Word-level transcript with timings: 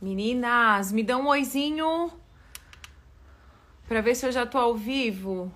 Meninas, 0.00 0.92
me 0.92 1.02
dão 1.02 1.22
um 1.22 1.28
oizinho 1.28 2.12
pra 3.88 4.00
ver 4.00 4.14
se 4.14 4.26
eu 4.26 4.32
já 4.32 4.44
tô 4.44 4.58
ao 4.58 4.74
vivo. 4.74 5.50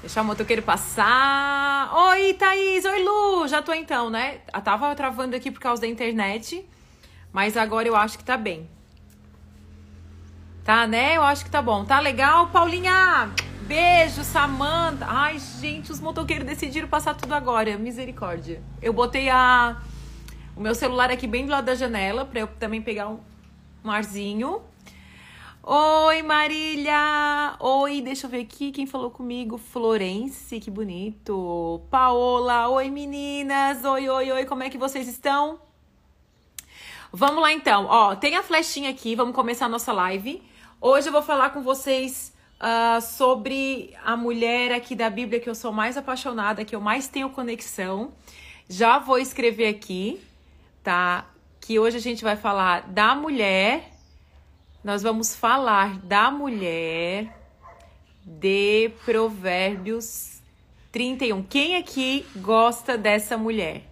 Deixar 0.00 0.22
o 0.22 0.24
motoqueiro 0.24 0.62
passar. 0.62 1.92
Oi, 1.92 2.34
Thaís. 2.34 2.84
Oi, 2.84 3.02
Lu. 3.02 3.48
Já 3.48 3.60
tô 3.60 3.72
então, 3.72 4.08
né? 4.08 4.40
Eu 4.54 4.62
tava 4.62 4.94
travando 4.94 5.34
aqui 5.34 5.50
por 5.50 5.60
causa 5.60 5.82
da 5.82 5.88
internet. 5.88 6.64
Mas 7.32 7.56
agora 7.56 7.88
eu 7.88 7.96
acho 7.96 8.16
que 8.16 8.24
tá 8.24 8.36
bem. 8.36 8.68
Tá, 10.64 10.86
né? 10.86 11.16
Eu 11.16 11.22
acho 11.22 11.44
que 11.44 11.50
tá 11.50 11.60
bom. 11.60 11.84
Tá 11.84 11.98
legal, 12.00 12.48
Paulinha? 12.48 13.30
Beijo, 13.62 14.22
Samanta. 14.22 15.06
Ai, 15.08 15.38
gente, 15.38 15.90
os 15.90 16.00
motoqueiros 16.00 16.46
decidiram 16.46 16.88
passar 16.88 17.14
tudo 17.14 17.34
agora. 17.34 17.76
Misericórdia. 17.76 18.62
Eu 18.80 18.92
botei 18.92 19.28
a 19.28 19.76
o 20.56 20.60
meu 20.60 20.74
celular 20.74 21.10
aqui 21.10 21.26
bem 21.26 21.44
do 21.44 21.52
lado 21.52 21.66
da 21.66 21.74
janela 21.74 22.24
para 22.24 22.40
eu 22.40 22.46
também 22.46 22.80
pegar 22.80 23.08
um, 23.08 23.20
arzinho. 23.90 24.62
Oi, 25.62 26.22
Marília! 26.22 27.56
Oi, 27.60 28.00
deixa 28.00 28.26
eu 28.26 28.30
ver 28.30 28.40
aqui 28.40 28.72
quem 28.72 28.86
falou 28.86 29.10
comigo. 29.10 29.58
Florence, 29.58 30.58
que 30.58 30.70
bonito. 30.70 31.82
Paola, 31.90 32.68
oi 32.68 32.90
meninas. 32.90 33.84
Oi, 33.84 34.08
oi, 34.08 34.32
oi, 34.32 34.44
como 34.46 34.62
é 34.62 34.70
que 34.70 34.78
vocês 34.78 35.06
estão? 35.06 35.60
Vamos 37.12 37.42
lá 37.42 37.52
então. 37.52 37.86
Ó, 37.86 38.16
tem 38.16 38.36
a 38.36 38.42
flechinha 38.42 38.90
aqui, 38.90 39.14
vamos 39.14 39.34
começar 39.34 39.66
a 39.66 39.68
nossa 39.68 39.92
live. 39.92 40.42
Hoje 40.80 41.08
eu 41.08 41.12
vou 41.12 41.22
falar 41.22 41.50
com 41.50 41.62
vocês 41.62 42.32
uh, 42.60 43.00
sobre 43.02 43.94
a 44.04 44.16
mulher 44.16 44.72
aqui 44.72 44.94
da 44.94 45.10
Bíblia 45.10 45.38
que 45.38 45.50
eu 45.50 45.54
sou 45.54 45.72
mais 45.72 45.98
apaixonada, 45.98 46.64
que 46.64 46.74
eu 46.74 46.80
mais 46.80 47.08
tenho 47.08 47.28
conexão. 47.28 48.12
Já 48.68 48.98
vou 48.98 49.18
escrever 49.18 49.68
aqui, 49.68 50.20
tá? 50.86 51.26
Que 51.60 51.80
hoje 51.80 51.96
a 51.96 52.00
gente 52.00 52.22
vai 52.22 52.36
falar 52.36 52.82
da 52.88 53.12
mulher 53.12 53.90
nós 54.86 55.02
vamos 55.02 55.34
falar 55.34 55.98
da 55.98 56.30
mulher 56.30 57.36
de 58.24 58.92
Provérbios 59.04 60.40
31. 60.92 61.42
Quem 61.42 61.76
aqui 61.76 62.24
gosta 62.36 62.96
dessa 62.96 63.36
mulher? 63.36 63.82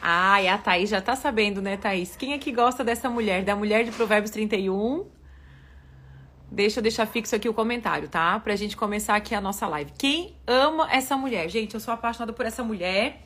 Ah, 0.00 0.40
e 0.40 0.46
a 0.46 0.56
Thaís 0.56 0.88
já 0.88 1.00
tá 1.00 1.16
sabendo, 1.16 1.60
né, 1.60 1.76
Thaís? 1.76 2.14
Quem 2.14 2.32
aqui 2.32 2.52
gosta 2.52 2.84
dessa 2.84 3.10
mulher? 3.10 3.42
Da 3.42 3.56
mulher 3.56 3.82
de 3.82 3.90
Provérbios 3.90 4.30
31? 4.30 5.04
Deixa 6.48 6.78
eu 6.78 6.82
deixar 6.84 7.06
fixo 7.06 7.34
aqui 7.34 7.48
o 7.48 7.54
comentário, 7.54 8.08
tá? 8.08 8.38
Pra 8.38 8.54
gente 8.54 8.76
começar 8.76 9.16
aqui 9.16 9.34
a 9.34 9.40
nossa 9.40 9.66
live. 9.66 9.90
Quem 9.98 10.36
ama 10.46 10.88
essa 10.92 11.16
mulher? 11.16 11.48
Gente, 11.48 11.74
eu 11.74 11.80
sou 11.80 11.92
apaixonada 11.92 12.32
por 12.32 12.46
essa 12.46 12.62
mulher. 12.62 13.20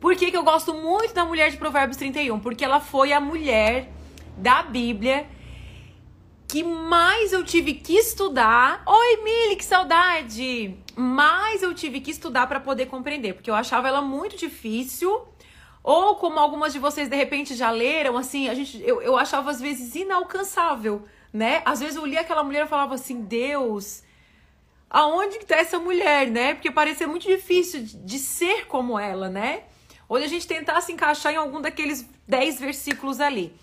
Por 0.00 0.16
que, 0.16 0.30
que 0.30 0.36
eu 0.36 0.42
gosto 0.42 0.72
muito 0.72 1.12
da 1.12 1.26
mulher 1.26 1.50
de 1.50 1.58
Provérbios 1.58 1.98
31? 1.98 2.40
Porque 2.40 2.64
ela 2.64 2.80
foi 2.80 3.12
a 3.12 3.20
mulher 3.20 3.90
da 4.38 4.62
Bíblia 4.62 5.28
que 6.48 6.64
mais 6.64 7.32
eu 7.32 7.44
tive 7.44 7.74
que 7.74 7.92
estudar. 7.92 8.82
Oi, 8.86 9.22
Mili, 9.22 9.56
que 9.56 9.64
saudade! 9.64 10.74
Mais 10.96 11.62
eu 11.62 11.74
tive 11.74 12.00
que 12.00 12.10
estudar 12.10 12.46
para 12.46 12.58
poder 12.58 12.86
compreender, 12.86 13.34
porque 13.34 13.50
eu 13.50 13.54
achava 13.54 13.88
ela 13.88 14.00
muito 14.00 14.36
difícil. 14.36 15.28
Ou 15.82 16.16
como 16.16 16.38
algumas 16.38 16.72
de 16.72 16.78
vocês 16.78 17.08
de 17.08 17.16
repente 17.16 17.54
já 17.54 17.70
leram, 17.70 18.16
assim, 18.16 18.48
a 18.48 18.54
gente, 18.54 18.82
eu, 18.82 19.02
eu 19.02 19.16
achava 19.16 19.50
às 19.50 19.60
vezes 19.60 19.94
inalcançável, 19.94 21.04
né? 21.32 21.62
Às 21.64 21.80
vezes 21.80 21.96
eu 21.96 22.06
lia 22.06 22.22
aquela 22.22 22.42
mulher 22.42 22.64
e 22.64 22.68
falava 22.68 22.94
assim, 22.94 23.20
Deus, 23.20 24.02
aonde 24.88 25.38
que 25.38 25.46
tá 25.46 25.56
essa 25.56 25.78
mulher, 25.78 26.26
né? 26.30 26.54
Porque 26.54 26.70
parecia 26.70 27.06
muito 27.06 27.26
difícil 27.26 27.82
de, 27.82 27.96
de 27.98 28.18
ser 28.18 28.66
como 28.66 28.98
ela, 28.98 29.28
né? 29.28 29.64
Ou 30.10 30.16
a 30.16 30.26
gente 30.26 30.44
tentasse 30.44 30.90
encaixar 30.90 31.32
em 31.32 31.36
algum 31.36 31.60
daqueles 31.60 32.04
10 32.26 32.58
versículos 32.58 33.20
ali. 33.20 33.54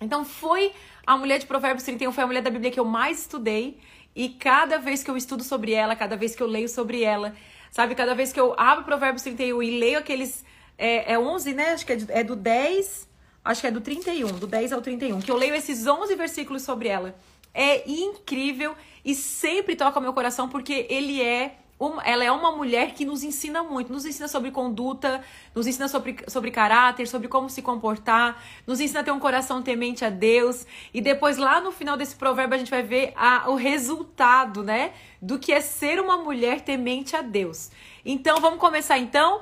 Então 0.00 0.24
foi 0.24 0.72
a 1.04 1.16
mulher 1.16 1.40
de 1.40 1.46
Provérbios 1.46 1.82
31 1.82 2.12
foi 2.12 2.22
a 2.22 2.26
mulher 2.28 2.40
da 2.40 2.50
Bíblia 2.50 2.70
que 2.70 2.78
eu 2.78 2.84
mais 2.84 3.22
estudei. 3.22 3.80
E 4.14 4.28
cada 4.28 4.78
vez 4.78 5.02
que 5.02 5.10
eu 5.10 5.16
estudo 5.16 5.42
sobre 5.42 5.72
ela, 5.72 5.96
cada 5.96 6.16
vez 6.16 6.36
que 6.36 6.42
eu 6.42 6.46
leio 6.46 6.68
sobre 6.68 7.02
ela, 7.02 7.34
sabe? 7.72 7.96
Cada 7.96 8.14
vez 8.14 8.32
que 8.32 8.38
eu 8.38 8.54
abro 8.56 8.84
Provérbios 8.84 9.22
31 9.24 9.60
e 9.60 9.80
leio 9.80 9.98
aqueles. 9.98 10.44
É, 10.78 11.14
é 11.14 11.18
11, 11.18 11.52
né? 11.52 11.72
Acho 11.72 11.84
que 11.84 11.92
é, 11.92 11.96
de, 11.96 12.12
é 12.12 12.22
do 12.22 12.36
10. 12.36 13.08
Acho 13.44 13.60
que 13.60 13.66
é 13.66 13.70
do 13.72 13.80
31, 13.80 14.28
do 14.38 14.46
10 14.46 14.72
ao 14.72 14.80
31. 14.80 15.20
Que 15.20 15.32
eu 15.32 15.36
leio 15.36 15.52
esses 15.52 15.84
11 15.84 16.14
versículos 16.14 16.62
sobre 16.62 16.86
ela. 16.86 17.16
É 17.52 17.90
incrível 17.90 18.76
e 19.04 19.16
sempre 19.16 19.74
toca 19.74 20.00
meu 20.00 20.12
coração 20.12 20.48
porque 20.48 20.86
ele 20.88 21.20
é 21.20 21.56
uma, 21.82 22.02
ela 22.02 22.22
é 22.22 22.30
uma 22.30 22.52
mulher 22.52 22.94
que 22.94 23.04
nos 23.04 23.24
ensina 23.24 23.62
muito, 23.62 23.92
nos 23.92 24.06
ensina 24.06 24.28
sobre 24.28 24.52
conduta, 24.52 25.22
nos 25.52 25.66
ensina 25.66 25.88
sobre, 25.88 26.16
sobre 26.28 26.52
caráter, 26.52 27.08
sobre 27.08 27.26
como 27.26 27.50
se 27.50 27.60
comportar, 27.60 28.40
nos 28.64 28.80
ensina 28.80 29.00
a 29.00 29.02
ter 29.02 29.10
um 29.10 29.18
coração 29.18 29.60
temente 29.62 30.04
a 30.04 30.10
Deus. 30.10 30.64
E 30.94 31.00
depois, 31.00 31.36
lá 31.38 31.60
no 31.60 31.72
final 31.72 31.96
desse 31.96 32.14
provérbio, 32.14 32.54
a 32.54 32.58
gente 32.58 32.70
vai 32.70 32.82
ver 32.82 33.12
a, 33.16 33.50
o 33.50 33.56
resultado, 33.56 34.62
né? 34.62 34.92
Do 35.20 35.38
que 35.40 35.52
é 35.52 35.60
ser 35.60 35.98
uma 36.00 36.16
mulher 36.18 36.60
temente 36.60 37.16
a 37.16 37.22
Deus. 37.22 37.70
Então, 38.04 38.40
vamos 38.40 38.60
começar 38.60 38.98
então. 38.98 39.40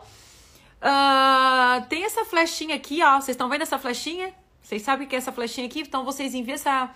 Uh, 0.80 1.86
tem 1.88 2.04
essa 2.04 2.24
flechinha 2.24 2.74
aqui, 2.74 3.02
ó. 3.02 3.16
Vocês 3.16 3.34
estão 3.34 3.50
vendo 3.50 3.62
essa 3.62 3.78
flechinha? 3.78 4.32
Vocês 4.62 4.80
sabem 4.80 5.06
que 5.06 5.14
é 5.14 5.18
essa 5.18 5.30
flechinha 5.30 5.66
aqui? 5.66 5.80
Então, 5.80 6.06
vocês 6.06 6.34
enviam 6.34 6.54
essa, 6.54 6.90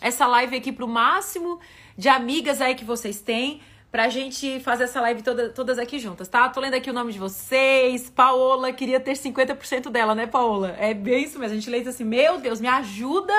essa 0.00 0.26
live 0.26 0.56
aqui 0.56 0.72
pro 0.72 0.88
máximo 0.88 1.60
de 1.96 2.08
amigas 2.08 2.60
aí 2.60 2.74
que 2.74 2.84
vocês 2.84 3.20
têm 3.20 3.60
pra 3.90 4.08
gente 4.08 4.60
fazer 4.60 4.84
essa 4.84 5.00
live 5.00 5.22
toda, 5.22 5.48
todas 5.48 5.78
aqui 5.78 5.98
juntas, 5.98 6.28
tá? 6.28 6.48
Tô 6.48 6.60
lendo 6.60 6.74
aqui 6.74 6.90
o 6.90 6.92
nome 6.92 7.12
de 7.12 7.18
vocês. 7.18 8.10
Paola, 8.10 8.72
queria 8.72 9.00
ter 9.00 9.12
50% 9.12 9.88
dela, 9.90 10.14
né, 10.14 10.26
Paola? 10.26 10.76
É 10.78 10.92
bem 10.92 11.24
isso 11.24 11.38
mesmo. 11.38 11.52
A 11.52 11.58
gente 11.58 11.70
lê 11.70 11.78
isso 11.78 11.88
assim, 11.88 12.04
meu 12.04 12.38
Deus, 12.38 12.60
me 12.60 12.68
ajuda 12.68 13.34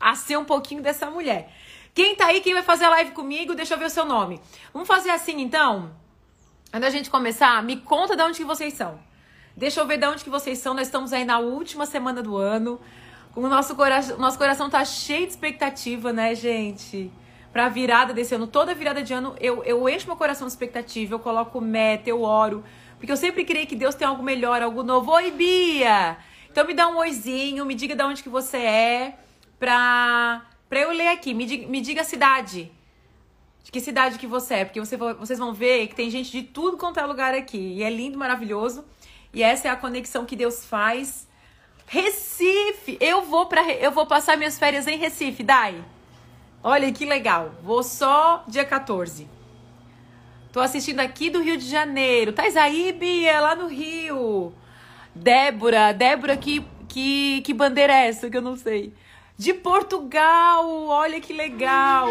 a 0.00 0.14
ser 0.14 0.36
um 0.36 0.44
pouquinho 0.44 0.82
dessa 0.82 1.10
mulher. 1.10 1.52
Quem 1.94 2.16
tá 2.16 2.26
aí, 2.26 2.40
quem 2.40 2.54
vai 2.54 2.62
fazer 2.62 2.86
a 2.86 2.90
live 2.90 3.10
comigo, 3.10 3.54
deixa 3.54 3.74
eu 3.74 3.78
ver 3.78 3.84
o 3.84 3.90
seu 3.90 4.04
nome. 4.04 4.40
Vamos 4.72 4.88
fazer 4.88 5.10
assim, 5.10 5.40
então? 5.40 5.90
Antes 6.72 6.80
da 6.80 6.90
gente 6.90 7.10
começar, 7.10 7.62
me 7.62 7.76
conta 7.76 8.16
de 8.16 8.22
onde 8.22 8.38
que 8.38 8.44
vocês 8.44 8.72
são. 8.72 8.98
Deixa 9.54 9.78
eu 9.78 9.86
ver 9.86 9.98
de 9.98 10.06
onde 10.06 10.24
que 10.24 10.30
vocês 10.30 10.58
são. 10.58 10.72
Nós 10.72 10.86
estamos 10.88 11.12
aí 11.12 11.24
na 11.24 11.38
última 11.38 11.84
semana 11.84 12.22
do 12.22 12.38
ano. 12.38 12.80
O 13.36 13.46
nosso 13.46 13.76
coração, 13.76 14.16
nosso 14.16 14.38
coração 14.38 14.70
tá 14.70 14.82
cheio 14.84 15.26
de 15.26 15.32
expectativa, 15.32 16.12
né, 16.12 16.34
gente? 16.34 17.12
Pra 17.52 17.68
virada 17.68 18.14
desse 18.14 18.34
ano. 18.34 18.46
Toda 18.46 18.74
virada 18.74 19.02
de 19.02 19.12
ano 19.12 19.36
eu, 19.40 19.62
eu 19.64 19.88
encho 19.88 20.06
meu 20.06 20.16
coração 20.16 20.46
de 20.46 20.52
expectativa, 20.52 21.14
eu 21.14 21.18
coloco 21.18 21.60
meta, 21.60 22.08
eu 22.08 22.22
oro. 22.22 22.64
Porque 22.96 23.12
eu 23.12 23.16
sempre 23.16 23.44
creio 23.44 23.66
que 23.66 23.76
Deus 23.76 23.94
tem 23.94 24.06
algo 24.06 24.22
melhor, 24.22 24.62
algo 24.62 24.82
novo. 24.82 25.10
Oi, 25.12 25.30
Bia! 25.32 26.16
Então 26.50 26.66
me 26.66 26.74
dá 26.74 26.88
um 26.88 26.96
oizinho, 26.98 27.66
me 27.66 27.74
diga 27.74 27.96
de 27.96 28.02
onde 28.02 28.22
que 28.22 28.28
você 28.28 28.58
é, 28.58 29.18
pra, 29.58 30.46
pra 30.68 30.80
eu 30.80 30.90
ler 30.90 31.08
aqui. 31.08 31.34
Me 31.34 31.44
diga, 31.44 31.66
me 31.66 31.80
diga 31.80 32.02
a 32.02 32.04
cidade. 32.04 32.70
De 33.64 33.72
que 33.72 33.80
cidade 33.80 34.18
que 34.18 34.26
você 34.26 34.54
é, 34.54 34.64
porque 34.64 34.80
você, 34.80 34.96
vocês 34.96 35.38
vão 35.38 35.52
ver 35.52 35.86
que 35.88 35.94
tem 35.94 36.10
gente 36.10 36.30
de 36.30 36.42
tudo 36.42 36.76
quanto 36.76 37.00
é 37.00 37.06
lugar 37.06 37.34
aqui. 37.34 37.74
E 37.76 37.82
é 37.82 37.90
lindo, 37.90 38.18
maravilhoso. 38.18 38.84
E 39.32 39.42
essa 39.42 39.68
é 39.68 39.70
a 39.70 39.76
conexão 39.76 40.24
que 40.24 40.36
Deus 40.36 40.64
faz. 40.64 41.28
Recife! 41.86 42.96
Eu 43.00 43.22
vou 43.22 43.46
para 43.46 43.68
eu 43.72 43.90
vou 43.90 44.06
passar 44.06 44.36
minhas 44.36 44.58
férias 44.58 44.86
em 44.86 44.96
Recife, 44.96 45.42
Dai. 45.42 45.82
Olha 46.64 46.92
que 46.92 47.04
legal. 47.04 47.52
Vou 47.62 47.82
só 47.82 48.44
dia 48.46 48.64
14. 48.64 49.28
Tô 50.52 50.60
assistindo 50.60 51.00
aqui 51.00 51.28
do 51.28 51.42
Rio 51.42 51.56
de 51.56 51.68
Janeiro. 51.68 52.32
Tá 52.32 52.42
aí, 52.42 52.92
Bia, 52.92 53.40
lá 53.40 53.56
no 53.56 53.66
Rio. 53.66 54.52
Débora, 55.14 55.92
Débora, 55.92 56.36
que, 56.36 56.64
que, 56.88 57.40
que 57.40 57.52
bandeira 57.52 57.92
é 57.92 58.08
essa 58.08 58.30
que 58.30 58.36
eu 58.36 58.42
não 58.42 58.56
sei? 58.56 58.92
De 59.36 59.52
Portugal, 59.54 60.86
olha 60.86 61.20
que 61.20 61.32
legal. 61.32 62.08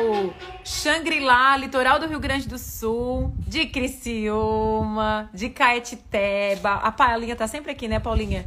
Xangri-Lá, 0.66 1.56
litoral 1.56 1.98
do 1.98 2.08
Rio 2.08 2.20
Grande 2.20 2.48
do 2.48 2.58
Sul. 2.58 3.32
De 3.48 3.68
Criciúma, 3.68 5.30
de 5.34 5.50
Caetiteba. 5.50 6.74
A 6.74 6.92
Paulinha 6.92 7.38
tá 7.38 7.48
sempre 7.48 7.72
aqui, 7.72 7.88
né, 7.88 8.00
Paulinha? 8.02 8.46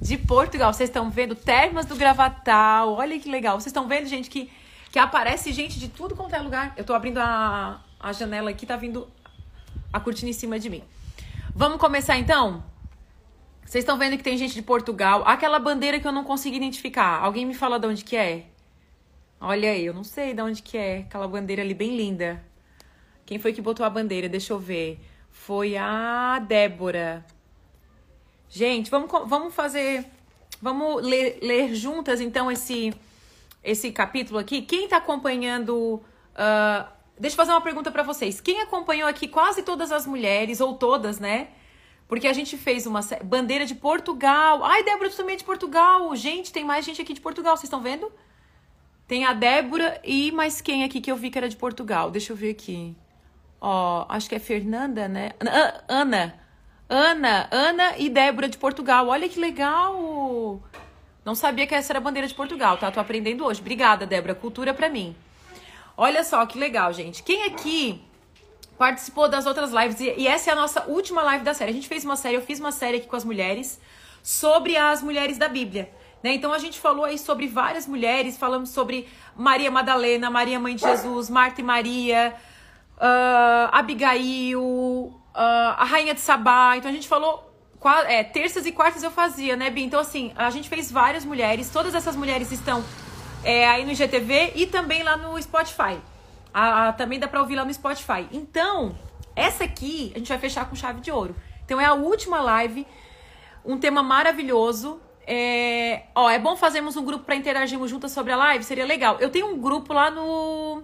De 0.00 0.16
Portugal, 0.16 0.72
vocês 0.72 0.90
estão 0.90 1.10
vendo? 1.10 1.34
Termas 1.34 1.86
do 1.86 1.96
Gravatal, 1.96 2.92
olha 2.92 3.18
que 3.18 3.28
legal. 3.28 3.58
Vocês 3.58 3.68
estão 3.68 3.88
vendo, 3.88 4.06
gente, 4.06 4.30
que 4.30 4.48
que 4.94 4.98
aparece 5.00 5.52
gente 5.52 5.80
de 5.80 5.88
tudo 5.88 6.14
quanto 6.14 6.36
é 6.36 6.38
lugar. 6.38 6.72
Eu 6.76 6.84
tô 6.84 6.94
abrindo 6.94 7.18
a, 7.18 7.82
a 7.98 8.12
janela 8.12 8.50
aqui, 8.50 8.64
tá 8.64 8.76
vindo 8.76 9.10
a 9.92 9.98
cortina 9.98 10.30
em 10.30 10.32
cima 10.32 10.56
de 10.56 10.70
mim. 10.70 10.84
Vamos 11.52 11.80
começar 11.80 12.16
então? 12.16 12.62
Vocês 13.64 13.82
estão 13.82 13.98
vendo 13.98 14.16
que 14.16 14.22
tem 14.22 14.38
gente 14.38 14.54
de 14.54 14.62
Portugal. 14.62 15.24
Aquela 15.26 15.58
bandeira 15.58 15.98
que 15.98 16.06
eu 16.06 16.12
não 16.12 16.22
consigo 16.22 16.54
identificar. 16.54 17.18
Alguém 17.20 17.44
me 17.44 17.54
fala 17.54 17.76
de 17.76 17.88
onde 17.88 18.04
que 18.04 18.14
é? 18.14 18.44
Olha 19.40 19.72
aí, 19.72 19.84
eu 19.84 19.92
não 19.92 20.04
sei 20.04 20.32
de 20.32 20.40
onde 20.40 20.62
que 20.62 20.78
é. 20.78 20.98
Aquela 20.98 21.26
bandeira 21.26 21.60
ali 21.60 21.74
bem 21.74 21.96
linda. 21.96 22.40
Quem 23.26 23.40
foi 23.40 23.52
que 23.52 23.60
botou 23.60 23.84
a 23.84 23.90
bandeira? 23.90 24.28
Deixa 24.28 24.52
eu 24.52 24.60
ver. 24.60 25.00
Foi 25.28 25.76
a 25.76 26.38
Débora. 26.38 27.26
Gente, 28.48 28.92
vamos, 28.92 29.10
vamos 29.28 29.52
fazer. 29.52 30.06
Vamos 30.62 31.02
ler, 31.02 31.40
ler 31.42 31.74
juntas 31.74 32.20
então 32.20 32.48
esse 32.48 32.94
esse 33.64 33.90
capítulo 33.90 34.38
aqui, 34.38 34.62
quem 34.62 34.84
está 34.84 34.98
acompanhando. 34.98 36.02
Uh, 36.34 36.86
deixa 37.18 37.34
eu 37.34 37.36
fazer 37.36 37.52
uma 37.52 37.60
pergunta 37.60 37.90
para 37.90 38.02
vocês. 38.02 38.40
Quem 38.40 38.60
acompanhou 38.60 39.08
aqui 39.08 39.26
quase 39.26 39.62
todas 39.62 39.90
as 39.90 40.06
mulheres, 40.06 40.60
ou 40.60 40.74
todas, 40.74 41.18
né? 41.18 41.48
Porque 42.06 42.28
a 42.28 42.32
gente 42.32 42.56
fez 42.58 42.86
uma 42.86 43.00
bandeira 43.24 43.64
de 43.64 43.74
Portugal. 43.74 44.62
Ai, 44.62 44.84
Débora, 44.84 45.08
tu 45.08 45.16
também 45.16 45.34
é 45.34 45.38
de 45.38 45.44
Portugal. 45.44 46.14
Gente, 46.14 46.52
tem 46.52 46.62
mais 46.62 46.84
gente 46.84 47.00
aqui 47.00 47.14
de 47.14 47.20
Portugal, 47.20 47.56
vocês 47.56 47.64
estão 47.64 47.80
vendo? 47.80 48.12
Tem 49.08 49.24
a 49.24 49.32
Débora 49.32 50.00
e 50.04 50.30
mais 50.32 50.60
quem 50.60 50.84
aqui 50.84 51.00
que 51.00 51.10
eu 51.10 51.16
vi 51.16 51.30
que 51.30 51.38
era 51.38 51.48
de 51.48 51.56
Portugal? 51.56 52.10
Deixa 52.10 52.32
eu 52.32 52.36
ver 52.36 52.50
aqui. 52.50 52.94
Ó, 53.60 54.04
acho 54.08 54.28
que 54.28 54.34
é 54.34 54.38
Fernanda, 54.38 55.08
né? 55.08 55.32
Ana. 55.88 56.38
Ana, 56.88 57.48
Ana 57.50 57.98
e 57.98 58.10
Débora 58.10 58.48
de 58.48 58.58
Portugal. 58.58 59.08
Olha 59.08 59.28
que 59.28 59.40
legal. 59.40 60.62
Não 61.24 61.34
sabia 61.34 61.66
que 61.66 61.74
essa 61.74 61.92
era 61.92 61.98
a 61.98 62.02
bandeira 62.02 62.28
de 62.28 62.34
Portugal, 62.34 62.76
tá? 62.76 62.90
Tô 62.90 63.00
aprendendo 63.00 63.44
hoje. 63.44 63.60
Obrigada, 63.60 64.06
Débora. 64.06 64.34
Cultura 64.34 64.74
para 64.74 64.88
mim. 64.88 65.16
Olha 65.96 66.22
só 66.22 66.44
que 66.44 66.58
legal, 66.58 66.92
gente. 66.92 67.22
Quem 67.22 67.44
aqui 67.44 68.02
participou 68.76 69.28
das 69.28 69.46
outras 69.46 69.72
lives. 69.72 70.00
E, 70.00 70.26
essa 70.26 70.50
é 70.50 70.52
a 70.52 70.56
nossa 70.56 70.84
última 70.86 71.22
live 71.22 71.44
da 71.44 71.54
série. 71.54 71.70
A 71.70 71.74
gente 71.74 71.88
fez 71.88 72.04
uma 72.04 72.16
série, 72.16 72.36
eu 72.36 72.42
fiz 72.42 72.60
uma 72.60 72.72
série 72.72 72.98
aqui 72.98 73.06
com 73.06 73.16
as 73.16 73.24
mulheres 73.24 73.80
sobre 74.22 74.76
as 74.76 75.02
mulheres 75.02 75.38
da 75.38 75.48
Bíblia. 75.48 75.90
Né? 76.22 76.34
Então 76.34 76.52
a 76.52 76.58
gente 76.58 76.80
falou 76.80 77.04
aí 77.04 77.18
sobre 77.18 77.46
várias 77.46 77.86
mulheres, 77.86 78.38
falamos 78.38 78.70
sobre 78.70 79.08
Maria 79.36 79.70
Madalena, 79.70 80.30
Maria 80.30 80.58
Mãe 80.58 80.74
de 80.74 80.82
Jesus, 80.82 81.28
Marta 81.28 81.60
e 81.60 81.64
Maria, 81.64 82.34
uh, 82.96 83.68
Abigail, 83.70 84.60
uh, 84.60 85.12
a 85.34 85.84
Rainha 85.84 86.14
de 86.14 86.20
Sabá. 86.20 86.76
Então 86.76 86.90
a 86.90 86.94
gente 86.94 87.08
falou. 87.08 87.53
É, 88.06 88.24
terças 88.24 88.66
e 88.66 88.72
quartas 88.72 89.02
eu 89.02 89.10
fazia, 89.10 89.56
né, 89.56 89.70
Bi? 89.70 89.82
Então, 89.82 90.00
assim, 90.00 90.32
a 90.36 90.50
gente 90.50 90.68
fez 90.68 90.90
várias 90.90 91.24
mulheres, 91.24 91.70
todas 91.70 91.94
essas 91.94 92.16
mulheres 92.16 92.50
estão 92.50 92.82
é, 93.44 93.68
aí 93.68 93.84
no 93.84 93.92
IGTV 93.92 94.52
e 94.54 94.66
também 94.66 95.02
lá 95.02 95.16
no 95.16 95.40
Spotify. 95.40 95.98
A, 96.52 96.88
a, 96.88 96.92
também 96.92 97.18
dá 97.18 97.28
pra 97.28 97.40
ouvir 97.40 97.56
lá 97.56 97.64
no 97.64 97.72
Spotify. 97.74 98.26
Então, 98.32 98.94
essa 99.36 99.64
aqui 99.64 100.12
a 100.14 100.18
gente 100.18 100.28
vai 100.28 100.38
fechar 100.38 100.68
com 100.68 100.74
chave 100.74 101.00
de 101.00 101.10
ouro. 101.10 101.34
Então 101.64 101.80
é 101.80 101.84
a 101.84 101.94
última 101.94 102.40
live, 102.40 102.86
um 103.64 103.78
tema 103.78 104.02
maravilhoso. 104.02 105.00
É, 105.26 106.04
ó, 106.14 106.28
é 106.28 106.38
bom 106.38 106.54
fazermos 106.56 106.96
um 106.96 107.04
grupo 107.04 107.24
para 107.24 107.34
interagirmos 107.34 107.90
juntas 107.90 108.12
sobre 108.12 108.32
a 108.32 108.36
live? 108.36 108.64
Seria 108.64 108.84
legal. 108.84 109.18
Eu 109.20 109.30
tenho 109.30 109.46
um 109.46 109.58
grupo 109.58 109.92
lá 109.92 110.10
no. 110.10 110.82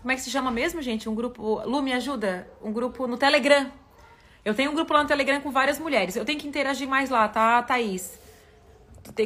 Como 0.00 0.12
é 0.12 0.14
que 0.14 0.20
se 0.20 0.30
chama 0.30 0.50
mesmo, 0.50 0.80
gente? 0.82 1.08
Um 1.08 1.14
grupo. 1.14 1.62
Lu, 1.64 1.82
me 1.82 1.92
ajuda? 1.92 2.48
Um 2.62 2.72
grupo 2.72 3.06
no 3.06 3.16
Telegram. 3.16 3.70
Eu 4.44 4.54
tenho 4.54 4.70
um 4.70 4.74
grupo 4.74 4.92
lá 4.92 5.02
no 5.02 5.08
Telegram 5.08 5.40
com 5.40 5.50
várias 5.50 5.78
mulheres. 5.78 6.16
Eu 6.16 6.24
tenho 6.24 6.38
que 6.38 6.48
interagir 6.48 6.88
mais 6.88 7.10
lá, 7.10 7.28
tá, 7.28 7.62
Thaís? 7.62 8.18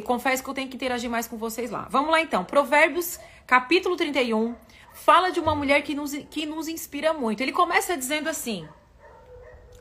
Confesso 0.03 0.43
que 0.43 0.49
eu 0.49 0.53
tenho 0.53 0.67
que 0.67 0.75
interagir 0.75 1.09
mais 1.09 1.27
com 1.27 1.37
vocês 1.37 1.69
lá. 1.71 1.87
Vamos 1.89 2.11
lá 2.11 2.21
então. 2.21 2.43
Provérbios, 2.43 3.19
capítulo 3.45 3.95
31, 3.95 4.55
fala 4.93 5.31
de 5.31 5.39
uma 5.39 5.55
mulher 5.55 5.81
que 5.83 5.93
nos, 5.93 6.13
que 6.29 6.45
nos 6.45 6.67
inspira 6.67 7.13
muito. 7.13 7.41
Ele 7.41 7.51
começa 7.51 7.95
dizendo 7.95 8.27
assim: 8.27 8.67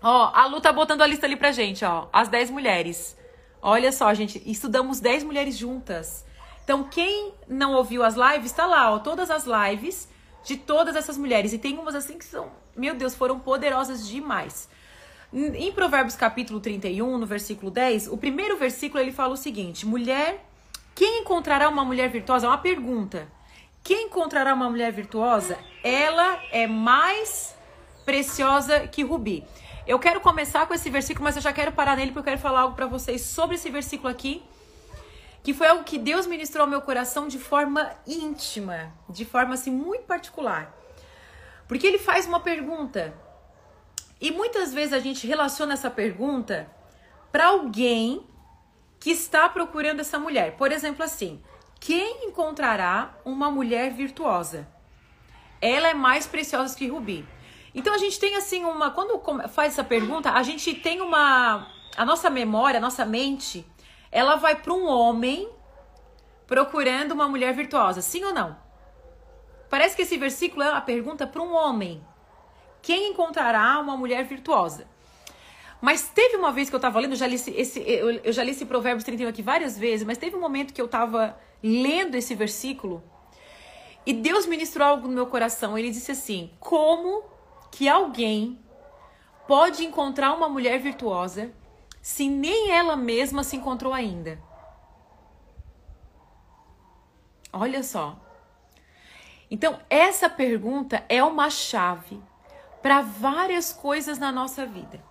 Ó, 0.02 0.31
a 0.34 0.46
Lu 0.46 0.60
tá 0.60 0.72
botando 0.72 1.00
a 1.00 1.06
lista 1.06 1.26
ali 1.26 1.34
pra 1.34 1.50
gente, 1.50 1.84
ó. 1.84 2.08
As 2.12 2.28
10 2.28 2.50
mulheres. 2.50 3.16
Olha 3.62 3.90
só, 3.90 4.12
gente, 4.12 4.42
estudamos 4.44 5.00
10 5.00 5.25
mulheres 5.25 5.56
juntas. 5.56 6.25
Então, 6.62 6.84
quem 6.84 7.32
não 7.48 7.72
ouviu 7.72 8.04
as 8.04 8.14
lives, 8.14 8.52
tá 8.52 8.66
lá, 8.66 8.92
ó. 8.92 8.98
Todas 8.98 9.30
as 9.30 9.46
lives 9.46 10.06
de 10.44 10.58
todas 10.58 10.94
essas 10.94 11.16
mulheres. 11.16 11.54
E 11.54 11.58
tem 11.58 11.78
umas 11.78 11.94
assim 11.94 12.19
que 12.19 12.25
são, 12.26 12.52
meu 12.76 12.94
Deus, 12.94 13.14
foram 13.14 13.40
poderosas 13.40 14.06
demais. 14.06 14.69
Em 15.36 15.72
Provérbios 15.72 16.14
capítulo 16.14 16.60
31, 16.60 17.19
no 17.19 17.26
versículo 17.26 17.69
10, 17.69 18.06
o 18.06 18.16
primeiro 18.16 18.56
versículo 18.56 19.02
ele 19.02 19.10
fala 19.10 19.34
o 19.34 19.36
seguinte: 19.36 19.84
Mulher, 19.84 20.46
quem 20.94 21.22
encontrará 21.22 21.69
uma 21.69 21.84
mulher 21.84 22.08
virtuosa? 22.08 22.46
É 22.46 22.48
uma 22.48 22.58
pergunta. 22.58 23.26
Quem 23.82 24.06
encontrará 24.06 24.54
uma 24.54 24.70
mulher 24.70 24.92
virtuosa, 24.92 25.58
ela 25.82 26.40
é 26.52 26.69
mais 26.69 27.52
preciosa 28.04 28.86
que 28.86 29.02
rubi. 29.02 29.44
Eu 29.88 29.98
quero 29.98 30.20
começar 30.20 30.69
com 30.69 30.75
esse 30.75 30.88
versículo, 30.88 31.25
mas 31.25 31.34
eu 31.34 31.42
já 31.42 31.52
quero 31.52 31.72
parar 31.72 31.96
nele 31.96 32.12
porque 32.12 32.20
eu 32.20 32.34
quero 32.34 32.40
falar 32.40 32.60
algo 32.60 32.76
para 32.76 32.87
vocês 32.87 33.22
sobre 33.22 33.56
esse 33.56 33.69
versículo 33.70 34.08
aqui, 34.08 34.40
que 35.42 35.52
foi 35.52 35.66
algo 35.66 35.82
que 35.82 35.98
Deus 35.98 36.28
ministrou 36.28 36.62
ao 36.62 36.70
meu 36.70 36.80
coração 36.80 37.26
de 37.26 37.40
forma 37.40 37.90
íntima, 38.06 38.92
de 39.08 39.25
forma 39.25 39.54
assim 39.54 39.72
muito 39.72 40.04
particular. 40.04 40.72
Porque 41.66 41.88
ele 41.88 41.98
faz 41.98 42.25
uma 42.25 42.38
pergunta. 42.38 43.24
E 44.25 44.31
muitas 44.31 44.73
vezes 44.73 44.94
a 44.94 45.00
gente 45.00 45.26
relaciona 45.26 45.75
essa 45.75 45.91
pergunta 45.91 46.67
para 47.31 47.49
alguém 47.49 48.26
que 48.99 49.11
está 49.11 49.47
procurando 49.50 50.00
essa 50.00 50.19
mulher. 50.19 50.56
Por 50.56 50.73
exemplo, 50.73 51.05
assim: 51.05 51.43
quem 51.79 52.25
encontrará 52.25 53.15
uma 53.23 53.50
mulher 53.50 53.93
virtuosa? 53.93 54.67
Ela 55.61 55.88
é 55.91 55.93
mais 55.93 56.26
preciosa 56.26 56.75
que 56.75 56.88
Rubi. 56.88 57.29
Então 57.75 57.93
a 57.93 57.99
gente 57.99 58.19
tem 58.19 58.35
assim 58.35 58.65
uma. 58.65 58.91
Quando 58.93 59.21
faz 59.50 59.75
essa 59.75 59.85
pergunta, 59.85 60.31
a 60.31 60.43
gente 60.43 60.73
tem 60.73 61.03
uma. 61.03 61.71
A 61.94 62.06
nossa 62.06 62.31
memória, 62.31 62.79
a 62.79 62.81
nossa 62.81 63.05
mente, 63.05 63.62
ela 64.11 64.37
vai 64.37 64.56
para 64.56 64.73
um 64.73 64.87
homem 64.87 65.50
procurando 66.47 67.12
uma 67.12 67.29
mulher 67.29 67.53
virtuosa. 67.53 68.00
Sim 68.00 68.25
ou 68.25 68.32
não? 68.32 68.56
Parece 69.69 69.94
que 69.94 70.00
esse 70.00 70.17
versículo 70.17 70.62
é 70.62 70.71
uma 70.71 70.81
pergunta 70.81 71.26
para 71.26 71.43
um 71.43 71.55
homem. 71.55 72.03
Quem 72.84 73.12
encontrará 73.12 73.81
uma 73.81 73.96
mulher 73.96 74.25
virtuosa? 74.25 74.86
Mas 75.81 76.02
teve 76.08 76.36
uma 76.36 76.52
vez 76.52 76.69
que 76.69 76.75
eu 76.75 76.78
estava 76.78 77.00
lendo, 77.00 77.12
eu 77.12 77.16
já 77.16 77.26
li 77.26 77.34
esse, 77.34 77.82
eu 78.22 78.31
já 78.31 78.44
li 78.44 78.50
esse 78.50 78.66
Provérbios 78.66 79.04
31 79.04 79.28
aqui 79.28 79.40
várias 79.42 79.78
vezes, 79.78 80.06
mas 80.06 80.19
teve 80.19 80.36
um 80.36 80.40
momento 80.40 80.75
que 80.75 80.81
eu 80.81 80.84
estava 80.84 81.34
lendo 81.62 82.14
esse 82.14 82.34
versículo 82.34 83.02
e 84.04 84.12
Deus 84.12 84.44
ministrou 84.44 84.86
algo 84.86 85.08
no 85.08 85.14
meu 85.14 85.26
coração. 85.26 85.78
Ele 85.78 85.90
disse 85.90 86.12
assim: 86.12 86.50
Como 86.60 87.25
que 87.70 87.88
alguém 87.88 88.58
pode 89.48 89.82
encontrar 89.82 90.34
uma 90.34 90.48
mulher 90.48 90.78
virtuosa 90.78 91.52
se 92.02 92.28
nem 92.28 92.70
ela 92.70 92.96
mesma 92.96 93.42
se 93.42 93.56
encontrou 93.56 93.94
ainda? 93.94 94.38
Olha 97.50 97.82
só. 97.82 98.20
Então, 99.50 99.80
essa 99.88 100.28
pergunta 100.28 101.02
é 101.08 101.25
uma 101.25 101.48
chave 101.48 102.20
para 102.84 103.00
várias 103.00 103.72
coisas 103.72 104.19
na 104.19 104.31
nossa 104.31 104.66
vida. 104.66 105.02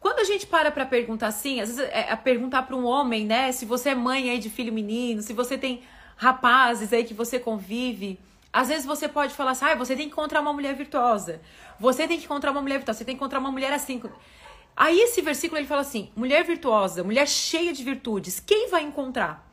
Quando 0.00 0.20
a 0.20 0.24
gente 0.24 0.46
para 0.46 0.70
para 0.70 0.86
perguntar 0.86 1.26
assim, 1.26 1.60
às 1.60 1.68
vezes 1.68 1.84
é, 1.92 2.10
é 2.10 2.16
perguntar 2.16 2.62
para 2.62 2.74
um 2.74 2.86
homem, 2.86 3.26
né, 3.26 3.52
se 3.52 3.66
você 3.66 3.90
é 3.90 3.94
mãe 3.94 4.30
aí 4.30 4.38
de 4.38 4.48
filho 4.48 4.72
menino, 4.72 5.20
se 5.20 5.34
você 5.34 5.58
tem 5.58 5.82
rapazes 6.16 6.90
aí 6.90 7.04
que 7.04 7.12
você 7.12 7.38
convive, 7.38 8.18
às 8.50 8.68
vezes 8.68 8.86
você 8.86 9.06
pode 9.10 9.34
falar 9.34 9.50
assim, 9.50 9.66
ah, 9.66 9.74
você 9.74 9.94
tem 9.94 10.06
que 10.06 10.12
encontrar 10.12 10.40
uma 10.40 10.54
mulher 10.54 10.74
virtuosa. 10.74 11.42
Você 11.78 12.08
tem 12.08 12.18
que 12.18 12.24
encontrar 12.24 12.50
uma 12.50 12.62
mulher 12.62 12.78
virtuosa, 12.78 13.00
você 13.00 13.04
tem 13.04 13.14
que 13.14 13.18
encontrar 13.18 13.40
uma 13.40 13.52
mulher 13.52 13.74
assim. 13.74 14.02
Aí 14.74 14.98
esse 15.00 15.20
versículo 15.20 15.60
ele 15.60 15.68
fala 15.68 15.82
assim: 15.82 16.10
mulher 16.16 16.44
virtuosa, 16.44 17.04
mulher 17.04 17.28
cheia 17.28 17.74
de 17.74 17.84
virtudes, 17.84 18.40
quem 18.40 18.70
vai 18.70 18.84
encontrar? 18.84 19.46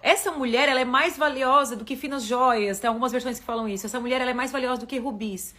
Essa 0.00 0.32
mulher, 0.32 0.70
ela 0.70 0.80
é 0.80 0.86
mais 0.86 1.18
valiosa 1.18 1.76
do 1.76 1.84
que 1.84 1.96
finas 1.96 2.24
joias. 2.24 2.80
Tem 2.80 2.88
algumas 2.88 3.12
versões 3.12 3.38
que 3.38 3.44
falam 3.44 3.68
isso. 3.68 3.84
Essa 3.84 4.00
mulher, 4.00 4.22
ela 4.22 4.30
é 4.30 4.34
mais 4.34 4.50
valiosa 4.50 4.80
do 4.80 4.86
que 4.86 4.98
rubis. 4.98 5.54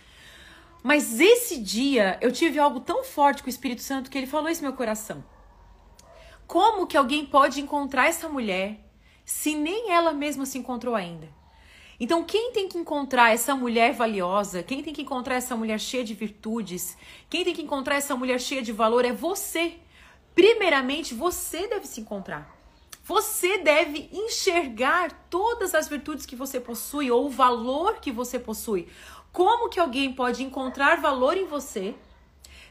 Mas 0.84 1.22
esse 1.22 1.62
dia 1.62 2.18
eu 2.22 2.30
tive 2.30 2.60
algo 2.60 2.82
tão 2.82 3.06
forte 3.06 3.42
com 3.42 3.48
o 3.48 3.50
Espírito 3.50 3.82
Santo 3.82 4.12
que 4.12 4.18
ele 4.18 4.28
falou 4.28 4.50
isso 4.50 4.62
no 4.62 4.68
meu 4.68 4.78
coração. 4.78 5.24
Como 6.46 6.86
que 6.86 6.98
alguém 6.98 7.26
pode 7.26 7.62
encontrar 7.62 8.08
essa 8.08 8.28
mulher 8.28 8.80
se 9.24 9.56
nem 9.56 9.92
ela 9.92 10.12
mesma 10.12 10.46
se 10.46 10.58
encontrou 10.58 10.94
ainda? 10.94 11.30
Então, 12.00 12.24
quem 12.24 12.52
tem 12.52 12.68
que 12.68 12.78
encontrar 12.78 13.32
essa 13.32 13.56
mulher 13.56 13.94
valiosa, 13.94 14.62
quem 14.62 14.84
tem 14.84 14.94
que 14.94 15.04
encontrar 15.04 15.36
essa 15.36 15.56
mulher 15.56 15.80
cheia 15.80 16.04
de 16.04 16.14
virtudes, 16.14 16.98
quem 17.30 17.46
tem 17.46 17.54
que 17.54 17.62
encontrar 17.62 17.96
essa 17.96 18.14
mulher 18.14 18.42
cheia 18.42 18.62
de 18.62 18.74
valor 18.74 19.06
é 19.06 19.14
você. 19.14 19.76
Primeiramente, 20.36 21.14
você 21.14 21.66
deve 21.68 21.88
se 21.88 22.02
encontrar. 22.02 22.54
Você 23.06 23.60
deve 23.60 24.10
enxergar 24.12 25.12
todas 25.30 25.76
as 25.76 25.88
virtudes 25.88 26.26
que 26.26 26.36
você 26.36 26.60
possui 26.60 27.12
ou 27.12 27.26
o 27.26 27.30
valor 27.30 28.00
que 28.00 28.12
você 28.12 28.40
possui. 28.40 28.88
Como 29.34 29.68
que 29.68 29.80
alguém 29.80 30.14
pode 30.14 30.44
encontrar 30.44 31.02
valor 31.02 31.36
em 31.36 31.46
você 31.46 31.96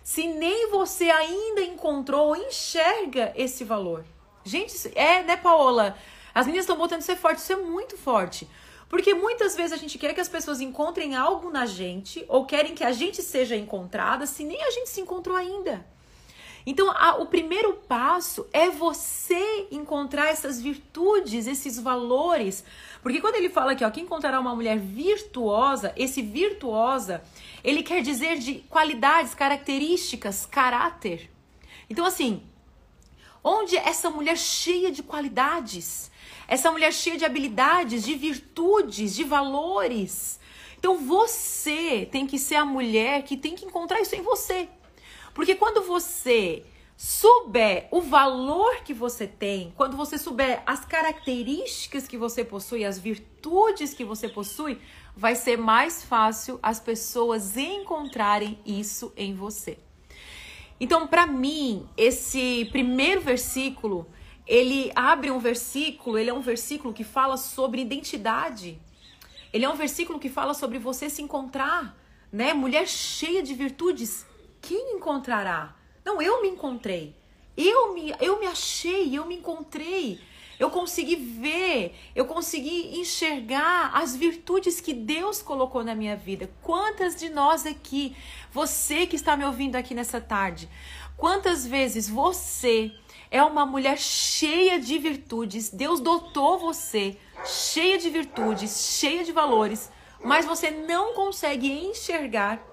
se 0.04 0.28
nem 0.28 0.70
você 0.70 1.10
ainda 1.10 1.60
encontrou 1.60 2.28
ou 2.28 2.36
enxerga 2.36 3.32
esse 3.34 3.64
valor? 3.64 4.04
Gente, 4.44 4.76
é, 4.94 5.24
né, 5.24 5.36
Paola? 5.36 5.98
As 6.32 6.46
meninas 6.46 6.62
estão 6.62 6.78
botando 6.78 7.02
ser 7.02 7.16
forte, 7.16 7.38
isso 7.38 7.52
é 7.52 7.56
muito 7.56 7.98
forte. 7.98 8.48
Porque 8.88 9.12
muitas 9.12 9.56
vezes 9.56 9.72
a 9.72 9.76
gente 9.76 9.98
quer 9.98 10.14
que 10.14 10.20
as 10.20 10.28
pessoas 10.28 10.60
encontrem 10.60 11.16
algo 11.16 11.50
na 11.50 11.66
gente 11.66 12.24
ou 12.28 12.46
querem 12.46 12.76
que 12.76 12.84
a 12.84 12.92
gente 12.92 13.22
seja 13.22 13.56
encontrada 13.56 14.24
se 14.24 14.44
nem 14.44 14.62
a 14.62 14.70
gente 14.70 14.88
se 14.88 15.00
encontrou 15.00 15.36
ainda. 15.36 15.84
Então, 16.64 16.90
a, 16.90 17.16
o 17.16 17.26
primeiro 17.26 17.74
passo 17.74 18.46
é 18.52 18.70
você 18.70 19.66
encontrar 19.70 20.28
essas 20.28 20.60
virtudes, 20.60 21.46
esses 21.46 21.78
valores. 21.78 22.64
Porque 23.02 23.20
quando 23.20 23.34
ele 23.34 23.50
fala 23.50 23.72
aqui, 23.72 23.84
ó, 23.84 23.90
que 23.90 24.00
encontrará 24.00 24.38
uma 24.38 24.54
mulher 24.54 24.78
virtuosa, 24.78 25.92
esse 25.96 26.22
virtuosa, 26.22 27.22
ele 27.64 27.82
quer 27.82 28.00
dizer 28.00 28.38
de 28.38 28.60
qualidades, 28.70 29.34
características, 29.34 30.46
caráter. 30.46 31.28
Então, 31.90 32.06
assim, 32.06 32.42
onde 33.42 33.76
essa 33.76 34.08
mulher 34.08 34.38
cheia 34.38 34.92
de 34.92 35.02
qualidades, 35.02 36.12
essa 36.46 36.70
mulher 36.70 36.92
cheia 36.92 37.18
de 37.18 37.24
habilidades, 37.24 38.04
de 38.04 38.14
virtudes, 38.14 39.16
de 39.16 39.24
valores. 39.24 40.38
Então, 40.78 40.98
você 40.98 42.08
tem 42.10 42.24
que 42.24 42.38
ser 42.38 42.54
a 42.54 42.64
mulher 42.64 43.24
que 43.24 43.36
tem 43.36 43.56
que 43.56 43.64
encontrar 43.64 44.00
isso 44.00 44.14
em 44.14 44.22
você. 44.22 44.68
Porque 45.34 45.56
quando 45.56 45.82
você 45.82 46.64
souber 47.04 47.88
o 47.90 48.00
valor 48.00 48.84
que 48.84 48.94
você 48.94 49.26
tem, 49.26 49.72
quando 49.76 49.96
você 49.96 50.16
souber 50.16 50.62
as 50.64 50.84
características 50.84 52.06
que 52.06 52.16
você 52.16 52.44
possui, 52.44 52.84
as 52.84 52.96
virtudes 52.96 53.92
que 53.92 54.04
você 54.04 54.28
possui, 54.28 54.80
vai 55.16 55.34
ser 55.34 55.58
mais 55.58 56.04
fácil 56.04 56.60
as 56.62 56.78
pessoas 56.78 57.56
encontrarem 57.56 58.56
isso 58.64 59.12
em 59.16 59.34
você. 59.34 59.80
Então, 60.78 61.08
para 61.08 61.26
mim, 61.26 61.88
esse 61.96 62.68
primeiro 62.70 63.20
versículo, 63.20 64.06
ele 64.46 64.92
abre 64.94 65.28
um 65.32 65.40
versículo, 65.40 66.16
ele 66.16 66.30
é 66.30 66.34
um 66.34 66.40
versículo 66.40 66.94
que 66.94 67.02
fala 67.02 67.36
sobre 67.36 67.82
identidade. 67.82 68.80
Ele 69.52 69.64
é 69.64 69.68
um 69.68 69.74
versículo 69.74 70.20
que 70.20 70.28
fala 70.28 70.54
sobre 70.54 70.78
você 70.78 71.10
se 71.10 71.20
encontrar, 71.20 71.98
né? 72.30 72.54
Mulher 72.54 72.86
cheia 72.86 73.42
de 73.42 73.54
virtudes, 73.54 74.24
quem 74.60 74.94
encontrará? 74.94 75.81
Não, 76.04 76.20
eu 76.20 76.42
me 76.42 76.48
encontrei. 76.48 77.14
Eu 77.56 77.92
me, 77.94 78.14
eu 78.20 78.40
me 78.40 78.46
achei, 78.46 79.16
eu 79.16 79.26
me 79.26 79.36
encontrei. 79.36 80.18
Eu 80.58 80.70
consegui 80.70 81.16
ver, 81.16 81.94
eu 82.14 82.24
consegui 82.24 82.98
enxergar 83.00 83.90
as 83.94 84.14
virtudes 84.14 84.80
que 84.80 84.94
Deus 84.94 85.42
colocou 85.42 85.82
na 85.82 85.94
minha 85.94 86.14
vida. 86.14 86.48
Quantas 86.62 87.16
de 87.16 87.28
nós 87.28 87.66
aqui, 87.66 88.16
você 88.52 89.06
que 89.06 89.16
está 89.16 89.36
me 89.36 89.44
ouvindo 89.44 89.76
aqui 89.76 89.92
nessa 89.92 90.20
tarde, 90.20 90.68
quantas 91.16 91.66
vezes 91.66 92.08
você 92.08 92.92
é 93.30 93.42
uma 93.42 93.66
mulher 93.66 93.98
cheia 93.98 94.78
de 94.78 94.98
virtudes, 94.98 95.68
Deus 95.70 95.98
dotou 96.00 96.58
você 96.58 97.16
cheia 97.44 97.98
de 97.98 98.08
virtudes, 98.08 98.96
cheia 98.98 99.24
de 99.24 99.32
valores, 99.32 99.90
mas 100.22 100.44
você 100.44 100.70
não 100.70 101.14
consegue 101.14 101.72
enxergar 101.72 102.71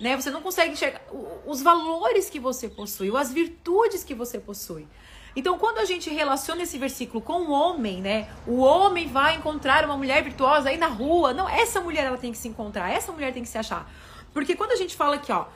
né? 0.00 0.16
Você 0.16 0.30
não 0.30 0.40
consegue 0.40 0.72
enxergar 0.72 1.02
os 1.46 1.62
valores 1.62 2.30
que 2.30 2.38
você 2.38 2.68
possui, 2.68 3.14
as 3.16 3.32
virtudes 3.32 4.04
que 4.04 4.14
você 4.14 4.38
possui. 4.38 4.86
Então, 5.34 5.58
quando 5.58 5.78
a 5.78 5.84
gente 5.84 6.10
relaciona 6.10 6.62
esse 6.62 6.78
versículo 6.78 7.20
com 7.20 7.42
o 7.42 7.50
homem, 7.50 8.00
né? 8.00 8.28
O 8.46 8.58
homem 8.58 9.06
vai 9.06 9.36
encontrar 9.36 9.84
uma 9.84 9.96
mulher 9.96 10.22
virtuosa 10.22 10.68
aí 10.68 10.76
na 10.76 10.88
rua. 10.88 11.32
Não, 11.32 11.48
essa 11.48 11.80
mulher 11.80 12.06
ela 12.06 12.18
tem 12.18 12.32
que 12.32 12.38
se 12.38 12.48
encontrar, 12.48 12.90
essa 12.90 13.12
mulher 13.12 13.32
tem 13.32 13.42
que 13.42 13.48
se 13.48 13.58
achar. 13.58 13.90
Porque 14.32 14.56
quando 14.56 14.72
a 14.72 14.76
gente 14.76 14.96
fala 14.96 15.16
aqui, 15.16 15.30
ó, 15.30 15.46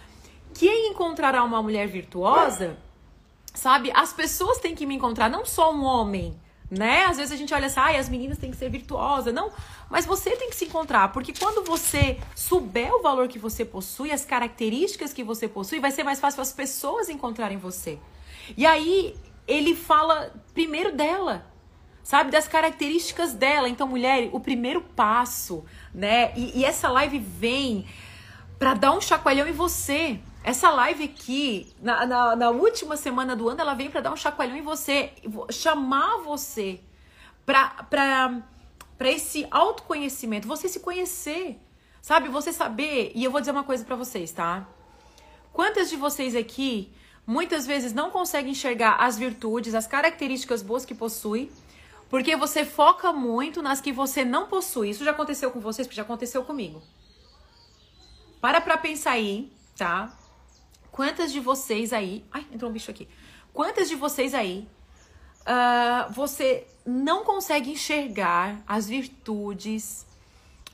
quem 0.54 0.90
encontrará 0.90 1.42
uma 1.42 1.62
mulher 1.62 1.88
virtuosa, 1.88 2.76
sabe? 3.54 3.90
As 3.94 4.12
pessoas 4.12 4.58
têm 4.58 4.74
que 4.74 4.86
me 4.86 4.94
encontrar, 4.94 5.28
não 5.28 5.44
só 5.44 5.72
um 5.72 5.84
homem, 5.84 6.38
né? 6.72 7.04
Às 7.04 7.18
vezes 7.18 7.30
a 7.30 7.36
gente 7.36 7.52
olha 7.52 7.66
assim, 7.66 7.80
ah, 7.80 7.98
as 7.98 8.08
meninas 8.08 8.38
têm 8.38 8.50
que 8.50 8.56
ser 8.56 8.70
virtuosas. 8.70 9.34
Não, 9.34 9.52
mas 9.90 10.06
você 10.06 10.30
tem 10.30 10.48
que 10.48 10.56
se 10.56 10.64
encontrar, 10.64 11.12
porque 11.12 11.32
quando 11.38 11.62
você 11.62 12.18
souber 12.34 12.90
o 12.94 13.02
valor 13.02 13.28
que 13.28 13.38
você 13.38 13.62
possui, 13.62 14.10
as 14.10 14.24
características 14.24 15.12
que 15.12 15.22
você 15.22 15.46
possui, 15.46 15.80
vai 15.80 15.90
ser 15.90 16.02
mais 16.02 16.18
fácil 16.18 16.40
as 16.40 16.50
pessoas 16.52 17.10
encontrarem 17.10 17.58
você. 17.58 17.98
E 18.56 18.64
aí 18.64 19.14
ele 19.46 19.76
fala 19.76 20.32
primeiro 20.54 20.96
dela, 20.96 21.44
sabe, 22.02 22.30
das 22.30 22.48
características 22.48 23.34
dela. 23.34 23.68
Então, 23.68 23.86
mulher, 23.86 24.30
o 24.32 24.40
primeiro 24.40 24.80
passo, 24.80 25.66
né? 25.92 26.32
E, 26.34 26.60
e 26.60 26.64
essa 26.64 26.88
live 26.88 27.18
vem 27.18 27.84
para 28.58 28.72
dar 28.72 28.92
um 28.92 29.00
chacoalhão 29.00 29.46
em 29.46 29.52
você. 29.52 30.18
Essa 30.44 30.70
live 30.70 31.04
aqui, 31.04 31.72
na, 31.80 32.04
na, 32.04 32.36
na 32.36 32.50
última 32.50 32.96
semana 32.96 33.36
do 33.36 33.48
ano, 33.48 33.60
ela 33.60 33.74
vem 33.74 33.90
para 33.90 34.00
dar 34.00 34.12
um 34.12 34.16
chacoalhão 34.16 34.56
em 34.56 34.62
você, 34.62 35.12
chamar 35.50 36.18
você 36.18 36.80
para 37.46 38.42
esse 39.00 39.46
autoconhecimento, 39.50 40.48
você 40.48 40.68
se 40.68 40.80
conhecer, 40.80 41.60
sabe? 42.00 42.28
Você 42.28 42.52
saber. 42.52 43.12
E 43.14 43.22
eu 43.22 43.30
vou 43.30 43.40
dizer 43.40 43.52
uma 43.52 43.62
coisa 43.62 43.84
para 43.84 43.94
vocês, 43.94 44.32
tá? 44.32 44.66
Quantas 45.52 45.88
de 45.88 45.96
vocês 45.96 46.34
aqui 46.34 46.92
muitas 47.24 47.64
vezes 47.64 47.92
não 47.92 48.10
consegue 48.10 48.50
enxergar 48.50 48.96
as 48.96 49.16
virtudes, 49.16 49.76
as 49.76 49.86
características 49.86 50.60
boas 50.60 50.84
que 50.84 50.94
possui, 50.94 51.52
porque 52.10 52.34
você 52.34 52.64
foca 52.64 53.12
muito 53.12 53.62
nas 53.62 53.80
que 53.80 53.92
você 53.92 54.24
não 54.24 54.48
possui. 54.48 54.90
Isso 54.90 55.04
já 55.04 55.12
aconteceu 55.12 55.52
com 55.52 55.60
vocês, 55.60 55.86
porque 55.86 55.96
já 55.96 56.02
aconteceu 56.02 56.42
comigo. 56.44 56.82
Para 58.40 58.60
pra 58.60 58.76
pensar 58.76 59.12
aí, 59.12 59.52
tá? 59.76 60.18
Quantas 60.92 61.32
de 61.32 61.40
vocês 61.40 61.90
aí. 61.90 62.22
Ai, 62.30 62.46
entrou 62.52 62.70
um 62.70 62.74
bicho 62.74 62.90
aqui. 62.90 63.08
Quantas 63.52 63.88
de 63.88 63.96
vocês 63.96 64.34
aí 64.34 64.68
uh, 65.40 66.12
você 66.12 66.66
não 66.84 67.24
consegue 67.24 67.70
enxergar 67.70 68.62
as 68.66 68.88
virtudes, 68.88 70.06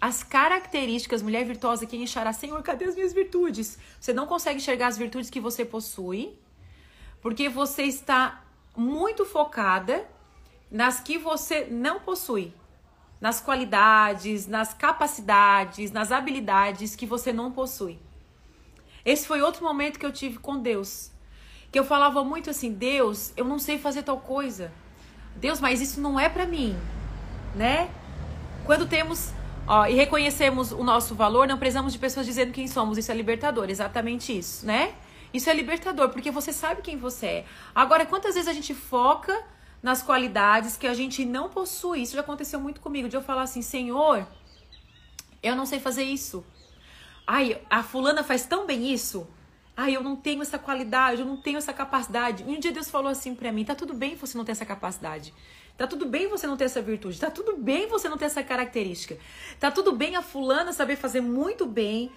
as 0.01 0.25
características, 0.25 1.23
mulher 1.23 1.45
virtuosa 1.45 1.87
que 1.87 1.97
enxerá, 1.97 2.33
Senhor, 2.33 2.61
cadê 2.65 2.87
as 2.87 2.97
minhas 2.97 3.13
virtudes? 3.13 3.79
Você 4.01 4.13
não 4.13 4.27
consegue 4.27 4.57
enxergar 4.57 4.89
as 4.89 4.99
virtudes 4.99 5.31
que 5.31 5.39
você 5.39 5.65
possui, 5.65 6.37
porque 7.23 7.49
você 7.49 7.85
está 7.85 8.43
muito 8.77 9.25
focada 9.25 10.05
nas 10.69 10.99
que 10.99 11.17
você 11.17 11.65
não 11.71 12.01
possui, 12.01 12.53
nas 13.21 13.41
qualidades, 13.41 14.49
nas 14.49 14.75
capacidades, 14.75 15.93
nas 15.93 16.11
habilidades 16.11 16.97
que 16.97 17.07
você 17.07 17.33
não 17.33 17.53
possui. 17.53 18.08
Esse 19.09 19.27
foi 19.27 19.41
outro 19.41 19.65
momento 19.65 19.99
que 19.99 20.05
eu 20.05 20.13
tive 20.13 20.39
com 20.39 20.59
Deus, 20.59 21.11
que 21.73 21.79
eu 21.79 21.85
falava 21.85 22.23
muito 22.23 22.51
assim: 22.51 22.71
Deus, 22.71 23.33
eu 23.39 23.45
não 23.45 23.59
sei 23.59 23.79
fazer 23.79 24.03
tal 24.03 24.21
coisa. 24.21 24.71
Deus, 25.35 25.61
mas 25.61 25.81
isso 25.81 25.99
não 25.99 26.21
é 26.21 26.29
para 26.29 26.45
mim, 26.45 26.77
né? 27.55 27.91
Quando 28.67 28.87
temos 28.87 29.33
Ó, 29.67 29.87
e 29.87 29.95
reconhecemos 29.95 30.73
o 30.73 30.83
nosso 30.83 31.15
valor, 31.15 31.47
não 31.47 31.59
precisamos 31.59 31.93
de 31.93 31.99
pessoas 31.99 32.25
dizendo 32.25 32.53
quem 32.53 32.67
somos. 32.67 32.97
Isso 32.97 33.13
é 33.13 33.15
libertador, 33.15 33.69
exatamente 33.69 34.37
isso, 34.37 34.65
né? 34.65 34.95
Isso 35.33 35.49
é 35.51 35.55
libertador, 35.55 36.09
porque 36.09 36.31
você 36.31 36.55
sabe 36.55 36.81
quem 36.81 36.97
você 36.97 37.27
é. 37.27 37.45
Agora, 37.75 38.07
quantas 38.07 38.35
vezes 38.35 38.49
a 38.49 38.55
gente 38.55 38.75
foca 38.75 39.39
nas 39.83 40.03
qualidades 40.03 40.77
que 40.79 40.87
a 40.87 40.95
gente 40.95 41.25
não 41.25 41.51
possui? 41.51 42.01
Isso 42.01 42.15
já 42.15 42.23
aconteceu 42.23 42.59
muito 42.59 42.81
comigo, 42.81 43.11
de 43.11 43.17
eu 43.17 43.23
falar 43.23 43.43
assim, 43.43 43.61
Senhor, 43.61 44.27
eu 45.43 45.55
não 45.55 45.67
sei 45.67 45.81
fazer 45.81 46.05
isso. 46.05 46.43
Ai, 47.31 47.61
a 47.69 47.83
fulana 47.83 48.25
faz 48.25 48.47
tão 48.47 48.65
bem 48.65 48.91
isso. 48.91 49.29
Ai, 49.77 49.95
eu 49.95 50.03
não 50.03 50.17
tenho 50.17 50.41
essa 50.41 50.59
qualidade, 50.59 51.21
eu 51.21 51.27
não 51.27 51.37
tenho 51.37 51.59
essa 51.59 51.75
capacidade. 51.75 52.43
Um 52.43 52.59
dia 52.59 52.73
Deus 52.73 52.89
falou 52.89 53.11
assim 53.11 53.35
para 53.35 53.53
mim: 53.53 53.67
tá 53.67 53.75
tudo 53.75 53.93
bem 53.93 54.17
você 54.17 54.39
não 54.39 54.47
ter 54.47 54.53
essa 54.53 54.65
capacidade. 54.65 55.35
Tá 55.77 55.87
tudo 55.87 56.07
bem 56.07 56.27
você 56.27 56.47
não 56.47 56.57
ter 56.57 56.65
essa 56.65 56.81
virtude. 56.81 57.21
Tá 57.21 57.31
tudo 57.31 57.59
bem 57.59 57.87
você 57.87 58.09
não 58.09 58.17
ter 58.17 58.25
essa 58.25 58.43
característica. 58.43 59.19
Tá 59.61 59.71
tudo 59.71 59.93
bem 59.93 60.17
a 60.17 60.23
fulana 60.23 60.73
saber 60.73 60.97
fazer 60.97 61.21
muito 61.21 61.67
bem 61.67 62.11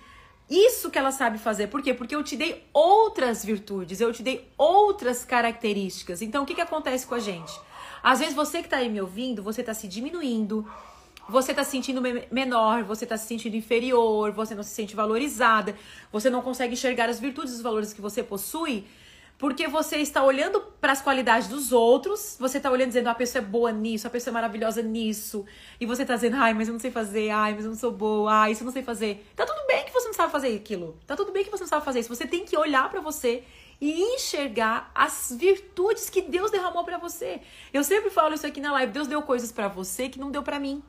isso 0.50 0.90
que 0.90 0.98
ela 0.98 1.12
sabe 1.12 1.38
fazer. 1.38 1.68
Por 1.68 1.82
quê? 1.82 1.94
Porque 1.94 2.16
eu 2.16 2.24
te 2.24 2.38
dei 2.38 2.66
outras 2.74 3.44
virtudes, 3.44 4.00
eu 4.00 4.14
te 4.14 4.24
dei 4.24 4.50
outras 4.58 5.26
características. 5.26 6.22
Então, 6.22 6.44
o 6.44 6.46
que, 6.46 6.56
que 6.56 6.62
acontece 6.62 7.06
com 7.06 7.16
a 7.16 7.20
gente? 7.20 7.54
Às 8.02 8.20
vezes 8.20 8.34
você 8.34 8.64
que 8.64 8.70
tá 8.70 8.78
aí 8.78 8.90
me 8.90 9.02
ouvindo, 9.02 9.44
você 9.44 9.62
tá 9.62 9.74
se 9.74 9.90
diminuindo, 9.90 10.66
você 11.32 11.54
tá 11.54 11.64
se 11.64 11.72
sentindo 11.72 12.02
menor, 12.30 12.84
você 12.84 13.06
tá 13.06 13.18
se 13.18 13.26
sentindo 13.26 13.56
inferior, 13.56 14.32
você 14.32 14.54
não 14.54 14.64
se 14.64 14.72
sente 14.72 14.96
valorizada, 14.96 15.76
você 16.12 16.30
não 16.30 16.42
consegue 16.42 16.74
enxergar 16.74 17.10
as 17.10 17.20
virtudes 17.20 17.54
e 17.54 17.56
os 17.56 17.62
valores 17.62 17.94
que 17.94 18.02
você 18.02 18.22
possui 18.22 18.86
porque 19.42 19.68
você 19.68 19.98
está 19.98 20.24
olhando 20.24 20.62
para 20.80 20.92
as 20.92 21.02
qualidades 21.02 21.48
dos 21.48 21.72
outros, 21.72 22.38
você 22.40 22.58
está 22.58 22.70
olhando 22.70 22.90
dizendo, 22.90 23.08
ah, 23.08 23.12
a 23.14 23.16
pessoa 23.16 23.42
é 23.42 23.46
boa 23.46 23.72
nisso, 23.72 24.06
a 24.06 24.10
pessoa 24.12 24.32
é 24.32 24.36
maravilhosa 24.36 24.84
nisso, 24.84 25.44
e 25.80 25.86
você 25.88 26.04
está 26.04 26.14
dizendo, 26.14 26.36
ai, 26.36 26.54
mas 26.54 26.68
eu 26.68 26.74
não 26.74 26.80
sei 26.80 26.92
fazer, 26.92 27.32
ai, 27.32 27.56
mas 27.56 27.66
eu 27.66 27.72
não 27.72 27.78
sou 27.78 27.92
boa, 27.92 28.32
ai, 28.32 28.52
isso 28.52 28.62
eu 28.62 28.66
não 28.66 28.72
sei 28.72 28.84
fazer. 28.84 29.26
Tá 29.36 29.44
tudo 29.44 29.66
bem 29.66 29.84
que 29.84 29.92
você 29.92 30.06
não 30.06 30.14
sabe 30.14 30.32
fazer 30.32 30.56
aquilo. 30.56 30.96
Tá 31.08 31.16
tudo 31.16 31.32
bem 31.32 31.44
que 31.44 31.50
você 31.50 31.64
não 31.64 31.68
sabe 31.68 31.84
fazer 31.84 32.02
isso. 32.02 32.16
Você 32.16 32.28
tem 32.28 32.46
que 32.46 32.56
olhar 32.56 32.88
para 32.88 33.02
você 33.02 33.44
e 33.82 34.04
enxergar 34.14 34.92
as 34.94 35.36
virtudes 35.36 36.08
que 36.08 36.22
Deus 36.22 36.52
derramou 36.52 36.84
para 36.84 37.00
você. 37.00 37.42
Eu 37.74 37.84
sempre 37.84 38.12
falo 38.12 38.36
isso 38.36 38.46
aqui 38.46 38.62
na 38.62 38.72
live, 38.74 38.92
Deus 38.92 39.08
deu 39.08 39.24
coisas 39.24 39.52
para 39.52 39.68
você 39.68 40.08
que 40.08 40.20
não 40.20 40.30
deu 40.30 40.44
para 40.44 40.60
mim. 40.60 40.84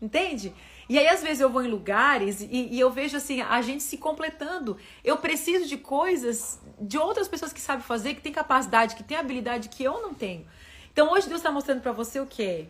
Entende? 0.00 0.52
E 0.88 0.98
aí, 0.98 1.06
às 1.08 1.22
vezes, 1.22 1.40
eu 1.40 1.48
vou 1.48 1.62
em 1.62 1.68
lugares 1.68 2.40
e, 2.40 2.68
e, 2.72 2.80
eu 2.80 2.90
vejo 2.90 3.16
assim, 3.16 3.40
a 3.40 3.60
gente 3.62 3.82
se 3.82 3.96
completando. 3.96 4.76
Eu 5.02 5.16
preciso 5.16 5.66
de 5.66 5.78
coisas 5.78 6.60
de 6.80 6.98
outras 6.98 7.26
pessoas 7.26 7.52
que 7.52 7.60
sabem 7.60 7.82
fazer, 7.82 8.14
que 8.14 8.20
têm 8.20 8.32
capacidade, 8.32 8.94
que 8.94 9.02
têm 9.02 9.16
habilidade 9.16 9.68
que 9.68 9.82
eu 9.82 10.02
não 10.02 10.12
tenho. 10.12 10.46
Então, 10.92 11.10
hoje 11.12 11.26
Deus 11.26 11.40
está 11.40 11.50
mostrando 11.50 11.80
para 11.80 11.92
você 11.92 12.20
o 12.20 12.26
que? 12.26 12.68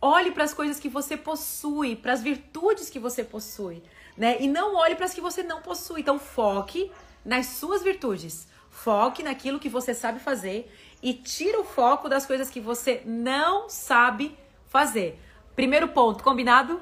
Olhe 0.00 0.32
para 0.32 0.44
as 0.44 0.52
coisas 0.52 0.80
que 0.80 0.88
você 0.88 1.16
possui, 1.16 1.96
para 1.96 2.12
as 2.12 2.22
virtudes 2.22 2.90
que 2.90 2.98
você 2.98 3.22
possui, 3.22 3.82
né? 4.16 4.36
E 4.40 4.48
não 4.48 4.74
olhe 4.74 4.96
para 4.96 5.06
as 5.06 5.14
que 5.14 5.20
você 5.20 5.42
não 5.42 5.62
possui. 5.62 6.00
Então, 6.00 6.18
foque 6.18 6.90
nas 7.24 7.46
suas 7.46 7.82
virtudes. 7.82 8.48
Foque 8.68 9.22
naquilo 9.22 9.60
que 9.60 9.68
você 9.68 9.94
sabe 9.94 10.18
fazer 10.18 10.70
e 11.00 11.14
tira 11.14 11.60
o 11.60 11.64
foco 11.64 12.08
das 12.08 12.26
coisas 12.26 12.50
que 12.50 12.60
você 12.60 13.02
não 13.06 13.68
sabe 13.68 14.36
fazer. 14.66 15.18
Primeiro 15.54 15.88
ponto, 15.88 16.24
combinado? 16.24 16.80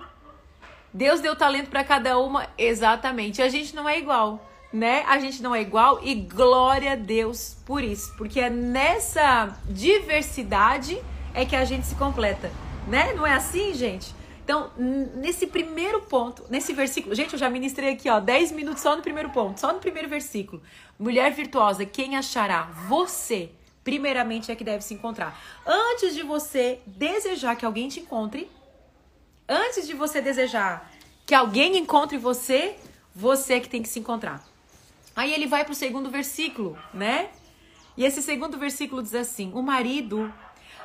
Deus 0.93 1.21
deu 1.21 1.37
talento 1.37 1.69
para 1.69 1.85
cada 1.85 2.19
uma, 2.19 2.49
exatamente. 2.57 3.43
A 3.43 3.49
gente 3.49 3.75
não 3.75 3.89
é 3.89 3.99
igual, 3.99 4.51
né? 4.73 5.05
A 5.09 5.19
gente 5.19 5.43
não 5.43 5.55
é 5.55 5.61
igual 5.61 6.01
e 6.03 6.15
glória 6.15 6.93
a 6.93 6.97
Deus 6.97 7.57
por 7.67 7.83
isso, 7.83 8.15
porque 8.17 8.41
é 8.41 8.51
nessa 8.51 9.59
diversidade 9.69 11.01
é 11.35 11.45
que 11.45 11.57
a 11.57 11.65
gente 11.65 11.87
se 11.87 11.95
completa, 11.95 12.51
né? 12.87 13.13
Não 13.15 13.27
é 13.27 13.35
assim, 13.35 13.75
gente? 13.75 14.15
Então, 14.45 14.71
nesse 14.77 15.47
primeiro 15.47 16.01
ponto, 16.03 16.45
nesse 16.51 16.73
versículo, 16.73 17.15
gente, 17.15 17.33
eu 17.35 17.39
já 17.39 17.49
ministrei 17.49 17.93
aqui, 17.93 18.11
ó, 18.11 18.19
10 18.21 18.53
minutos 18.53 18.83
só 18.83 18.97
no 18.97 19.03
primeiro 19.03 19.31
ponto, 19.31 19.61
só 19.61 19.73
no 19.73 19.79
primeiro 19.79 20.09
versículo. 20.09 20.61
Mulher 20.99 21.31
virtuosa, 21.33 21.87
quem 21.87 22.17
achará? 22.17 22.71
Você, 22.89 23.51
primeiramente, 23.85 24.51
é 24.51 24.57
que 24.57 24.65
deve 24.65 24.83
se 24.83 24.95
encontrar. 24.95 25.39
Antes 25.65 26.15
de 26.15 26.23
você 26.23 26.81
desejar 26.87 27.55
que 27.57 27.65
alguém 27.65 27.89
te 27.89 28.01
encontre, 28.01 28.51
antes 29.53 29.87
de 29.87 29.95
você 29.95 30.21
desejar 30.21 30.91
que 31.27 31.35
alguém 31.35 31.77
encontre 31.77 32.19
você, 32.19 32.77
você 33.15 33.55
é 33.55 33.61
que 33.61 33.69
tem 33.69 33.83
que 33.83 33.89
se 33.89 34.01
encontrar. 34.01 34.43
Aí 35.15 35.33
ele 35.33 35.47
vai 35.47 35.65
para 35.65 35.73
o 35.73 35.77
segundo 35.77 36.11
versículo, 36.11 36.79
né? 36.93 37.29
E 37.97 38.05
esse 38.05 38.23
segundo 38.23 38.59
versículo 38.59 39.03
diz 39.03 39.15
assim: 39.15 39.53
o 39.55 39.63
marido. 39.63 40.33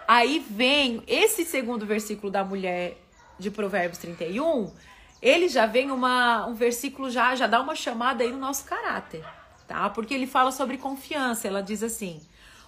Aí 0.08 0.40
vem 0.50 1.02
esse 1.08 1.44
segundo 1.44 1.86
versículo 1.86 2.32
da 2.32 2.44
mulher 2.44 2.98
de 3.38 3.52
Provérbios 3.52 4.00
31, 4.00 4.72
ele 5.22 5.48
já 5.50 5.66
vem 5.66 5.92
uma, 5.92 6.46
um 6.46 6.54
versículo 6.54 7.10
já 7.10 7.36
já 7.36 7.46
dá 7.46 7.60
uma 7.62 7.76
chamada 7.76 8.24
aí 8.24 8.32
no 8.32 8.38
nosso 8.38 8.66
caráter, 8.66 9.24
tá? 9.68 9.90
Porque 9.90 10.14
ele 10.14 10.28
fala 10.28 10.52
sobre 10.52 10.78
confiança. 10.78 11.48
Ela 11.48 11.62
diz 11.62 11.84
assim: 11.84 12.22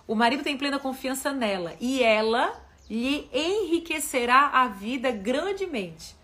o 0.07 0.15
marido 0.15 0.43
tem 0.43 0.57
plena 0.57 0.79
confiança 0.79 1.31
nela 1.31 1.75
e 1.79 2.03
ela 2.03 2.59
lhe 2.89 3.29
enriquecerá 3.33 4.47
a 4.47 4.67
vida 4.67 5.11
grandemente. 5.11 6.15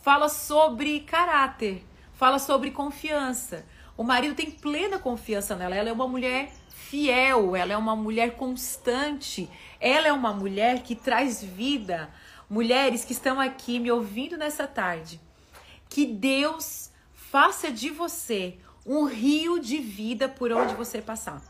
Fala 0.00 0.28
sobre 0.28 1.00
caráter, 1.00 1.84
fala 2.14 2.38
sobre 2.38 2.70
confiança. 2.70 3.64
O 3.96 4.02
marido 4.02 4.34
tem 4.34 4.50
plena 4.50 4.98
confiança 4.98 5.54
nela. 5.54 5.74
Ela 5.74 5.90
é 5.90 5.92
uma 5.92 6.08
mulher 6.08 6.52
fiel, 6.68 7.54
ela 7.54 7.72
é 7.72 7.76
uma 7.76 7.94
mulher 7.94 8.36
constante, 8.36 9.48
ela 9.80 10.08
é 10.08 10.12
uma 10.12 10.32
mulher 10.32 10.82
que 10.82 10.94
traz 10.94 11.42
vida. 11.42 12.10
Mulheres 12.48 13.04
que 13.04 13.12
estão 13.12 13.40
aqui 13.40 13.78
me 13.78 13.90
ouvindo 13.90 14.36
nessa 14.36 14.66
tarde, 14.66 15.18
que 15.88 16.04
Deus 16.04 16.90
faça 17.14 17.70
de 17.70 17.90
você 17.90 18.58
um 18.86 19.04
rio 19.04 19.58
de 19.58 19.78
vida 19.78 20.28
por 20.28 20.52
onde 20.52 20.74
você 20.74 21.00
passar. 21.00 21.42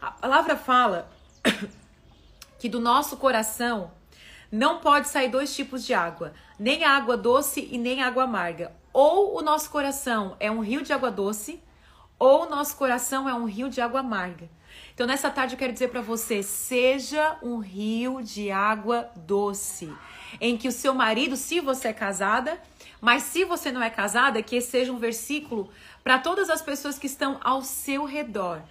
A 0.00 0.10
palavra 0.10 0.56
fala 0.56 1.10
que 2.58 2.68
do 2.68 2.80
nosso 2.80 3.18
coração 3.18 3.92
não 4.50 4.78
pode 4.78 5.08
sair 5.08 5.28
dois 5.28 5.54
tipos 5.54 5.84
de 5.84 5.94
água, 5.94 6.32
nem 6.58 6.84
água 6.84 7.16
doce 7.16 7.68
e 7.70 7.78
nem 7.78 8.02
água 8.02 8.24
amarga. 8.24 8.72
Ou 8.92 9.38
o 9.38 9.42
nosso 9.42 9.70
coração 9.70 10.36
é 10.40 10.50
um 10.50 10.60
rio 10.60 10.82
de 10.82 10.92
água 10.92 11.10
doce, 11.10 11.62
ou 12.18 12.46
o 12.46 12.50
nosso 12.50 12.76
coração 12.76 13.28
é 13.28 13.34
um 13.34 13.44
rio 13.44 13.68
de 13.68 13.80
água 13.80 14.00
amarga. 14.00 14.48
Então, 14.92 15.06
nessa 15.06 15.30
tarde, 15.30 15.54
eu 15.54 15.58
quero 15.58 15.72
dizer 15.72 15.88
para 15.88 16.00
você: 16.00 16.42
seja 16.42 17.38
um 17.42 17.58
rio 17.58 18.22
de 18.22 18.50
água 18.50 19.10
doce, 19.16 19.92
em 20.40 20.56
que 20.56 20.68
o 20.68 20.72
seu 20.72 20.94
marido, 20.94 21.36
se 21.36 21.60
você 21.60 21.88
é 21.88 21.92
casada, 21.92 22.60
mas 23.00 23.22
se 23.22 23.44
você 23.44 23.70
não 23.70 23.82
é 23.82 23.90
casada, 23.90 24.42
que 24.42 24.56
esse 24.56 24.70
seja 24.70 24.92
um 24.92 24.98
versículo 24.98 25.70
para 26.02 26.18
todas 26.18 26.50
as 26.50 26.62
pessoas 26.62 26.98
que 26.98 27.06
estão 27.06 27.38
ao 27.42 27.62
seu 27.62 28.04
redor. 28.04 28.62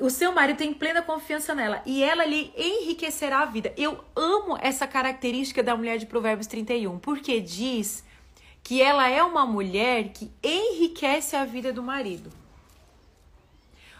O 0.00 0.10
seu 0.10 0.32
marido 0.32 0.56
tem 0.56 0.74
plena 0.74 1.02
confiança 1.02 1.54
nela 1.54 1.80
e 1.86 2.02
ela 2.02 2.24
lhe 2.24 2.52
enriquecerá 2.56 3.40
a 3.40 3.44
vida. 3.44 3.72
Eu 3.76 4.04
amo 4.16 4.58
essa 4.60 4.86
característica 4.86 5.62
da 5.62 5.76
mulher 5.76 5.98
de 5.98 6.06
Provérbios 6.06 6.48
31, 6.48 6.98
porque 6.98 7.40
diz 7.40 8.04
que 8.62 8.82
ela 8.82 9.08
é 9.08 9.22
uma 9.22 9.46
mulher 9.46 10.08
que 10.08 10.32
enriquece 10.42 11.36
a 11.36 11.44
vida 11.44 11.72
do 11.72 11.82
marido. 11.82 12.30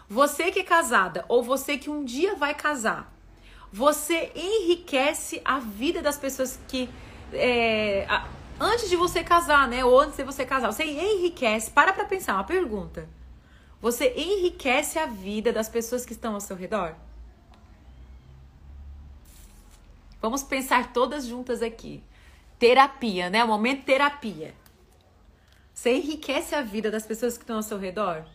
Você 0.09 0.51
que 0.51 0.59
é 0.59 0.63
casada 0.63 1.23
ou 1.29 1.41
você 1.41 1.77
que 1.77 1.89
um 1.89 2.03
dia 2.03 2.35
vai 2.35 2.53
casar, 2.53 3.11
você 3.71 4.31
enriquece 4.35 5.41
a 5.45 5.59
vida 5.59 6.01
das 6.01 6.17
pessoas 6.17 6.59
que 6.67 6.89
é, 7.33 8.05
antes 8.59 8.89
de 8.89 8.95
você 8.95 9.23
casar, 9.23 9.67
né? 9.67 9.83
Ou 9.83 9.99
antes 9.99 10.17
de 10.17 10.23
você 10.23 10.45
casar, 10.45 10.71
você 10.71 10.83
enriquece. 10.83 11.71
Para 11.71 11.93
para 11.93 12.05
pensar, 12.05 12.35
uma 12.35 12.43
pergunta. 12.43 13.07
Você 13.85 14.11
enriquece 14.17 14.97
a 14.97 15.05
vida 15.05 15.53
das 15.53 15.69
pessoas 15.69 16.03
que 16.03 16.11
estão 16.11 16.33
ao 16.33 16.41
seu 16.41 16.55
redor? 16.55 16.95
Vamos 20.19 20.41
pensar 20.41 20.91
todas 20.91 21.27
juntas 21.27 21.61
aqui. 21.61 22.03
Terapia, 22.57 23.29
né? 23.29 23.43
O 23.43 23.47
momento 23.47 23.85
terapia. 23.85 24.55
Você 25.71 25.97
enriquece 25.97 26.55
a 26.55 26.63
vida 26.63 26.89
das 26.89 27.05
pessoas 27.05 27.37
que 27.37 27.43
estão 27.43 27.57
ao 27.57 27.61
seu 27.61 27.77
redor? 27.77 28.25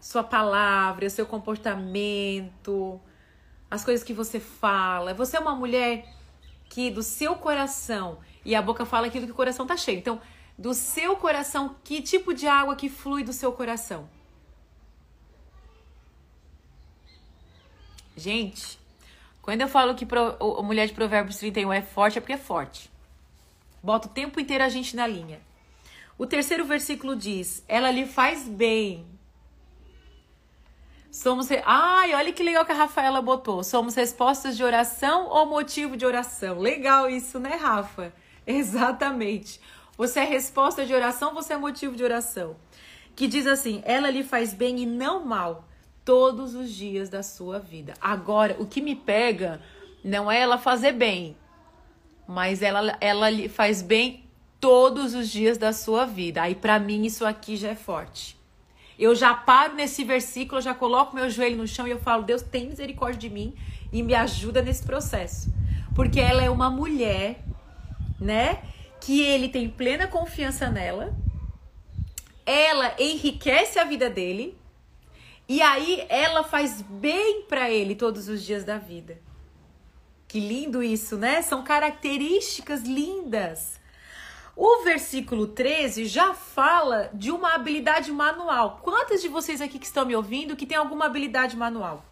sua 0.00 0.22
palavra, 0.22 1.10
seu 1.10 1.26
comportamento, 1.26 3.00
as 3.68 3.84
coisas 3.84 4.04
que 4.04 4.12
você 4.12 4.38
fala. 4.38 5.14
Você 5.14 5.36
é 5.36 5.40
uma 5.40 5.56
mulher 5.56 6.06
que 6.68 6.90
do 6.92 7.02
seu 7.02 7.34
coração, 7.34 8.18
e 8.44 8.54
a 8.54 8.62
boca 8.62 8.84
fala 8.84 9.08
aquilo 9.08 9.26
que 9.26 9.32
o 9.32 9.34
coração 9.34 9.66
tá 9.66 9.76
cheio. 9.76 9.98
Então, 9.98 10.20
do 10.56 10.72
seu 10.74 11.16
coração, 11.16 11.76
que 11.82 12.00
tipo 12.00 12.32
de 12.32 12.46
água 12.46 12.76
que 12.76 12.88
flui 12.88 13.24
do 13.24 13.32
seu 13.32 13.52
coração? 13.52 14.08
Gente, 18.16 18.78
quando 19.42 19.60
eu 19.60 19.68
falo 19.68 19.94
que 19.94 20.06
a 20.58 20.62
mulher 20.62 20.86
de 20.86 20.92
Provérbios 20.92 21.38
31 21.38 21.72
é 21.72 21.82
forte, 21.82 22.18
é 22.18 22.20
porque 22.20 22.34
é 22.34 22.38
forte. 22.38 22.90
Bota 23.82 24.08
o 24.08 24.10
tempo 24.10 24.38
inteiro 24.38 24.64
a 24.64 24.68
gente 24.68 24.94
na 24.94 25.06
linha. 25.06 25.40
O 26.16 26.26
terceiro 26.26 26.64
versículo 26.64 27.16
diz: 27.16 27.64
Ela 27.66 27.90
lhe 27.90 28.06
faz 28.06 28.48
bem 28.48 29.14
Somos. 31.14 31.46
Ai, 31.64 32.12
olha 32.12 32.32
que 32.32 32.42
legal 32.42 32.66
que 32.66 32.72
a 32.72 32.74
Rafaela 32.74 33.22
botou. 33.22 33.62
Somos 33.62 33.94
respostas 33.94 34.56
de 34.56 34.64
oração 34.64 35.28
ou 35.28 35.46
motivo 35.46 35.96
de 35.96 36.04
oração? 36.04 36.58
Legal 36.58 37.08
isso, 37.08 37.38
né, 37.38 37.54
Rafa? 37.54 38.12
Exatamente. 38.44 39.60
Você 39.96 40.20
é 40.20 40.24
resposta 40.24 40.84
de 40.84 40.92
oração, 40.92 41.32
você 41.32 41.52
é 41.52 41.56
motivo 41.56 41.96
de 41.96 42.02
oração. 42.02 42.56
Que 43.14 43.28
diz 43.28 43.46
assim: 43.46 43.82
ela 43.84 44.10
lhe 44.10 44.24
faz 44.24 44.52
bem 44.52 44.80
e 44.80 44.86
não 44.86 45.24
mal 45.24 45.64
todos 46.04 46.54
os 46.54 46.70
dias 46.70 47.08
da 47.08 47.22
sua 47.22 47.58
vida. 47.58 47.94
Agora, 48.00 48.56
o 48.58 48.66
que 48.66 48.80
me 48.80 48.96
pega 48.96 49.60
não 50.02 50.30
é 50.30 50.40
ela 50.40 50.58
fazer 50.58 50.92
bem, 50.92 51.36
mas 52.26 52.60
ela, 52.60 52.96
ela 53.00 53.30
lhe 53.30 53.48
faz 53.48 53.80
bem 53.80 54.24
todos 54.60 55.14
os 55.14 55.28
dias 55.28 55.58
da 55.58 55.72
sua 55.72 56.04
vida. 56.04 56.42
Aí, 56.42 56.54
para 56.54 56.78
mim, 56.78 57.04
isso 57.04 57.24
aqui 57.24 57.56
já 57.56 57.68
é 57.70 57.74
forte. 57.76 58.36
Eu 58.98 59.14
já 59.14 59.34
paro 59.34 59.74
nesse 59.74 60.04
versículo, 60.04 60.58
eu 60.58 60.62
já 60.62 60.74
coloco 60.74 61.14
meu 61.14 61.28
joelho 61.30 61.56
no 61.56 61.66
chão 61.66 61.86
e 61.86 61.90
eu 61.90 62.00
falo: 62.00 62.22
Deus 62.24 62.42
tem 62.42 62.68
misericórdia 62.68 63.28
de 63.28 63.30
mim 63.30 63.54
e 63.92 64.02
me 64.02 64.14
ajuda 64.14 64.60
nesse 64.60 64.82
processo. 64.84 65.52
Porque 65.94 66.20
ela 66.20 66.42
é 66.42 66.50
uma 66.50 66.68
mulher, 66.68 67.40
né? 68.20 68.62
Que 69.04 69.20
ele 69.20 69.48
tem 69.48 69.68
plena 69.68 70.06
confiança 70.06 70.70
nela. 70.70 71.14
Ela 72.46 72.94
enriquece 72.98 73.78
a 73.78 73.84
vida 73.84 74.08
dele. 74.08 74.56
E 75.48 75.60
aí 75.60 76.06
ela 76.08 76.42
faz 76.42 76.80
bem 76.80 77.42
para 77.42 77.70
ele 77.70 77.94
todos 77.94 78.28
os 78.28 78.42
dias 78.42 78.64
da 78.64 78.78
vida. 78.78 79.18
Que 80.26 80.40
lindo 80.40 80.82
isso, 80.82 81.18
né? 81.18 81.42
São 81.42 81.62
características 81.62 82.82
lindas. 82.82 83.78
O 84.56 84.84
versículo 84.84 85.48
13 85.48 86.06
já 86.06 86.32
fala 86.32 87.10
de 87.12 87.30
uma 87.30 87.54
habilidade 87.54 88.10
manual. 88.10 88.80
Quantas 88.82 89.20
de 89.20 89.28
vocês 89.28 89.60
aqui 89.60 89.78
que 89.78 89.86
estão 89.86 90.06
me 90.06 90.16
ouvindo 90.16 90.56
que 90.56 90.64
tem 90.64 90.78
alguma 90.78 91.06
habilidade 91.06 91.56
manual? 91.56 92.04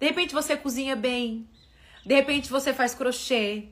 De 0.00 0.06
repente 0.06 0.34
você 0.34 0.56
cozinha 0.56 0.96
bem, 0.96 1.46
de 2.04 2.14
repente 2.14 2.50
você 2.50 2.72
faz 2.72 2.94
crochê, 2.94 3.68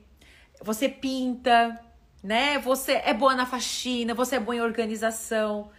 você 0.61 0.87
pinta, 0.87 1.77
né? 2.23 2.59
Você 2.59 2.93
é 2.93 3.13
boa 3.13 3.35
na 3.35 3.45
faxina, 3.45 4.13
você 4.13 4.35
é 4.35 4.39
boa 4.39 4.55
em 4.55 4.61
organização. 4.61 5.69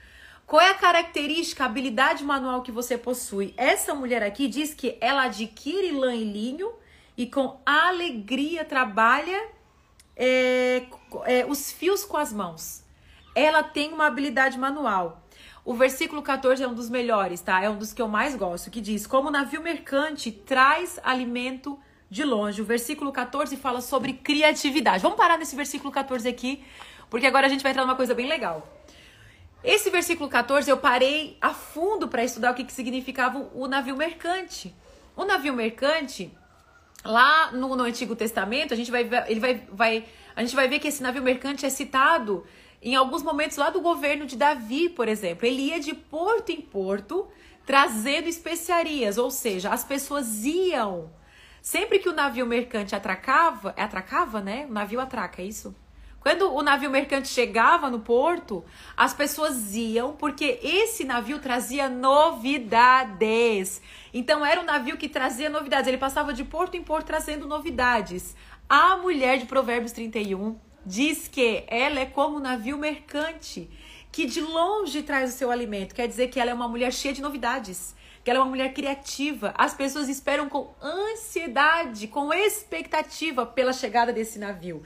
Qual 0.47 0.61
é 0.61 0.71
a 0.71 0.75
característica, 0.75 1.63
a 1.63 1.67
habilidade 1.67 2.25
manual 2.25 2.63
que 2.63 2.73
você 2.73 2.99
possui? 2.99 3.55
Essa 3.57 3.95
mulher 3.95 4.23
aqui 4.23 4.49
diz 4.49 4.75
que 4.75 4.99
ela 5.01 5.25
adquire 5.25 5.93
lã 5.93 6.15
e 6.15 6.25
linho 6.25 6.73
e 7.17 7.27
com 7.27 7.61
alegria 7.65 8.65
trabalha 8.65 9.49
é, 10.17 10.83
é, 11.25 11.47
os 11.47 11.71
fios 11.71 12.05
com 12.05 12.17
as 12.17 12.33
mãos. 12.33 12.85
Ela 13.35 13.63
tem 13.63 13.93
uma 13.93 14.07
habilidade 14.07 14.59
manual. 14.59 15.23
O 15.65 15.75
versículo 15.75 16.23
14 16.23 16.63
é 16.63 16.67
um 16.67 16.75
dos 16.75 16.91
melhores, 16.91 17.41
tá? 17.41 17.63
É 17.63 17.71
um 17.71 17.79
dos 17.79 17.93
que 17.93 18.03
eu 18.03 18.09
mais 18.09 18.35
gosto, 18.35 18.71
que 18.71 18.81
diz: 18.81 19.07
Como 19.07 19.31
navio 19.31 19.63
mercante 19.63 20.33
traz 20.33 20.99
alimento 21.05 21.79
de 22.13 22.25
longe. 22.25 22.61
O 22.61 22.65
versículo 22.65 23.11
14 23.11 23.57
fala 23.57 23.81
sobre 23.81 24.13
criatividade. 24.13 25.03
Vamos 25.03 25.17
parar 25.17 25.39
nesse 25.39 25.57
versículo 25.57 25.91
14 25.91 26.29
aqui, 26.29 26.63
porque 27.09 27.27
agora 27.27 27.47
a 27.47 27.49
gente 27.49 27.63
vai 27.63 27.73
entrar 27.73 27.85
numa 27.87 27.97
coisa 27.97 28.15
bem 28.15 28.29
legal. 28.29 28.69
Esse 29.65 29.89
versículo 29.89 30.29
14 30.29 30.71
eu 30.71 30.77
parei 30.77 31.39
a 31.41 31.55
fundo 31.55 32.09
para 32.09 32.23
estudar 32.23 32.51
o 32.51 32.55
que, 32.55 32.65
que 32.65 32.73
significava 32.73 33.49
o 33.55 33.67
navio 33.67 33.97
mercante. 33.97 34.75
O 35.17 35.25
navio 35.25 35.55
mercante 35.55 36.31
Lá 37.05 37.51
no, 37.51 37.75
no 37.75 37.83
Antigo 37.83 38.15
Testamento, 38.15 38.73
a 38.73 38.77
gente 38.77 38.91
vai, 38.91 39.09
ele 39.27 39.41
vai, 39.41 39.67
vai, 39.73 40.05
a 40.37 40.41
gente 40.41 40.55
vai 40.55 40.69
ver 40.69 40.79
que 40.79 40.87
esse 40.87 41.03
navio 41.03 41.23
mercante 41.23 41.67
é 41.67 41.71
citado 41.71 42.47
em 42.81 42.95
alguns 42.95 43.25
momentos 43.25 43.57
lá 43.57 43.71
do 43.71 43.81
governo 43.81 44.25
de 44.25 44.37
Davi, 44.37 44.89
por 44.89 45.09
exemplo. 45.09 45.45
Ele 45.45 45.63
ia 45.63 45.81
de 45.81 45.95
porto 45.95 46.51
em 46.51 46.61
porto 46.61 47.27
trazendo 47.67 48.29
especiarias, 48.29 49.19
ou 49.19 49.31
seja, 49.33 49.71
as 49.71 49.83
pessoas 49.83 50.45
iam 50.45 51.11
Sempre 51.63 52.01
que 52.01 52.09
o 52.09 52.13
navio 52.13 52.45
mercante 52.45 52.93
atracava, 52.93 53.73
é 53.77 53.85
atracava, 53.85 54.41
né? 54.41 54.67
O 54.69 54.73
navio 54.73 54.99
atraca, 54.99 55.41
é 55.41 55.45
isso? 55.45 55.73
Quando 56.19 56.53
o 56.53 56.61
navio 56.61 56.91
mercante 56.91 57.29
chegava 57.29 57.89
no 57.89 58.01
porto, 58.01 58.65
as 58.97 59.15
pessoas 59.15 59.73
iam 59.73 60.13
porque 60.13 60.59
esse 60.61 61.05
navio 61.05 61.39
trazia 61.39 61.89
novidades. 61.89 63.81
Então 64.13 64.45
era 64.45 64.61
um 64.61 64.65
navio 64.65 64.97
que 64.97 65.09
trazia 65.09 65.49
novidades. 65.49 65.87
Ele 65.87 65.99
passava 65.99 66.33
de 66.33 66.43
porto 66.43 66.77
em 66.77 66.83
porto 66.83 67.07
trazendo 67.07 67.47
novidades. 67.47 68.35
A 68.69 68.97
mulher 68.97 69.39
de 69.39 69.47
Provérbios 69.47 69.93
31 69.93 70.59
diz 70.85 71.29
que 71.29 71.63
ela 71.69 72.01
é 72.01 72.07
como 72.07 72.39
um 72.39 72.41
navio 72.41 72.77
mercante, 72.77 73.71
que 74.11 74.27
de 74.27 74.41
longe 74.41 75.01
traz 75.05 75.33
o 75.33 75.37
seu 75.37 75.49
alimento. 75.49 75.95
Quer 75.95 76.09
dizer 76.09 76.27
que 76.27 76.41
ela 76.41 76.51
é 76.51 76.55
uma 76.55 76.67
mulher 76.67 76.93
cheia 76.93 77.15
de 77.15 77.23
novidades 77.23 77.95
que 78.25 78.31
ela 78.31 78.39
é 78.39 78.43
uma 78.43 78.51
mulher 78.51 78.73
criativa. 78.73 79.53
As 79.57 79.75
pessoas 79.75 80.09
esperam 80.09 80.49
com 80.49 80.75
ansiedade, 80.83 82.07
com 82.07 82.33
expectativa 82.33 83.45
pela 83.45 83.73
chegada 83.73 84.13
desse 84.13 84.39
navio. 84.39 84.83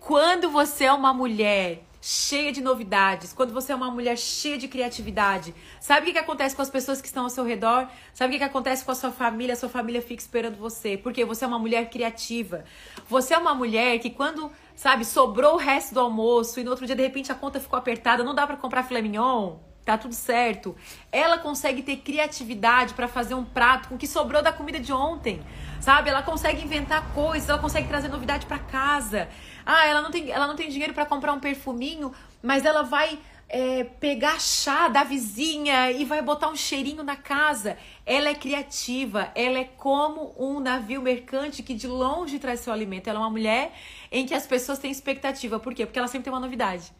Quando 0.00 0.50
você 0.50 0.84
é 0.84 0.92
uma 0.92 1.12
mulher 1.12 1.82
cheia 2.00 2.52
de 2.52 2.60
novidades, 2.60 3.32
quando 3.32 3.54
você 3.54 3.72
é 3.72 3.74
uma 3.74 3.90
mulher 3.90 4.18
cheia 4.18 4.58
de 4.58 4.68
criatividade, 4.68 5.54
sabe 5.80 6.02
o 6.02 6.04
que, 6.04 6.12
que 6.12 6.18
acontece 6.18 6.54
com 6.54 6.60
as 6.60 6.68
pessoas 6.68 7.00
que 7.00 7.06
estão 7.06 7.24
ao 7.24 7.30
seu 7.30 7.42
redor? 7.44 7.88
Sabe 8.12 8.28
o 8.28 8.32
que, 8.32 8.38
que 8.38 8.44
acontece 8.44 8.84
com 8.84 8.90
a 8.90 8.94
sua 8.94 9.10
família? 9.10 9.54
A 9.54 9.56
sua 9.56 9.70
família 9.70 10.02
fica 10.02 10.20
esperando 10.20 10.56
você, 10.56 10.98
porque 10.98 11.24
você 11.24 11.46
é 11.46 11.48
uma 11.48 11.58
mulher 11.58 11.88
criativa. 11.88 12.64
Você 13.08 13.32
é 13.32 13.38
uma 13.38 13.54
mulher 13.54 13.98
que 14.00 14.10
quando, 14.10 14.52
sabe, 14.76 15.06
sobrou 15.06 15.54
o 15.54 15.56
resto 15.56 15.94
do 15.94 16.00
almoço 16.00 16.60
e 16.60 16.64
no 16.64 16.70
outro 16.70 16.84
dia 16.84 16.94
de 16.94 17.02
repente 17.02 17.32
a 17.32 17.34
conta 17.34 17.58
ficou 17.58 17.78
apertada, 17.78 18.22
não 18.22 18.34
dá 18.34 18.46
para 18.46 18.58
comprar 18.58 18.82
filé 18.82 19.00
mignon, 19.00 19.56
tá 19.84 19.98
tudo 19.98 20.14
certo. 20.14 20.74
Ela 21.12 21.38
consegue 21.38 21.82
ter 21.82 21.98
criatividade 21.98 22.94
para 22.94 23.06
fazer 23.06 23.34
um 23.34 23.44
prato 23.44 23.88
com 23.88 23.96
o 23.96 23.98
que 23.98 24.06
sobrou 24.06 24.42
da 24.42 24.52
comida 24.52 24.80
de 24.80 24.92
ontem, 24.92 25.42
sabe? 25.80 26.08
Ela 26.08 26.22
consegue 26.22 26.62
inventar 26.62 27.12
coisas, 27.12 27.48
ela 27.48 27.58
consegue 27.58 27.86
trazer 27.86 28.08
novidade 28.08 28.46
para 28.46 28.58
casa. 28.58 29.28
Ah, 29.66 29.86
ela 29.86 30.00
não 30.00 30.10
tem, 30.10 30.30
ela 30.30 30.46
não 30.46 30.56
tem 30.56 30.68
dinheiro 30.68 30.94
para 30.94 31.04
comprar 31.04 31.32
um 31.32 31.40
perfuminho, 31.40 32.12
mas 32.42 32.64
ela 32.64 32.82
vai 32.82 33.18
é, 33.48 33.84
pegar 33.84 34.40
chá 34.40 34.88
da 34.88 35.04
vizinha 35.04 35.90
e 35.90 36.04
vai 36.04 36.22
botar 36.22 36.48
um 36.48 36.56
cheirinho 36.56 37.02
na 37.02 37.16
casa. 37.16 37.76
Ela 38.06 38.30
é 38.30 38.34
criativa, 38.34 39.30
ela 39.34 39.58
é 39.58 39.64
como 39.64 40.34
um 40.38 40.60
navio 40.60 41.02
mercante 41.02 41.62
que 41.62 41.74
de 41.74 41.86
longe 41.86 42.38
traz 42.38 42.60
seu 42.60 42.72
alimento. 42.72 43.08
Ela 43.08 43.18
é 43.18 43.22
uma 43.22 43.30
mulher 43.30 43.72
em 44.10 44.24
que 44.24 44.34
as 44.34 44.46
pessoas 44.46 44.78
têm 44.78 44.90
expectativa. 44.90 45.60
Por 45.60 45.74
quê? 45.74 45.84
Porque 45.84 45.98
ela 45.98 46.08
sempre 46.08 46.24
tem 46.24 46.32
uma 46.32 46.40
novidade. 46.40 46.90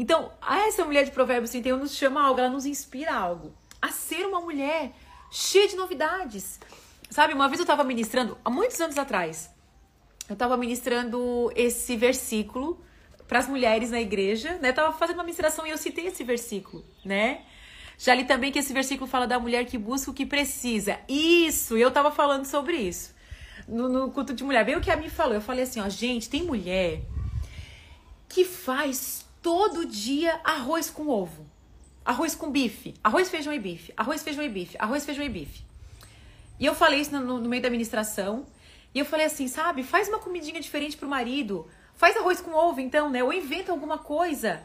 Então, 0.00 0.30
essa 0.64 0.84
mulher 0.84 1.04
de 1.04 1.10
Provérbios 1.10 1.50
31 1.50 1.76
nos 1.76 1.96
chama 1.96 2.24
algo, 2.24 2.38
ela 2.38 2.48
nos 2.48 2.64
inspira 2.64 3.12
algo. 3.12 3.52
A 3.82 3.88
ser 3.88 4.24
uma 4.26 4.40
mulher 4.40 4.92
cheia 5.28 5.66
de 5.66 5.74
novidades. 5.74 6.60
Sabe, 7.10 7.34
uma 7.34 7.48
vez 7.48 7.58
eu 7.58 7.64
estava 7.64 7.82
ministrando, 7.82 8.38
há 8.44 8.48
muitos 8.48 8.80
anos 8.80 8.96
atrás, 8.96 9.50
eu 10.28 10.34
estava 10.34 10.56
ministrando 10.56 11.50
esse 11.56 11.96
versículo 11.96 12.80
para 13.26 13.40
as 13.40 13.48
mulheres 13.48 13.90
na 13.90 14.00
igreja, 14.00 14.56
né? 14.58 14.68
Eu 14.68 14.74
tava 14.74 14.96
fazendo 14.96 15.16
uma 15.16 15.24
ministração 15.24 15.66
e 15.66 15.70
eu 15.70 15.76
citei 15.76 16.06
esse 16.06 16.22
versículo, 16.22 16.84
né? 17.04 17.42
Já 17.98 18.14
li 18.14 18.24
também 18.24 18.52
que 18.52 18.58
esse 18.60 18.72
versículo 18.72 19.10
fala 19.10 19.26
da 19.26 19.40
mulher 19.40 19.64
que 19.64 19.76
busca 19.76 20.12
o 20.12 20.14
que 20.14 20.24
precisa. 20.24 21.00
Isso, 21.08 21.76
eu 21.76 21.90
tava 21.90 22.12
falando 22.12 22.44
sobre 22.44 22.76
isso. 22.76 23.12
No, 23.66 23.88
no 23.88 24.12
culto 24.12 24.32
de 24.32 24.44
mulher. 24.44 24.64
Bem 24.64 24.76
o 24.76 24.80
que 24.80 24.92
a 24.92 24.96
mim 24.96 25.08
falou. 25.08 25.34
Eu 25.34 25.40
falei 25.40 25.64
assim, 25.64 25.80
ó, 25.80 25.88
gente, 25.88 26.30
tem 26.30 26.44
mulher 26.44 27.02
que 28.28 28.44
faz 28.44 29.27
todo 29.42 29.86
dia 29.86 30.40
arroz 30.44 30.90
com 30.90 31.08
ovo. 31.08 31.46
Arroz 32.04 32.34
com 32.34 32.50
bife. 32.50 32.94
Arroz, 33.04 33.28
feijão 33.28 33.52
e 33.52 33.58
bife. 33.58 33.92
Arroz, 33.96 34.22
feijão 34.22 34.44
e 34.44 34.48
bife. 34.48 34.76
Arroz, 34.78 35.04
feijão 35.04 35.24
e 35.24 35.28
bife. 35.28 35.62
E 36.58 36.64
eu 36.64 36.74
falei 36.74 37.00
isso 37.00 37.12
no, 37.12 37.38
no 37.38 37.48
meio 37.48 37.62
da 37.62 37.70
ministração. 37.70 38.46
E 38.94 38.98
eu 38.98 39.04
falei 39.04 39.26
assim, 39.26 39.46
sabe, 39.46 39.82
faz 39.82 40.08
uma 40.08 40.18
comidinha 40.18 40.60
diferente 40.60 40.96
pro 40.96 41.08
marido. 41.08 41.66
Faz 41.94 42.16
arroz 42.16 42.40
com 42.40 42.52
ovo, 42.54 42.80
então, 42.80 43.10
né? 43.10 43.22
Ou 43.22 43.32
inventa 43.32 43.72
alguma 43.72 43.98
coisa. 43.98 44.62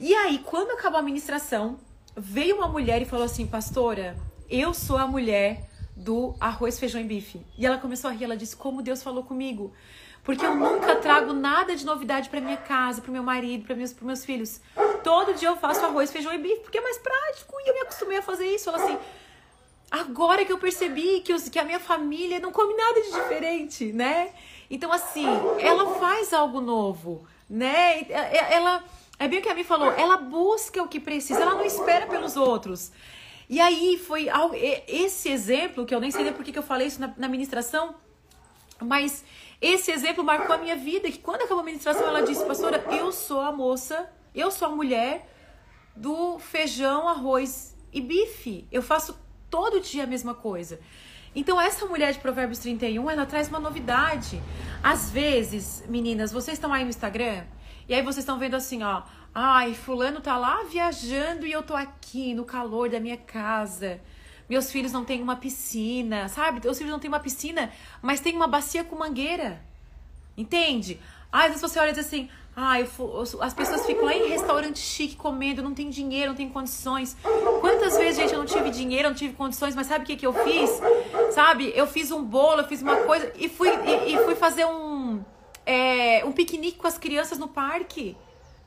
E 0.00 0.14
aí, 0.14 0.38
quando 0.38 0.70
acabou 0.70 0.98
a 0.98 1.02
ministração, 1.02 1.78
veio 2.16 2.56
uma 2.56 2.68
mulher 2.68 3.02
e 3.02 3.04
falou 3.04 3.24
assim, 3.24 3.46
pastora, 3.46 4.16
eu 4.48 4.72
sou 4.72 4.96
a 4.96 5.06
mulher 5.06 5.68
do 5.94 6.34
arroz, 6.40 6.78
feijão 6.78 7.00
e 7.00 7.04
bife. 7.04 7.40
E 7.58 7.66
ela 7.66 7.78
começou 7.78 8.10
a 8.10 8.12
rir, 8.12 8.24
ela 8.24 8.36
disse, 8.36 8.56
como 8.56 8.82
Deus 8.82 9.02
falou 9.02 9.22
comigo. 9.22 9.72
Porque 10.22 10.46
eu 10.46 10.54
nunca 10.54 10.96
trago 10.96 11.32
nada 11.32 11.74
de 11.74 11.84
novidade 11.84 12.28
para 12.28 12.40
minha 12.40 12.56
casa, 12.56 13.00
para 13.00 13.10
meu 13.10 13.22
marido, 13.22 13.64
para 13.64 13.74
meus, 13.74 13.92
meus 14.00 14.24
filhos. 14.24 14.60
Todo 15.02 15.34
dia 15.34 15.48
eu 15.48 15.56
faço 15.56 15.84
arroz, 15.84 16.12
feijão 16.12 16.32
e 16.32 16.38
bife, 16.38 16.60
porque 16.60 16.78
é 16.78 16.80
mais 16.80 16.98
prático. 16.98 17.54
E 17.60 17.70
eu 17.70 17.74
me 17.74 17.80
acostumei 17.80 18.18
a 18.18 18.22
fazer 18.22 18.46
isso. 18.46 18.68
Ela 18.68 18.78
assim, 18.78 18.96
Agora 19.92 20.42
que 20.42 20.50
eu 20.50 20.56
percebi 20.56 21.20
que, 21.20 21.34
os, 21.34 21.50
que 21.50 21.58
a 21.58 21.64
minha 21.64 21.78
família 21.78 22.40
não 22.40 22.50
come 22.50 22.74
nada 22.74 23.02
de 23.02 23.12
diferente, 23.12 23.92
né? 23.92 24.30
Então, 24.70 24.90
assim, 24.90 25.26
ela 25.60 25.96
faz 25.96 26.32
algo 26.32 26.62
novo, 26.62 27.26
né? 27.46 28.06
Ela, 28.08 28.82
é 29.18 29.28
bem 29.28 29.40
o 29.40 29.42
que 29.42 29.50
a 29.50 29.54
mim 29.54 29.64
falou, 29.64 29.92
ela 29.92 30.16
busca 30.16 30.82
o 30.82 30.88
que 30.88 30.98
precisa, 30.98 31.42
ela 31.42 31.56
não 31.56 31.66
espera 31.66 32.06
pelos 32.06 32.38
outros. 32.38 32.90
E 33.50 33.60
aí 33.60 33.98
foi 33.98 34.28
esse 34.88 35.28
exemplo, 35.28 35.84
que 35.84 35.94
eu 35.94 36.00
nem 36.00 36.10
sei 36.10 36.24
nem 36.24 36.32
por 36.32 36.42
que 36.42 36.58
eu 36.58 36.62
falei 36.62 36.86
isso 36.86 36.98
na, 36.98 37.12
na 37.18 37.28
ministração, 37.28 37.94
mas 38.80 39.22
esse 39.62 39.92
exemplo 39.92 40.24
marcou 40.24 40.56
a 40.56 40.58
minha 40.58 40.74
vida, 40.74 41.08
que 41.08 41.20
quando 41.20 41.42
acabou 41.42 41.60
a 41.60 41.64
ministração, 41.64 42.08
ela 42.08 42.22
disse, 42.22 42.44
pastora, 42.44 42.84
eu 42.90 43.12
sou 43.12 43.40
a 43.40 43.52
moça, 43.52 44.12
eu 44.34 44.50
sou 44.50 44.66
a 44.66 44.70
mulher 44.72 45.32
do 45.94 46.36
feijão, 46.40 47.08
arroz 47.08 47.76
e 47.92 48.00
bife. 48.00 48.66
Eu 48.72 48.82
faço 48.82 49.16
todo 49.48 49.80
dia 49.80 50.02
a 50.02 50.06
mesma 50.06 50.34
coisa. 50.34 50.80
Então, 51.32 51.60
essa 51.60 51.86
mulher 51.86 52.12
de 52.12 52.18
Provérbios 52.18 52.58
31, 52.58 53.08
ela 53.08 53.24
traz 53.24 53.48
uma 53.48 53.60
novidade. 53.60 54.42
Às 54.82 55.10
vezes, 55.10 55.84
meninas, 55.88 56.32
vocês 56.32 56.58
estão 56.58 56.72
aí 56.72 56.82
no 56.82 56.90
Instagram 56.90 57.44
e 57.88 57.94
aí 57.94 58.02
vocês 58.02 58.18
estão 58.18 58.40
vendo 58.40 58.56
assim, 58.56 58.82
ó. 58.82 59.02
Ai, 59.32 59.74
fulano 59.74 60.20
tá 60.20 60.36
lá 60.36 60.64
viajando 60.64 61.46
e 61.46 61.52
eu 61.52 61.62
tô 61.62 61.74
aqui 61.74 62.34
no 62.34 62.44
calor 62.44 62.90
da 62.90 62.98
minha 62.98 63.16
casa. 63.16 64.00
Meus 64.48 64.70
filhos 64.70 64.92
não 64.92 65.04
têm 65.04 65.22
uma 65.22 65.36
piscina, 65.36 66.28
sabe? 66.28 66.60
Meus 66.62 66.76
filhos 66.78 66.92
não 66.92 66.98
têm 66.98 67.08
uma 67.08 67.20
piscina, 67.20 67.72
mas 68.00 68.20
tem 68.20 68.34
uma 68.34 68.46
bacia 68.46 68.84
com 68.84 68.96
mangueira. 68.96 69.62
Entende? 70.36 71.00
Às 71.30 71.46
vezes 71.46 71.60
você 71.60 71.78
olha 71.78 71.90
e 71.90 71.94
diz 71.94 72.06
assim, 72.06 72.28
ah, 72.54 72.78
eu, 72.78 72.86
as 73.40 73.54
pessoas 73.54 73.86
ficam 73.86 74.04
lá 74.04 74.14
em 74.14 74.28
restaurante 74.28 74.78
chique 74.78 75.16
comendo, 75.16 75.62
não 75.62 75.72
tem 75.72 75.88
dinheiro, 75.88 76.30
não 76.30 76.36
tem 76.36 76.48
condições. 76.50 77.16
Quantas 77.60 77.96
vezes, 77.96 78.16
gente, 78.16 78.34
eu 78.34 78.38
não 78.38 78.46
tive 78.46 78.68
dinheiro, 78.68 79.08
não 79.08 79.16
tive 79.16 79.32
condições, 79.32 79.74
mas 79.74 79.86
sabe 79.86 80.04
o 80.04 80.06
que, 80.06 80.16
que 80.16 80.26
eu 80.26 80.34
fiz? 80.34 80.70
Sabe? 81.32 81.72
Eu 81.74 81.86
fiz 81.86 82.10
um 82.10 82.22
bolo, 82.22 82.60
eu 82.60 82.68
fiz 82.68 82.82
uma 82.82 82.96
coisa 82.96 83.32
e 83.36 83.48
fui, 83.48 83.68
e, 83.68 84.14
e 84.14 84.24
fui 84.24 84.34
fazer 84.34 84.66
um, 84.66 85.24
é, 85.64 86.22
um 86.26 86.32
piquenique 86.32 86.76
com 86.76 86.86
as 86.86 86.98
crianças 86.98 87.38
no 87.38 87.48
parque. 87.48 88.14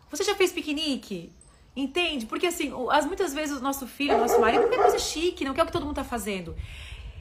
Você 0.09 0.23
já 0.23 0.33
fez 0.33 0.51
piquenique? 0.51 1.31
Entende? 1.75 2.25
Porque 2.25 2.47
assim, 2.47 2.71
as, 2.89 3.05
muitas 3.05 3.33
vezes 3.33 3.57
o 3.57 3.61
nosso 3.61 3.85
filho, 3.85 4.15
o 4.15 4.19
nosso 4.19 4.39
marido 4.39 4.61
não 4.61 4.69
quer 4.69 4.77
coisa 4.77 4.97
chique, 4.97 5.43
não 5.43 5.53
quer 5.53 5.63
o 5.63 5.65
que 5.65 5.71
todo 5.71 5.85
mundo 5.85 5.95
tá 5.95 6.05
fazendo. 6.05 6.55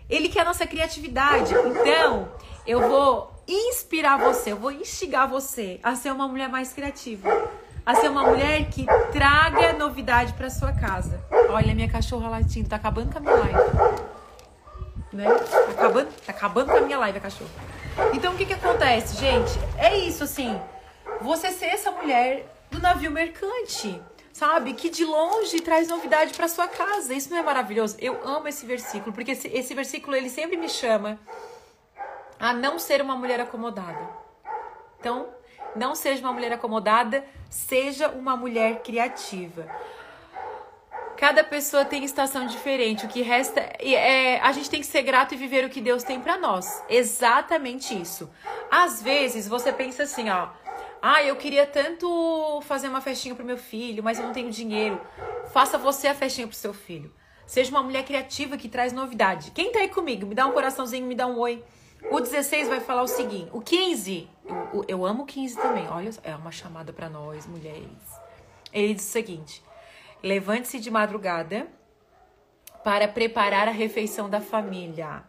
Ele 0.09 0.29
quer 0.29 0.41
a 0.41 0.45
nossa 0.45 0.67
criatividade. 0.67 1.53
Então, 1.55 2.29
eu 2.67 2.89
vou 2.89 3.33
inspirar 3.49 4.17
você, 4.17 4.53
eu 4.53 4.57
vou 4.57 4.71
instigar 4.71 5.29
você 5.29 5.81
a 5.83 5.97
ser 5.97 6.13
uma 6.13 6.29
mulher 6.29 6.49
mais 6.49 6.73
criativa. 6.73 7.29
A 7.85 7.95
ser 7.97 8.09
uma 8.09 8.23
mulher 8.23 8.71
que 8.71 8.87
traga 9.13 9.75
novidade 9.75 10.33
para 10.33 10.49
sua 10.49 10.73
casa. 10.73 11.23
Olha, 11.51 11.75
minha 11.75 11.89
cachorra 11.91 12.31
latindo, 12.31 12.69
tá 12.69 12.77
acabando 12.77 13.13
com 13.13 13.19
a 13.19 13.21
minha 13.21 13.35
live. 13.35 13.59
Né? 15.13 15.27
Tá 15.27 15.71
acabando, 15.71 16.09
tá 16.25 16.33
acabando 16.33 16.71
com 16.71 16.79
a 16.79 16.81
minha 16.81 16.99
live, 16.99 17.19
a 17.19 17.21
cachorra. 17.21 17.51
Então, 18.15 18.33
o 18.33 18.37
que 18.37 18.47
que 18.47 18.55
acontece, 18.55 19.21
gente? 19.21 19.53
É 19.77 19.99
isso, 19.99 20.25
assim. 20.25 20.59
Você 21.21 21.51
ser 21.51 21.67
essa 21.67 21.91
mulher 21.91 22.47
do 22.71 22.81
navio 22.81 23.11
mercante, 23.11 24.01
sabe? 24.35 24.75
Que 24.75 24.91
de 24.91 25.05
longe 25.05 25.61
traz 25.61 25.89
novidade 25.89 26.35
para 26.35 26.49
sua 26.49 26.67
casa. 26.67 27.15
Isso 27.15 27.31
não 27.31 27.39
é 27.39 27.43
maravilhoso? 27.43 27.97
Eu 28.01 28.21
amo 28.27 28.49
esse 28.49 28.67
versículo, 28.67 29.13
porque 29.13 29.31
esse, 29.31 29.49
esse 29.49 29.73
versículo 29.73 30.15
ele 30.15 30.29
sempre 30.29 30.57
me 30.57 30.69
chama 30.69 31.19
a 32.39 32.53
não 32.53 32.79
ser 32.79 33.01
uma 33.01 33.17
mulher 33.17 33.41
acomodada. 33.41 34.09
Então, 34.99 35.29
não 35.77 35.95
seja 35.95 36.21
uma 36.21 36.33
mulher 36.33 36.53
acomodada, 36.53 37.25
seja 37.49 38.09
uma 38.09 38.37
mulher 38.37 38.83
criativa. 38.83 39.71
Cada 41.17 41.45
pessoa 41.45 41.85
tem 41.85 42.03
estação 42.05 42.45
diferente. 42.45 43.07
O 43.07 43.09
que 43.09 43.23
resta 43.23 43.61
é 43.61 44.41
a 44.41 44.51
gente 44.51 44.69
tem 44.69 44.81
que 44.81 44.87
ser 44.87 45.03
grato 45.03 45.33
e 45.33 45.37
viver 45.37 45.65
o 45.65 45.71
que 45.71 45.81
Deus 45.81 46.03
tem 46.03 46.21
para 46.21 46.37
nós. 46.37 46.83
Exatamente 46.89 47.99
isso. 47.99 48.29
Às 48.69 49.01
vezes 49.01 49.47
você 49.47 49.73
pensa 49.73 50.03
assim, 50.03 50.29
ó, 50.29 50.49
ah, 51.07 51.23
eu 51.23 51.37
queria 51.37 51.67
tanto 51.67 52.63
fazer 52.63 52.89
uma 52.89 53.03
festinha 53.03 53.35
pro 53.35 53.45
meu 53.45 53.59
filho, 53.59 54.03
mas 54.03 54.19
eu 54.19 54.25
não 54.25 54.33
tenho 54.33 54.51
dinheiro. 54.51 54.99
Faça 55.53 55.77
você 55.77 56.09
a 56.09 56.15
festinha 56.15 56.47
pro 56.47 56.57
seu 56.57 56.73
filho. 56.73 57.13
Seja 57.47 57.71
uma 57.71 57.83
mulher 57.83 58.07
criativa 58.07 58.57
que 58.57 58.71
traz 58.71 58.91
novidade. 58.91 59.51
Quem 59.51 59.71
tá 59.71 59.81
aí 59.81 59.89
comigo? 59.91 60.27
Me 60.27 60.35
dá 60.35 60.47
um 60.47 60.53
coraçãozinho, 60.53 61.07
me 61.07 61.15
dá 61.15 61.27
um 61.27 61.39
oi. 61.39 61.63
O 62.11 62.21
16 62.21 62.69
vai 62.69 62.81
falar 62.81 63.03
o 63.03 63.07
seguinte: 63.07 63.51
o 63.53 63.61
15, 63.61 64.31
eu, 64.73 64.85
eu 64.89 65.05
amo 65.05 65.25
o 65.25 65.27
15 65.27 65.57
também, 65.57 65.87
olha, 65.89 66.09
é 66.23 66.35
uma 66.35 66.51
chamada 66.51 66.91
para 66.91 67.11
nós, 67.11 67.47
mulheres. 67.47 67.85
Ele 68.73 68.95
diz 68.95 69.05
o 69.07 69.13
seguinte: 69.13 69.63
levante-se 70.23 70.81
de 70.81 70.91
madrugada 70.91 71.69
para 72.83 73.07
preparar 73.07 73.69
a 73.69 73.73
refeição 73.73 74.31
da 74.31 74.41
família 74.41 75.23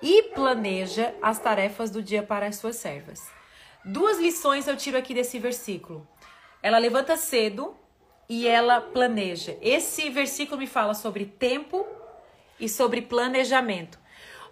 e 0.00 0.22
planeja 0.32 1.12
as 1.20 1.40
tarefas 1.40 1.90
do 1.90 2.00
dia 2.00 2.22
para 2.22 2.46
as 2.46 2.54
suas 2.54 2.76
servas. 2.76 3.34
Duas 3.88 4.18
lições 4.18 4.66
eu 4.66 4.76
tiro 4.76 4.98
aqui 4.98 5.14
desse 5.14 5.38
versículo. 5.38 6.04
Ela 6.60 6.76
levanta 6.76 7.16
cedo 7.16 7.72
e 8.28 8.44
ela 8.44 8.80
planeja. 8.80 9.56
Esse 9.62 10.10
versículo 10.10 10.58
me 10.58 10.66
fala 10.66 10.92
sobre 10.92 11.24
tempo 11.24 11.86
e 12.58 12.68
sobre 12.68 13.00
planejamento. 13.00 13.96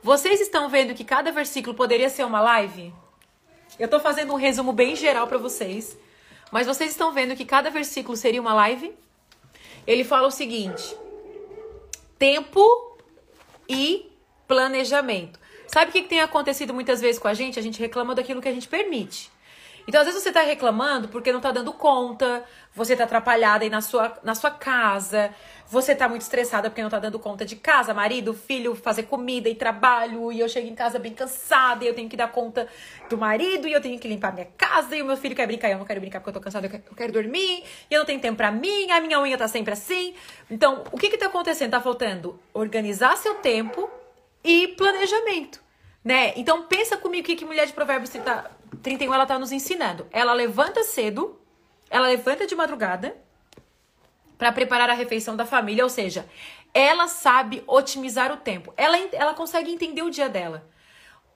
Vocês 0.00 0.40
estão 0.40 0.68
vendo 0.68 0.94
que 0.94 1.02
cada 1.02 1.32
versículo 1.32 1.74
poderia 1.74 2.08
ser 2.08 2.22
uma 2.22 2.40
live? 2.40 2.94
Eu 3.76 3.88
tô 3.88 3.98
fazendo 3.98 4.32
um 4.32 4.36
resumo 4.36 4.72
bem 4.72 4.94
geral 4.94 5.26
para 5.26 5.36
vocês, 5.38 5.98
mas 6.52 6.68
vocês 6.68 6.92
estão 6.92 7.10
vendo 7.10 7.34
que 7.34 7.44
cada 7.44 7.70
versículo 7.70 8.16
seria 8.16 8.40
uma 8.40 8.54
live? 8.54 8.96
Ele 9.84 10.04
fala 10.04 10.28
o 10.28 10.30
seguinte: 10.30 10.96
tempo 12.16 12.62
e 13.68 14.12
planejamento. 14.46 15.40
Sabe 15.66 15.90
o 15.90 15.92
que, 15.92 16.02
que 16.02 16.08
tem 16.08 16.20
acontecido 16.20 16.72
muitas 16.72 17.00
vezes 17.00 17.18
com 17.18 17.28
a 17.28 17.34
gente? 17.34 17.58
A 17.58 17.62
gente 17.62 17.80
reclama 17.80 18.14
daquilo 18.14 18.40
que 18.40 18.48
a 18.48 18.52
gente 18.52 18.68
permite. 18.68 19.30
Então, 19.86 20.00
às 20.00 20.06
vezes 20.06 20.22
você 20.22 20.32
tá 20.32 20.40
reclamando 20.40 21.08
porque 21.08 21.30
não 21.30 21.40
tá 21.40 21.52
dando 21.52 21.72
conta, 21.72 22.42
você 22.74 22.96
tá 22.96 23.04
atrapalhada 23.04 23.64
aí 23.64 23.70
na 23.70 23.82
sua, 23.82 24.18
na 24.22 24.34
sua 24.34 24.50
casa, 24.50 25.30
você 25.68 25.94
tá 25.94 26.08
muito 26.08 26.22
estressada 26.22 26.70
porque 26.70 26.82
não 26.82 26.88
tá 26.88 26.98
dando 26.98 27.18
conta 27.18 27.44
de 27.44 27.56
casa, 27.56 27.92
marido, 27.92 28.32
filho, 28.32 28.74
fazer 28.74 29.02
comida 29.02 29.46
e 29.48 29.54
trabalho, 29.54 30.32
e 30.32 30.40
eu 30.40 30.48
chego 30.48 30.66
em 30.66 30.74
casa 30.74 30.98
bem 30.98 31.12
cansada, 31.12 31.84
e 31.84 31.88
eu 31.88 31.94
tenho 31.94 32.08
que 32.08 32.16
dar 32.16 32.28
conta 32.28 32.66
do 33.10 33.18
marido, 33.18 33.68
e 33.68 33.72
eu 33.72 33.80
tenho 33.80 33.98
que 33.98 34.08
limpar 34.08 34.32
minha 34.32 34.48
casa, 34.56 34.96
e 34.96 35.02
o 35.02 35.04
meu 35.04 35.18
filho 35.18 35.36
quer 35.36 35.46
brincar, 35.46 35.68
e 35.68 35.72
eu 35.72 35.78
não 35.78 35.84
quero 35.84 36.00
brincar 36.00 36.20
porque 36.20 36.30
eu 36.30 36.34
tô 36.34 36.40
cansada, 36.40 36.66
eu 36.66 36.70
quero, 36.70 36.82
eu 36.90 36.96
quero 36.96 37.12
dormir, 37.12 37.64
e 37.90 37.94
eu 37.94 37.98
não 37.98 38.06
tenho 38.06 38.20
tempo 38.20 38.38
pra 38.38 38.50
mim, 38.50 38.90
a 38.90 39.00
minha 39.02 39.20
unha 39.20 39.36
tá 39.36 39.48
sempre 39.48 39.74
assim. 39.74 40.14
Então, 40.50 40.82
o 40.92 40.96
que 40.96 41.10
que 41.10 41.18
tá 41.18 41.26
acontecendo? 41.26 41.72
Tá 41.72 41.80
faltando 41.80 42.40
organizar 42.54 43.18
seu 43.18 43.34
tempo 43.34 43.90
e 44.44 44.68
planejamento, 44.68 45.60
né? 46.04 46.34
Então, 46.36 46.64
pensa 46.64 46.96
comigo 46.96 47.24
o 47.24 47.36
que, 47.36 47.44
mulher 47.44 47.66
de 47.66 47.72
Provérbios 47.72 48.10
30, 48.10 48.50
31 48.82 49.14
ela 49.14 49.26
tá 49.26 49.38
nos 49.38 49.50
ensinando. 49.50 50.06
Ela 50.12 50.34
levanta 50.34 50.84
cedo, 50.84 51.40
ela 51.88 52.06
levanta 52.06 52.46
de 52.46 52.54
madrugada 52.54 53.16
para 54.36 54.52
preparar 54.52 54.90
a 54.90 54.94
refeição 54.94 55.34
da 55.34 55.46
família, 55.46 55.82
ou 55.82 55.90
seja, 55.90 56.28
ela 56.74 57.08
sabe 57.08 57.64
otimizar 57.66 58.30
o 58.30 58.36
tempo. 58.36 58.74
Ela, 58.76 58.98
ela 59.12 59.32
consegue 59.32 59.72
entender 59.72 60.02
o 60.02 60.10
dia 60.10 60.28
dela. 60.28 60.68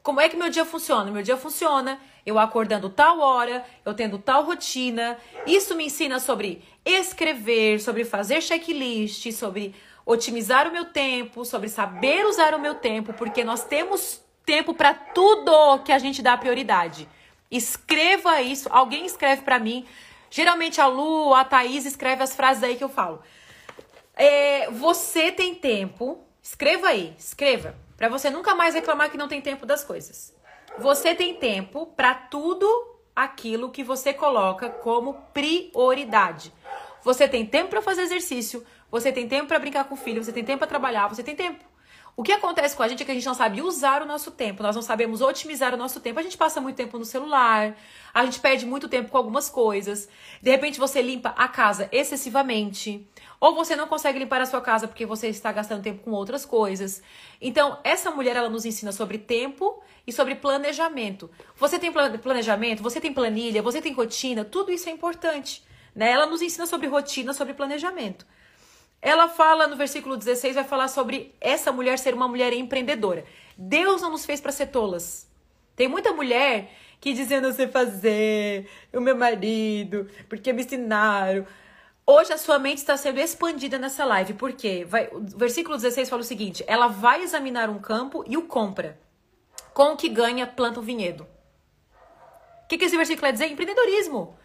Como 0.02 0.20
é 0.20 0.28
que 0.28 0.36
meu 0.36 0.50
dia 0.50 0.64
funciona? 0.64 1.10
Meu 1.10 1.22
dia 1.22 1.36
funciona 1.36 1.98
eu 2.28 2.38
acordando 2.38 2.90
tal 2.90 3.20
hora, 3.20 3.64
eu 3.86 3.94
tendo 3.94 4.18
tal 4.18 4.44
rotina. 4.44 5.16
Isso 5.46 5.74
me 5.74 5.86
ensina 5.86 6.20
sobre 6.20 6.62
escrever, 6.84 7.80
sobre 7.80 8.04
fazer 8.04 8.42
checklist, 8.42 9.32
sobre 9.32 9.74
otimizar 10.08 10.66
o 10.66 10.72
meu 10.72 10.86
tempo, 10.86 11.44
sobre 11.44 11.68
saber 11.68 12.24
usar 12.24 12.54
o 12.54 12.58
meu 12.58 12.76
tempo, 12.76 13.12
porque 13.12 13.44
nós 13.44 13.62
temos 13.62 14.22
tempo 14.42 14.72
para 14.72 14.94
tudo 14.94 15.80
que 15.84 15.92
a 15.92 15.98
gente 15.98 16.22
dá 16.22 16.34
prioridade. 16.34 17.06
Escreva 17.50 18.40
isso. 18.40 18.70
Alguém 18.72 19.04
escreve 19.04 19.42
para 19.42 19.58
mim. 19.58 19.86
Geralmente 20.30 20.80
a 20.80 20.86
Lu, 20.86 21.34
a 21.34 21.44
Thaís 21.44 21.84
escreve 21.84 22.22
as 22.22 22.34
frases 22.34 22.62
aí 22.62 22.76
que 22.76 22.82
eu 22.82 22.88
falo. 22.88 23.20
É, 24.16 24.70
você 24.70 25.30
tem 25.30 25.54
tempo. 25.54 26.18
Escreva 26.42 26.88
aí, 26.88 27.14
escreva. 27.18 27.74
Para 27.94 28.08
você 28.08 28.30
nunca 28.30 28.54
mais 28.54 28.74
reclamar 28.74 29.10
que 29.10 29.18
não 29.18 29.28
tem 29.28 29.42
tempo 29.42 29.66
das 29.66 29.84
coisas. 29.84 30.34
Você 30.78 31.14
tem 31.14 31.34
tempo 31.34 31.84
para 31.84 32.14
tudo 32.14 32.66
aquilo 33.14 33.70
que 33.70 33.84
você 33.84 34.14
coloca 34.14 34.70
como 34.70 35.12
prioridade. 35.34 36.50
Você 37.04 37.28
tem 37.28 37.44
tempo 37.44 37.70
para 37.70 37.82
fazer 37.82 38.02
exercício, 38.02 38.64
você 38.90 39.12
tem 39.12 39.28
tempo 39.28 39.46
para 39.46 39.58
brincar 39.58 39.84
com 39.84 39.94
o 39.94 39.98
filho, 39.98 40.22
você 40.22 40.32
tem 40.32 40.44
tempo 40.44 40.58
para 40.58 40.66
trabalhar, 40.66 41.08
você 41.08 41.22
tem 41.22 41.36
tempo. 41.36 41.64
O 42.18 42.22
que 42.24 42.32
acontece 42.32 42.76
com 42.76 42.82
a 42.82 42.88
gente 42.88 43.00
é 43.00 43.06
que 43.06 43.12
a 43.12 43.14
gente 43.14 43.26
não 43.26 43.32
sabe 43.32 43.62
usar 43.62 44.02
o 44.02 44.04
nosso 44.04 44.32
tempo, 44.32 44.60
nós 44.60 44.74
não 44.74 44.82
sabemos 44.82 45.20
otimizar 45.20 45.72
o 45.72 45.76
nosso 45.76 46.00
tempo. 46.00 46.18
A 46.18 46.22
gente 46.24 46.36
passa 46.36 46.60
muito 46.60 46.74
tempo 46.74 46.98
no 46.98 47.04
celular, 47.04 47.76
a 48.12 48.24
gente 48.24 48.40
perde 48.40 48.66
muito 48.66 48.88
tempo 48.88 49.08
com 49.08 49.16
algumas 49.16 49.48
coisas. 49.48 50.08
De 50.42 50.50
repente 50.50 50.80
você 50.80 51.00
limpa 51.00 51.28
a 51.36 51.46
casa 51.46 51.88
excessivamente, 51.92 53.06
ou 53.38 53.54
você 53.54 53.76
não 53.76 53.86
consegue 53.86 54.18
limpar 54.18 54.40
a 54.40 54.46
sua 54.46 54.60
casa 54.60 54.88
porque 54.88 55.06
você 55.06 55.28
está 55.28 55.52
gastando 55.52 55.80
tempo 55.80 56.02
com 56.02 56.10
outras 56.10 56.44
coisas. 56.44 57.00
Então, 57.40 57.78
essa 57.84 58.10
mulher 58.10 58.34
ela 58.34 58.50
nos 58.50 58.64
ensina 58.64 58.90
sobre 58.90 59.16
tempo 59.18 59.80
e 60.04 60.12
sobre 60.12 60.34
planejamento. 60.34 61.30
Você 61.54 61.78
tem 61.78 61.92
planejamento, 61.92 62.82
você 62.82 63.00
tem 63.00 63.12
planilha, 63.12 63.62
você 63.62 63.80
tem 63.80 63.92
rotina, 63.92 64.44
tudo 64.44 64.72
isso 64.72 64.88
é 64.88 64.92
importante, 64.92 65.62
né? 65.94 66.10
Ela 66.10 66.26
nos 66.26 66.42
ensina 66.42 66.66
sobre 66.66 66.88
rotina, 66.88 67.32
sobre 67.32 67.54
planejamento. 67.54 68.26
Ela 69.00 69.28
fala 69.28 69.66
no 69.68 69.76
versículo 69.76 70.16
16, 70.16 70.56
vai 70.56 70.64
falar 70.64 70.88
sobre 70.88 71.34
essa 71.40 71.70
mulher 71.70 71.98
ser 71.98 72.14
uma 72.14 72.26
mulher 72.26 72.52
empreendedora. 72.52 73.24
Deus 73.56 74.02
não 74.02 74.10
nos 74.10 74.26
fez 74.26 74.40
para 74.40 74.52
ser 74.52 74.66
tolas. 74.66 75.28
Tem 75.76 75.86
muita 75.86 76.12
mulher 76.12 76.72
que 77.00 77.12
dizendo 77.12 77.46
eu 77.46 77.52
sei 77.52 77.68
fazer, 77.68 78.68
o 78.92 79.00
meu 79.00 79.16
marido, 79.16 80.08
porque 80.28 80.52
me 80.52 80.62
ensinaram. 80.62 81.46
Hoje 82.04 82.32
a 82.32 82.38
sua 82.38 82.58
mente 82.58 82.78
está 82.78 82.96
sendo 82.96 83.20
expandida 83.20 83.78
nessa 83.78 84.04
live, 84.04 84.34
porque 84.34 84.84
vai, 84.84 85.08
o 85.12 85.20
versículo 85.20 85.76
16 85.76 86.08
fala 86.08 86.22
o 86.22 86.24
seguinte: 86.24 86.64
ela 86.66 86.88
vai 86.88 87.22
examinar 87.22 87.70
um 87.70 87.78
campo 87.78 88.24
e 88.26 88.36
o 88.36 88.42
compra. 88.42 88.98
Com 89.72 89.92
o 89.92 89.96
que 89.96 90.08
ganha, 90.08 90.46
planta 90.46 90.80
um 90.80 90.82
vinhedo. 90.82 91.26
O 92.64 92.68
que, 92.68 92.76
que 92.76 92.86
esse 92.86 92.96
versículo 92.96 93.26
quer 93.26 93.32
dizer? 93.32 93.46
Empreendedorismo. 93.46 94.36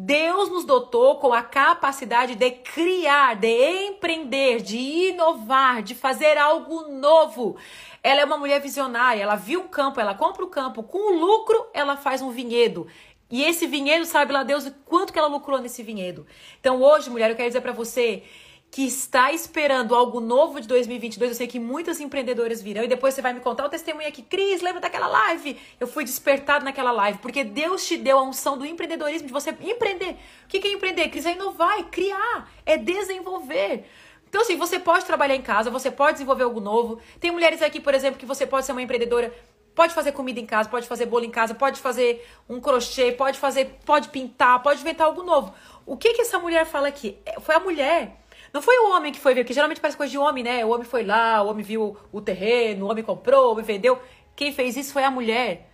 Deus 0.00 0.48
nos 0.48 0.64
dotou 0.64 1.16
com 1.16 1.32
a 1.32 1.42
capacidade 1.42 2.36
de 2.36 2.52
criar, 2.52 3.34
de 3.34 3.88
empreender, 3.88 4.62
de 4.62 4.76
inovar, 4.78 5.82
de 5.82 5.92
fazer 5.92 6.38
algo 6.38 6.82
novo. 6.82 7.56
Ela 8.00 8.20
é 8.20 8.24
uma 8.24 8.38
mulher 8.38 8.60
visionária, 8.60 9.20
ela 9.20 9.34
viu 9.34 9.62
um 9.62 9.66
campo, 9.66 9.98
ela 9.98 10.14
compra 10.14 10.44
o 10.44 10.48
campo, 10.48 10.84
com 10.84 11.12
o 11.12 11.18
lucro 11.18 11.66
ela 11.74 11.96
faz 11.96 12.22
um 12.22 12.30
vinhedo. 12.30 12.86
E 13.28 13.42
esse 13.42 13.66
vinhedo, 13.66 14.04
sabe 14.04 14.32
lá 14.32 14.44
Deus 14.44 14.70
quanto 14.84 15.12
que 15.12 15.18
ela 15.18 15.26
lucrou 15.26 15.60
nesse 15.60 15.82
vinhedo. 15.82 16.24
Então 16.60 16.80
hoje, 16.80 17.10
mulher, 17.10 17.30
eu 17.30 17.36
quero 17.36 17.48
dizer 17.48 17.60
para 17.60 17.72
você 17.72 18.22
que 18.70 18.82
está 18.86 19.32
esperando 19.32 19.94
algo 19.94 20.20
novo 20.20 20.60
de 20.60 20.68
2022. 20.68 21.30
Eu 21.30 21.34
sei 21.34 21.46
que 21.46 21.58
muitas 21.58 22.00
empreendedoras 22.00 22.60
virão 22.60 22.84
e 22.84 22.88
depois 22.88 23.14
você 23.14 23.22
vai 23.22 23.32
me 23.32 23.40
contar 23.40 23.64
o 23.64 23.68
testemunho 23.68 24.06
aqui. 24.06 24.22
Cris, 24.22 24.60
lembra 24.60 24.80
daquela 24.80 25.06
live? 25.06 25.58
Eu 25.80 25.86
fui 25.86 26.04
despertado 26.04 26.64
naquela 26.64 26.92
live 26.92 27.18
porque 27.18 27.42
Deus 27.42 27.86
te 27.86 27.96
deu 27.96 28.18
a 28.18 28.22
unção 28.22 28.58
do 28.58 28.66
empreendedorismo, 28.66 29.26
de 29.26 29.32
você 29.32 29.50
empreender. 29.62 30.16
O 30.44 30.48
que 30.48 30.66
é 30.66 30.72
empreender? 30.72 31.08
Cris, 31.08 31.26
é 31.26 31.32
inovar, 31.32 31.78
é 31.78 31.82
criar, 31.84 32.50
é 32.66 32.76
desenvolver. 32.76 33.84
Então, 34.28 34.42
assim, 34.42 34.56
você 34.56 34.78
pode 34.78 35.06
trabalhar 35.06 35.34
em 35.34 35.40
casa, 35.40 35.70
você 35.70 35.90
pode 35.90 36.12
desenvolver 36.12 36.44
algo 36.44 36.60
novo. 36.60 37.00
Tem 37.18 37.30
mulheres 37.30 37.62
aqui, 37.62 37.80
por 37.80 37.94
exemplo, 37.94 38.20
que 38.20 38.26
você 38.26 38.46
pode 38.46 38.66
ser 38.66 38.72
uma 38.72 38.82
empreendedora, 38.82 39.32
pode 39.74 39.94
fazer 39.94 40.12
comida 40.12 40.38
em 40.38 40.44
casa, 40.44 40.68
pode 40.68 40.86
fazer 40.86 41.06
bolo 41.06 41.24
em 41.24 41.30
casa, 41.30 41.54
pode 41.54 41.80
fazer 41.80 42.28
um 42.46 42.60
crochê, 42.60 43.12
pode 43.12 43.38
fazer, 43.38 43.78
pode 43.86 44.10
pintar, 44.10 44.62
pode 44.62 44.82
inventar 44.82 45.06
algo 45.06 45.22
novo. 45.22 45.54
O 45.86 45.96
que 45.96 46.12
que 46.12 46.20
essa 46.20 46.38
mulher 46.38 46.66
fala 46.66 46.88
aqui? 46.88 47.16
É, 47.24 47.40
foi 47.40 47.54
a 47.54 47.60
mulher 47.60 48.18
não 48.52 48.62
foi 48.62 48.78
o 48.78 48.90
homem 48.90 49.12
que 49.12 49.20
foi 49.20 49.34
ver, 49.34 49.44
que 49.44 49.52
geralmente 49.52 49.80
parece 49.80 49.96
coisa 49.96 50.10
de 50.10 50.18
homem, 50.18 50.42
né? 50.42 50.64
O 50.64 50.70
homem 50.70 50.84
foi 50.84 51.04
lá, 51.04 51.42
o 51.42 51.48
homem 51.48 51.64
viu 51.64 51.96
o 52.12 52.20
terreno, 52.20 52.86
o 52.86 52.90
homem 52.90 53.04
comprou, 53.04 53.48
o 53.48 53.52
homem 53.52 53.64
vendeu. 53.64 54.00
Quem 54.34 54.52
fez 54.52 54.76
isso 54.76 54.92
foi 54.92 55.04
a 55.04 55.10
mulher. 55.10 55.68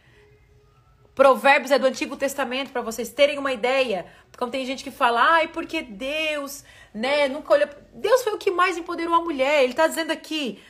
Provérbios 1.14 1.70
é 1.70 1.78
do 1.78 1.86
Antigo 1.86 2.16
Testamento, 2.16 2.72
para 2.72 2.82
vocês 2.82 3.08
terem 3.08 3.38
uma 3.38 3.52
ideia. 3.52 4.06
Como 4.36 4.50
tem 4.50 4.66
gente 4.66 4.82
que 4.82 4.90
fala, 4.90 5.20
ai, 5.34 5.48
porque 5.48 5.82
Deus, 5.82 6.64
né, 6.92 7.28
nunca 7.28 7.52
olhou. 7.52 7.68
Deus 7.92 8.22
foi 8.22 8.34
o 8.34 8.38
que 8.38 8.50
mais 8.50 8.76
empoderou 8.76 9.14
a 9.14 9.20
mulher. 9.20 9.62
Ele 9.62 9.74
tá 9.74 9.86
dizendo 9.86 10.10
aqui, 10.10 10.60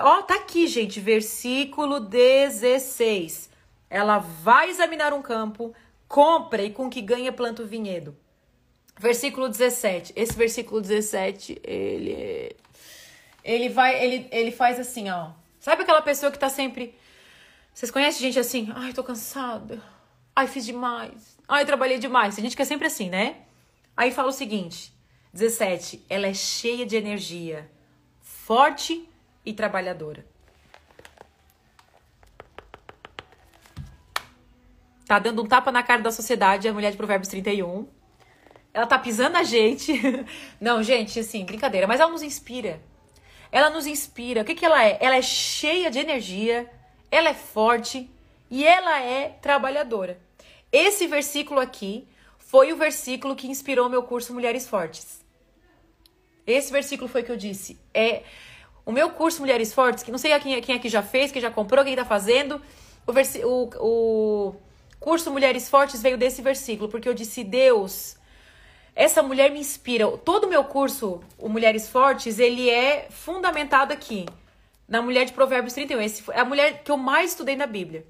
ó, 0.00 0.22
tá 0.22 0.36
aqui, 0.36 0.68
gente, 0.68 1.00
versículo 1.00 1.98
16. 1.98 3.50
Ela 3.90 4.18
vai 4.18 4.70
examinar 4.70 5.12
um 5.12 5.22
campo, 5.22 5.74
compra 6.06 6.62
e 6.62 6.70
com 6.70 6.88
que 6.88 7.02
ganha 7.02 7.32
planta 7.32 7.62
o 7.62 7.66
vinhedo. 7.66 8.16
Versículo 8.98 9.48
17. 9.48 10.12
Esse 10.16 10.34
versículo 10.34 10.80
17, 10.80 11.60
ele 11.62 12.56
ele 13.44 13.68
vai 13.68 14.02
ele 14.02 14.28
ele 14.30 14.50
faz 14.50 14.78
assim, 14.80 15.08
ó. 15.08 15.30
Sabe 15.60 15.82
aquela 15.82 16.02
pessoa 16.02 16.32
que 16.32 16.38
tá 16.38 16.48
sempre 16.48 16.94
Vocês 17.72 17.90
conhecem 17.90 18.20
gente 18.20 18.38
assim? 18.38 18.72
Ai, 18.74 18.92
tô 18.92 19.04
cansada. 19.04 19.80
Ai, 20.34 20.46
fiz 20.46 20.64
demais. 20.64 21.38
Ai, 21.48 21.64
trabalhei 21.64 21.98
demais. 21.98 22.34
Tem 22.34 22.44
gente 22.44 22.56
que 22.56 22.62
é 22.62 22.64
sempre 22.64 22.86
assim, 22.86 23.08
né? 23.08 23.36
Aí 23.96 24.10
fala 24.10 24.28
o 24.28 24.32
seguinte: 24.32 24.92
17. 25.32 26.04
Ela 26.08 26.26
é 26.26 26.34
cheia 26.34 26.84
de 26.84 26.96
energia, 26.96 27.70
forte 28.20 29.08
e 29.44 29.52
trabalhadora. 29.52 30.26
Tá 35.06 35.18
dando 35.18 35.42
um 35.42 35.46
tapa 35.46 35.72
na 35.72 35.82
cara 35.82 36.02
da 36.02 36.10
sociedade 36.10 36.68
a 36.68 36.72
mulher 36.72 36.90
de 36.90 36.96
Provérbios 36.96 37.28
31. 37.28 37.97
Ela 38.72 38.86
tá 38.86 38.98
pisando 38.98 39.36
a 39.36 39.42
gente. 39.42 39.92
Não, 40.60 40.82
gente, 40.82 41.20
assim, 41.20 41.44
brincadeira. 41.44 41.86
Mas 41.86 42.00
ela 42.00 42.10
nos 42.10 42.22
inspira. 42.22 42.80
Ela 43.50 43.70
nos 43.70 43.86
inspira. 43.86 44.42
O 44.42 44.44
que, 44.44 44.54
que 44.54 44.64
ela 44.64 44.84
é? 44.84 44.98
Ela 45.00 45.16
é 45.16 45.22
cheia 45.22 45.90
de 45.90 45.98
energia, 45.98 46.70
ela 47.10 47.30
é 47.30 47.34
forte 47.34 48.10
e 48.50 48.64
ela 48.64 49.00
é 49.00 49.30
trabalhadora. 49.40 50.18
Esse 50.70 51.06
versículo 51.06 51.60
aqui 51.60 52.06
foi 52.38 52.72
o 52.72 52.76
versículo 52.76 53.34
que 53.34 53.48
inspirou 53.48 53.88
meu 53.88 54.02
curso 54.02 54.34
Mulheres 54.34 54.68
Fortes. 54.68 55.24
Esse 56.46 56.72
versículo 56.72 57.08
foi 57.08 57.22
que 57.22 57.32
eu 57.32 57.36
disse. 57.36 57.78
É 57.92 58.22
O 58.84 58.92
meu 58.92 59.10
curso 59.10 59.40
Mulheres 59.40 59.72
Fortes, 59.72 60.02
que 60.02 60.10
não 60.10 60.18
sei 60.18 60.38
quem, 60.40 60.60
quem 60.60 60.76
aqui 60.76 60.88
já 60.88 61.02
fez, 61.02 61.32
quem 61.32 61.42
já 61.42 61.50
comprou, 61.50 61.84
quem 61.84 61.96
tá 61.96 62.04
fazendo. 62.04 62.60
O, 63.06 63.12
o, 63.46 63.70
o 63.80 64.56
curso 65.00 65.30
Mulheres 65.30 65.68
Fortes 65.68 66.02
veio 66.02 66.18
desse 66.18 66.42
versículo, 66.42 66.88
porque 66.88 67.08
eu 67.08 67.14
disse, 67.14 67.42
Deus, 67.44 68.17
essa 68.98 69.22
mulher 69.22 69.52
me 69.52 69.60
inspira. 69.60 70.10
Todo 70.18 70.48
o 70.48 70.50
meu 70.50 70.64
curso, 70.64 71.22
o 71.38 71.48
Mulheres 71.48 71.88
Fortes, 71.88 72.40
ele 72.40 72.68
é 72.68 73.06
fundamentado 73.08 73.92
aqui, 73.92 74.26
na 74.88 75.00
mulher 75.00 75.24
de 75.24 75.32
Provérbios 75.32 75.72
31. 75.72 76.00
Esse 76.00 76.24
é 76.32 76.40
a 76.40 76.44
mulher 76.44 76.82
que 76.82 76.90
eu 76.90 76.96
mais 76.96 77.30
estudei 77.30 77.54
na 77.54 77.64
Bíblia. 77.64 78.04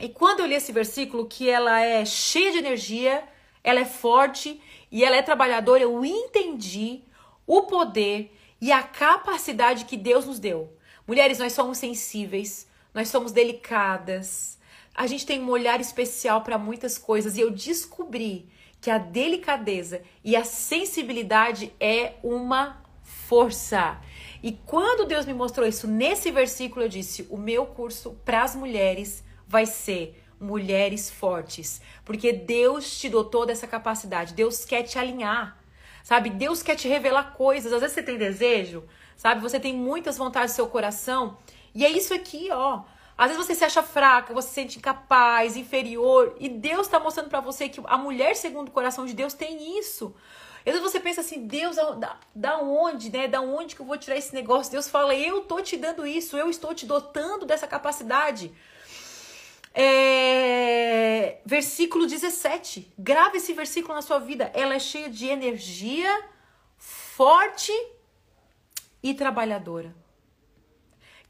E 0.00 0.08
quando 0.08 0.40
eu 0.40 0.46
li 0.46 0.54
esse 0.54 0.72
versículo, 0.72 1.28
que 1.28 1.48
ela 1.48 1.80
é 1.80 2.04
cheia 2.04 2.50
de 2.50 2.58
energia, 2.58 3.22
ela 3.62 3.78
é 3.78 3.84
forte 3.84 4.60
e 4.90 5.04
ela 5.04 5.14
é 5.14 5.22
trabalhadora, 5.22 5.84
eu 5.84 6.04
entendi 6.04 7.02
o 7.46 7.62
poder 7.62 8.36
e 8.60 8.72
a 8.72 8.82
capacidade 8.82 9.84
que 9.84 9.96
Deus 9.96 10.26
nos 10.26 10.40
deu. 10.40 10.76
Mulheres, 11.06 11.38
nós 11.38 11.52
somos 11.52 11.78
sensíveis, 11.78 12.66
nós 12.92 13.08
somos 13.08 13.30
delicadas, 13.30 14.58
a 14.92 15.06
gente 15.06 15.24
tem 15.24 15.40
um 15.40 15.48
olhar 15.48 15.80
especial 15.80 16.40
para 16.40 16.58
muitas 16.58 16.98
coisas 16.98 17.36
e 17.36 17.40
eu 17.40 17.52
descobri 17.52 18.50
que 18.82 18.90
a 18.90 18.98
delicadeza 18.98 20.02
e 20.24 20.34
a 20.34 20.42
sensibilidade 20.42 21.72
é 21.78 22.14
uma 22.20 22.82
força. 23.02 23.98
E 24.42 24.50
quando 24.66 25.06
Deus 25.06 25.24
me 25.24 25.32
mostrou 25.32 25.66
isso 25.66 25.86
nesse 25.86 26.32
versículo, 26.32 26.84
eu 26.84 26.88
disse: 26.88 27.26
o 27.30 27.38
meu 27.38 27.64
curso 27.64 28.18
para 28.24 28.42
as 28.42 28.56
mulheres 28.56 29.24
vai 29.46 29.66
ser 29.66 30.20
mulheres 30.38 31.08
fortes, 31.08 31.80
porque 32.04 32.32
Deus 32.32 32.98
te 32.98 33.08
dotou 33.08 33.46
dessa 33.46 33.68
capacidade. 33.68 34.34
Deus 34.34 34.64
quer 34.64 34.82
te 34.82 34.98
alinhar. 34.98 35.56
Sabe? 36.02 36.30
Deus 36.30 36.64
quer 36.64 36.74
te 36.74 36.88
revelar 36.88 37.34
coisas. 37.34 37.72
Às 37.72 37.80
vezes 37.80 37.94
você 37.94 38.02
tem 38.02 38.18
desejo, 38.18 38.82
sabe? 39.16 39.40
Você 39.40 39.60
tem 39.60 39.72
muitas 39.72 40.18
vontades 40.18 40.50
no 40.50 40.56
seu 40.56 40.66
coração, 40.66 41.38
e 41.72 41.84
é 41.84 41.88
isso 41.88 42.12
aqui, 42.12 42.48
ó. 42.50 42.82
Às 43.16 43.30
vezes 43.30 43.46
você 43.46 43.54
se 43.54 43.64
acha 43.64 43.82
fraca, 43.82 44.32
você 44.34 44.48
se 44.48 44.54
sente 44.54 44.78
incapaz, 44.78 45.56
inferior, 45.56 46.34
e 46.40 46.48
Deus 46.48 46.86
está 46.86 46.98
mostrando 46.98 47.28
para 47.28 47.40
você 47.40 47.68
que 47.68 47.80
a 47.84 47.98
mulher 47.98 48.34
segundo 48.34 48.68
o 48.68 48.72
coração 48.72 49.06
de 49.06 49.12
Deus 49.12 49.34
tem 49.34 49.78
isso. 49.78 50.14
Às 50.64 50.74
vezes 50.74 50.80
você 50.80 51.00
pensa 51.00 51.20
assim, 51.20 51.46
Deus, 51.46 51.76
da, 51.76 52.16
da 52.34 52.58
onde, 52.58 53.10
né? 53.10 53.26
Da 53.26 53.40
onde 53.40 53.74
que 53.74 53.82
eu 53.82 53.86
vou 53.86 53.98
tirar 53.98 54.16
esse 54.16 54.32
negócio? 54.32 54.70
Deus 54.70 54.88
fala, 54.88 55.14
eu 55.14 55.42
tô 55.42 55.60
te 55.60 55.76
dando 55.76 56.06
isso, 56.06 56.36
eu 56.36 56.48
estou 56.48 56.72
te 56.72 56.86
dotando 56.86 57.44
dessa 57.44 57.66
capacidade. 57.66 58.52
É... 59.74 61.38
Versículo 61.44 62.06
17. 62.06 62.92
Grave 62.96 63.38
esse 63.38 63.52
versículo 63.52 63.94
na 63.94 64.02
sua 64.02 64.20
vida. 64.20 64.50
Ela 64.54 64.74
é 64.74 64.78
cheia 64.78 65.10
de 65.10 65.26
energia, 65.26 66.24
forte 66.78 67.72
e 69.02 69.14
trabalhadora. 69.14 70.01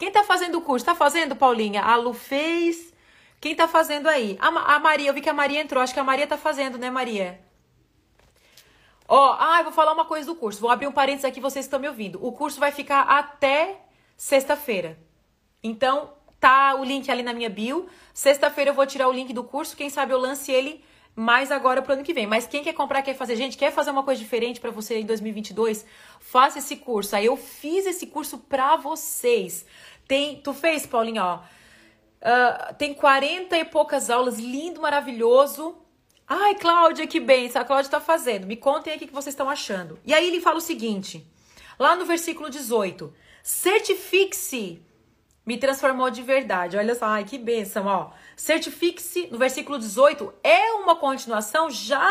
Quem 0.02 0.10
tá 0.10 0.24
fazendo 0.24 0.58
o 0.58 0.60
curso? 0.60 0.84
Tá 0.84 0.96
fazendo, 0.96 1.36
Paulinha? 1.36 1.80
A 1.80 1.94
Lu 1.94 2.12
fez. 2.12 2.92
Quem 3.40 3.54
tá 3.54 3.68
fazendo 3.68 4.08
aí? 4.08 4.36
A, 4.40 4.48
a 4.74 4.80
Maria, 4.80 5.08
eu 5.08 5.14
vi 5.14 5.20
que 5.20 5.28
a 5.28 5.32
Maria 5.32 5.60
entrou. 5.60 5.80
Acho 5.80 5.94
que 5.94 6.00
a 6.00 6.02
Maria 6.02 6.26
tá 6.26 6.36
fazendo, 6.36 6.76
né, 6.76 6.90
Maria? 6.90 7.40
Ó, 9.06 9.36
ah, 9.38 9.58
eu 9.60 9.62
vou 9.62 9.72
falar 9.72 9.92
uma 9.92 10.04
coisa 10.04 10.26
do 10.26 10.34
curso. 10.34 10.60
Vou 10.60 10.70
abrir 10.70 10.88
um 10.88 10.92
parênteses 10.92 11.24
aqui, 11.24 11.38
vocês 11.38 11.66
estão 11.66 11.78
me 11.78 11.86
ouvindo. 11.86 12.18
O 12.20 12.32
curso 12.32 12.58
vai 12.58 12.72
ficar 12.72 13.02
até 13.02 13.76
sexta-feira. 14.16 14.98
Então, 15.62 16.12
tá 16.40 16.74
o 16.74 16.82
link 16.82 17.08
ali 17.08 17.22
na 17.22 17.32
minha 17.32 17.48
bio. 17.48 17.88
Sexta-feira 18.12 18.70
eu 18.70 18.74
vou 18.74 18.84
tirar 18.84 19.06
o 19.06 19.12
link 19.12 19.32
do 19.32 19.44
curso. 19.44 19.76
Quem 19.76 19.88
sabe 19.88 20.12
eu 20.12 20.18
lance 20.18 20.50
ele 20.50 20.82
mais 21.14 21.52
agora 21.52 21.82
pro 21.82 21.92
ano 21.92 22.02
que 22.02 22.14
vem. 22.14 22.26
Mas 22.26 22.46
quem 22.46 22.62
quer 22.62 22.72
comprar, 22.72 23.02
quer 23.02 23.14
fazer, 23.14 23.36
gente, 23.36 23.56
quer 23.56 23.70
fazer 23.70 23.90
uma 23.90 24.02
coisa 24.02 24.20
diferente 24.20 24.60
para 24.60 24.70
você 24.70 24.98
em 24.98 25.06
2022, 25.06 25.84
faça 26.18 26.58
esse 26.58 26.76
curso. 26.76 27.14
Aí 27.14 27.26
eu 27.26 27.36
fiz 27.36 27.86
esse 27.86 28.06
curso 28.06 28.38
pra 28.38 28.76
vocês. 28.76 29.66
Tem, 30.06 30.40
tu 30.40 30.52
fez, 30.52 30.86
Paulinha, 30.86 31.24
ó. 31.24 31.38
Uh, 32.22 32.74
tem 32.74 32.94
40 32.94 33.56
e 33.56 33.64
poucas 33.64 34.08
aulas, 34.08 34.38
lindo, 34.38 34.80
maravilhoso. 34.80 35.76
Ai, 36.26 36.54
Cláudia, 36.54 37.06
que 37.06 37.18
bem, 37.18 37.50
a 37.54 37.64
Cláudia 37.64 37.90
tá 37.90 38.00
fazendo. 38.00 38.46
Me 38.46 38.56
contem 38.56 38.92
aqui 38.92 39.04
o 39.04 39.08
que 39.08 39.14
vocês 39.14 39.32
estão 39.32 39.50
achando. 39.50 39.98
E 40.04 40.14
aí 40.14 40.28
ele 40.28 40.40
fala 40.40 40.58
o 40.58 40.60
seguinte, 40.60 41.26
lá 41.78 41.96
no 41.96 42.04
versículo 42.04 42.48
18: 42.48 43.12
certifique-se, 43.42 44.80
me 45.44 45.58
transformou 45.58 46.10
de 46.10 46.22
verdade. 46.22 46.76
Olha 46.76 46.94
só, 46.94 47.06
ai, 47.06 47.24
que 47.24 47.36
bênção, 47.36 47.86
ó. 47.86 48.10
Certifique-se, 48.36 49.26
no 49.32 49.38
versículo 49.38 49.78
18, 49.78 50.32
é 50.44 50.72
uma 50.74 50.96
continuação 50.96 51.68
já 51.70 52.08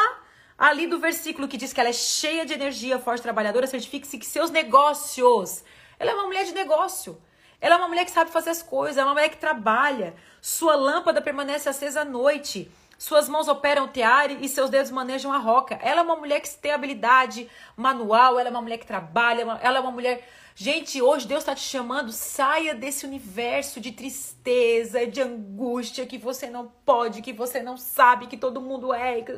ali 0.57 0.85
do 0.87 0.99
versículo 0.99 1.47
que 1.47 1.57
diz 1.57 1.71
que 1.73 1.79
ela 1.79 1.89
é 1.89 1.93
cheia 1.93 2.45
de 2.45 2.53
energia, 2.53 2.99
forte, 2.99 3.23
trabalhadora. 3.23 3.65
Certifique-se 3.65 4.17
que 4.17 4.25
seus 4.25 4.51
negócios. 4.51 5.63
Ela 5.97 6.11
é 6.11 6.13
uma 6.13 6.25
mulher 6.25 6.45
de 6.45 6.53
negócio. 6.53 7.19
Ela 7.61 7.75
é 7.75 7.77
uma 7.77 7.87
mulher 7.87 8.03
que 8.03 8.11
sabe 8.11 8.31
fazer 8.31 8.49
as 8.49 8.63
coisas, 8.63 8.97
é 8.97 9.03
uma 9.03 9.13
mulher 9.13 9.29
que 9.29 9.37
trabalha. 9.37 10.15
Sua 10.41 10.75
lâmpada 10.75 11.21
permanece 11.21 11.69
acesa 11.69 12.01
à 12.01 12.05
noite. 12.05 12.69
Suas 12.97 13.29
mãos 13.29 13.47
operam 13.47 13.85
o 13.85 13.87
teare 13.87 14.37
e 14.41 14.49
seus 14.49 14.69
dedos 14.69 14.91
manejam 14.91 15.31
a 15.31 15.37
roca. 15.37 15.79
Ela 15.81 16.01
é 16.01 16.03
uma 16.03 16.15
mulher 16.15 16.39
que 16.39 16.49
tem 16.55 16.71
habilidade 16.71 17.49
manual, 17.75 18.39
ela 18.39 18.49
é 18.49 18.51
uma 18.51 18.61
mulher 18.61 18.77
que 18.77 18.85
trabalha, 18.85 19.41
ela 19.61 19.77
é 19.77 19.81
uma 19.81 19.91
mulher. 19.91 20.27
Gente, 20.53 21.01
hoje 21.01 21.27
Deus 21.27 21.41
está 21.41 21.55
te 21.55 21.63
chamando, 21.63 22.11
saia 22.11 22.75
desse 22.75 23.05
universo 23.05 23.79
de 23.79 23.91
tristeza, 23.91 25.07
de 25.07 25.21
angústia, 25.21 26.05
que 26.05 26.17
você 26.17 26.47
não 26.47 26.71
pode, 26.85 27.21
que 27.23 27.33
você 27.33 27.63
não 27.63 27.77
sabe, 27.77 28.27
que 28.27 28.37
todo 28.37 28.61
mundo 28.61 28.93
é, 28.93 29.21
que 29.21 29.31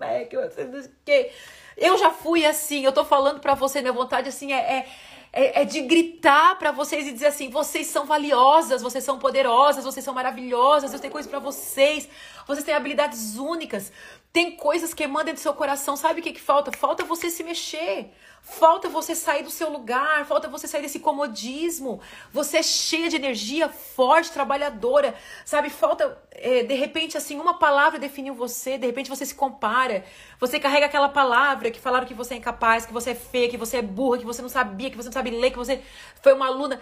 é, 0.00 0.24
que 0.24 0.36
você 0.36 0.64
não 0.64 0.82
que. 1.04 1.30
Eu 1.76 1.98
já 1.98 2.10
fui 2.10 2.46
assim, 2.46 2.84
eu 2.84 2.92
tô 2.92 3.04
falando 3.04 3.40
para 3.40 3.54
você, 3.54 3.80
minha 3.80 3.92
vontade 3.92 4.28
assim 4.28 4.52
é, 4.52 4.78
é 4.78 4.86
é, 5.32 5.62
é 5.62 5.64
de 5.64 5.80
gritar 5.80 6.58
para 6.58 6.70
vocês 6.70 7.06
e 7.06 7.12
dizer 7.12 7.26
assim: 7.26 7.48
vocês 7.48 7.86
são 7.86 8.04
valiosas, 8.04 8.82
vocês 8.82 9.02
são 9.02 9.18
poderosas, 9.18 9.84
vocês 9.84 10.04
são 10.04 10.12
maravilhosas, 10.12 10.90
Deus 10.90 11.00
tem 11.00 11.10
coisas 11.10 11.30
para 11.30 11.38
vocês, 11.38 12.08
vocês 12.46 12.64
têm 12.64 12.74
habilidades 12.74 13.36
únicas, 13.36 13.90
tem 14.32 14.56
coisas 14.56 14.94
que 14.94 15.06
mandam 15.06 15.34
do 15.34 15.40
seu 15.40 15.52
coração. 15.52 15.96
Sabe 15.96 16.20
o 16.20 16.22
que, 16.22 16.32
que 16.32 16.40
falta? 16.40 16.72
Falta 16.72 17.04
você 17.04 17.30
se 17.30 17.44
mexer. 17.44 18.10
Falta 18.44 18.88
você 18.88 19.14
sair 19.14 19.44
do 19.44 19.50
seu 19.50 19.70
lugar, 19.70 20.24
falta 20.26 20.48
você 20.48 20.66
sair 20.66 20.82
desse 20.82 20.98
comodismo. 20.98 22.00
Você 22.32 22.56
é 22.58 22.62
cheia 22.62 23.08
de 23.08 23.14
energia, 23.14 23.68
forte, 23.68 24.32
trabalhadora, 24.32 25.14
sabe? 25.44 25.70
Falta, 25.70 26.18
é, 26.32 26.64
de 26.64 26.74
repente, 26.74 27.16
assim, 27.16 27.38
uma 27.38 27.54
palavra 27.54 28.00
definiu 28.00 28.34
você, 28.34 28.76
de 28.76 28.86
repente 28.86 29.08
você 29.08 29.24
se 29.24 29.34
compara. 29.34 30.04
Você 30.40 30.58
carrega 30.58 30.86
aquela 30.86 31.08
palavra 31.08 31.70
que 31.70 31.78
falaram 31.78 32.04
que 32.04 32.14
você 32.14 32.34
é 32.34 32.38
incapaz, 32.38 32.84
que 32.84 32.92
você 32.92 33.10
é 33.10 33.14
feia, 33.14 33.48
que 33.48 33.56
você 33.56 33.76
é 33.76 33.82
burra, 33.82 34.18
que 34.18 34.26
você 34.26 34.42
não 34.42 34.48
sabia, 34.48 34.90
que 34.90 34.96
você 34.96 35.06
não 35.06 35.12
sabe 35.12 35.30
ler, 35.30 35.52
que 35.52 35.58
você 35.58 35.80
foi 36.20 36.32
uma 36.32 36.46
aluna. 36.46 36.80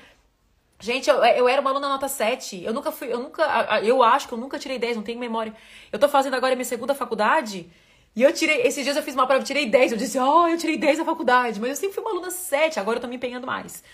Gente, 0.81 1.11
eu, 1.11 1.23
eu 1.23 1.47
era 1.47 1.61
uma 1.61 1.71
aluna 1.71 1.89
nota 1.89 2.09
7. 2.09 2.65
Eu 2.65 2.73
nunca 2.73 2.91
fui, 2.91 3.13
eu 3.13 3.19
nunca, 3.19 3.45
eu 3.83 4.03
acho 4.03 4.27
que 4.27 4.35
eu 4.35 4.39
nunca 4.39 4.59
tirei 4.59 4.79
10, 4.79 4.97
não 4.97 5.03
tenho 5.03 5.19
memória. 5.19 5.55
Eu 5.93 5.99
tô 5.99 6.09
fazendo 6.09 6.35
agora 6.35 6.55
minha 6.57 6.65
segunda 6.65 6.95
faculdade. 6.95 7.71
E 8.17 8.23
eu 8.23 8.33
tirei, 8.33 8.63
esses 8.63 8.83
dias 8.83 8.97
eu 8.97 9.03
fiz 9.03 9.15
uma 9.15 9.27
prova, 9.27 9.43
eu 9.43 9.47
tirei 9.47 9.67
10. 9.67 9.93
Eu 9.93 9.99
disse, 9.99 10.19
ó, 10.19 10.45
oh, 10.45 10.49
eu 10.49 10.57
tirei 10.57 10.79
10 10.79 10.99
na 10.99 11.05
faculdade. 11.05 11.61
Mas 11.61 11.71
eu 11.71 11.77
sempre 11.77 11.95
fui 11.95 12.03
uma 12.03 12.13
aluna 12.13 12.31
7, 12.31 12.81
agora 12.81 12.97
eu 12.97 13.03
tô 13.03 13.09
me 13.09 13.17
empenhando 13.17 13.47
mais. 13.47 13.85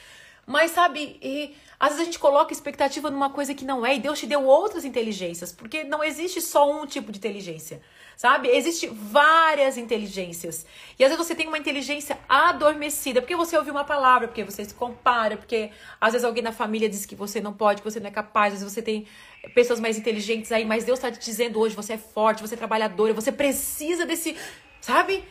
Mas 0.47 0.71
sabe, 0.71 1.19
e, 1.21 1.57
às 1.79 1.91
vezes 1.91 2.03
a 2.03 2.05
gente 2.05 2.19
coloca 2.19 2.53
expectativa 2.53 3.11
numa 3.11 3.31
coisa 3.31 3.55
que 3.55 3.65
não 3.65 3.85
é, 3.85 3.97
e 3.97 4.01
Deus 4.01 4.19
te 4.19 4.27
deu 4.27 4.45
outras 4.45 4.85
inteligências, 4.85 5.53
porque 5.53 5.85
não 5.85 6.03
existe 6.03 6.41
só 6.41 6.71
um 6.71 6.87
tipo 6.87 7.13
de 7.13 7.19
inteligência 7.19 7.81
sabe? 8.17 8.49
Existem 8.49 8.91
várias 8.91 9.77
inteligências. 9.77 10.65
E 10.99 11.05
às 11.05 11.11
vezes 11.11 11.25
você 11.25 11.35
tem 11.35 11.47
uma 11.47 11.59
inteligência 11.59 12.19
adormecida, 12.27 13.21
porque 13.21 13.37
você 13.37 13.57
ouviu 13.57 13.75
uma 13.75 13.85
palavra, 13.85 14.27
porque 14.27 14.43
você 14.43 14.65
se 14.65 14.73
compara, 14.73 15.37
porque 15.37 15.71
às 16.01 16.13
vezes 16.13 16.25
alguém 16.25 16.43
na 16.43 16.53
família 16.53 16.89
diz 16.89 17.05
que 17.05 17.15
você 17.15 17.41
não 17.41 17.53
pode, 17.53 17.83
que 17.83 17.91
você 17.91 18.01
não 18.01 18.09
é 18.09 18.11
capaz, 18.11 18.55
às 18.55 18.61
vezes 18.61 18.75
você 18.75 18.83
tem 18.83 19.07
pessoas 19.55 19.79
mais 19.79 19.99
inteligentes 19.99 20.51
aí, 20.51 20.65
mas 20.65 20.85
Deus 20.85 20.99
está 20.99 21.13
te 21.13 21.23
dizendo 21.23 21.61
hoje, 21.61 21.77
você 21.77 21.93
é 21.93 21.99
forte, 21.99 22.41
você 22.41 22.55
é 22.55 22.59
trabalhadora, 22.59 23.13
você 23.13 23.31
precisa 23.31 24.07
desse, 24.07 24.35
sabe? 24.81 25.23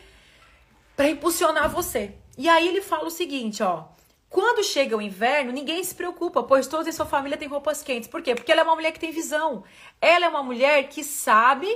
Para 0.94 1.08
impulsionar 1.08 1.68
você. 1.68 2.14
E 2.38 2.48
aí 2.48 2.68
ele 2.68 2.80
fala 2.80 3.06
o 3.06 3.10
seguinte, 3.10 3.62
ó. 3.62 3.95
Quando 4.28 4.64
chega 4.64 4.96
o 4.96 5.02
inverno, 5.02 5.52
ninguém 5.52 5.82
se 5.82 5.94
preocupa, 5.94 6.42
pois 6.42 6.66
todos 6.66 6.86
em 6.86 6.92
sua 6.92 7.06
família 7.06 7.38
têm 7.38 7.48
roupas 7.48 7.82
quentes. 7.82 8.08
Por 8.08 8.22
quê? 8.22 8.34
Porque 8.34 8.50
ela 8.50 8.62
é 8.62 8.64
uma 8.64 8.74
mulher 8.74 8.92
que 8.92 9.00
tem 9.00 9.12
visão. 9.12 9.64
Ela 10.00 10.26
é 10.26 10.28
uma 10.28 10.42
mulher 10.42 10.88
que 10.88 11.04
sabe 11.04 11.68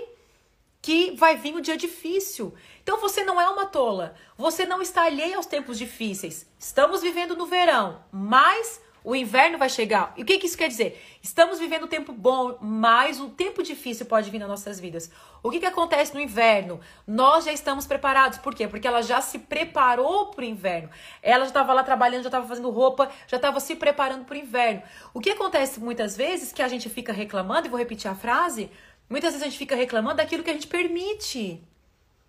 que 0.83 1.13
vai 1.13 1.37
vir 1.37 1.55
um 1.55 1.61
dia 1.61 1.77
difícil. 1.77 2.55
Então 2.83 2.99
você 2.99 3.23
não 3.23 3.41
é 3.41 3.49
uma 3.49 3.67
tola. 3.67 4.15
Você 4.37 4.65
não 4.67 4.83
está 4.83 5.05
alheia 5.05 5.37
aos 5.37 5.47
tempos 5.47 5.79
difíceis. 5.79 6.47
Estamos 6.59 7.03
vivendo 7.03 7.37
no 7.37 7.47
verão, 7.47 8.03
mas 8.11 8.81
o 9.03 9.15
inverno 9.15 9.59
vai 9.59 9.69
chegar. 9.69 10.13
E 10.17 10.23
o 10.23 10.25
que, 10.25 10.39
que 10.39 10.47
isso 10.47 10.57
quer 10.57 10.69
dizer? 10.69 11.03
Estamos 11.23 11.59
vivendo 11.59 11.85
um 11.85 11.89
tempo 11.89 12.13
bom, 12.13 12.57
mas 12.61 13.21
um 13.21 13.31
tempo 13.31 13.63
difícil 13.63 14.07
pode 14.07 14.31
vir 14.31 14.39
nas 14.39 14.49
nossas 14.49 14.79
vidas. 14.79 15.11
O 15.43 15.51
que, 15.51 15.61
que 15.61 15.67
acontece 15.67 16.15
no 16.15 16.21
inverno? 16.21 16.81
Nós 17.07 17.45
já 17.45 17.53
estamos 17.53 17.87
preparados. 17.87 18.39
Por 18.39 18.55
quê? 18.55 18.69
Porque 18.69 18.87
ela 18.87 19.03
já 19.03 19.21
se 19.21 19.39
preparou 19.39 20.27
para 20.27 20.43
o 20.43 20.49
inverno. 20.49 20.91
Ela 21.23 21.45
já 21.45 21.51
estava 21.51 21.73
lá 21.73 21.83
trabalhando, 21.83 22.23
já 22.23 22.29
estava 22.29 22.47
fazendo 22.47 22.71
roupa, 22.71 23.11
já 23.27 23.37
estava 23.37 23.59
se 23.61 23.75
preparando 23.77 24.25
para 24.25 24.35
o 24.35 24.39
inverno. 24.39 24.83
O 25.15 25.21
que 25.21 25.31
acontece 25.31 25.81
muitas 25.81 26.17
vezes 26.17 26.53
que 26.53 26.63
a 26.63 26.69
gente 26.69 26.89
fica 26.89 27.13
reclamando, 27.13 27.67
e 27.67 27.71
vou 27.71 27.79
repetir 27.79 28.11
a 28.11 28.15
frase, 28.15 28.71
Muitas 29.11 29.33
vezes 29.33 29.43
a 29.43 29.51
gente 29.51 29.59
fica 29.59 29.75
reclamando 29.75 30.19
daquilo 30.19 30.45
que 30.45 30.51
a 30.51 30.53
gente 30.53 30.69
permite, 30.69 31.61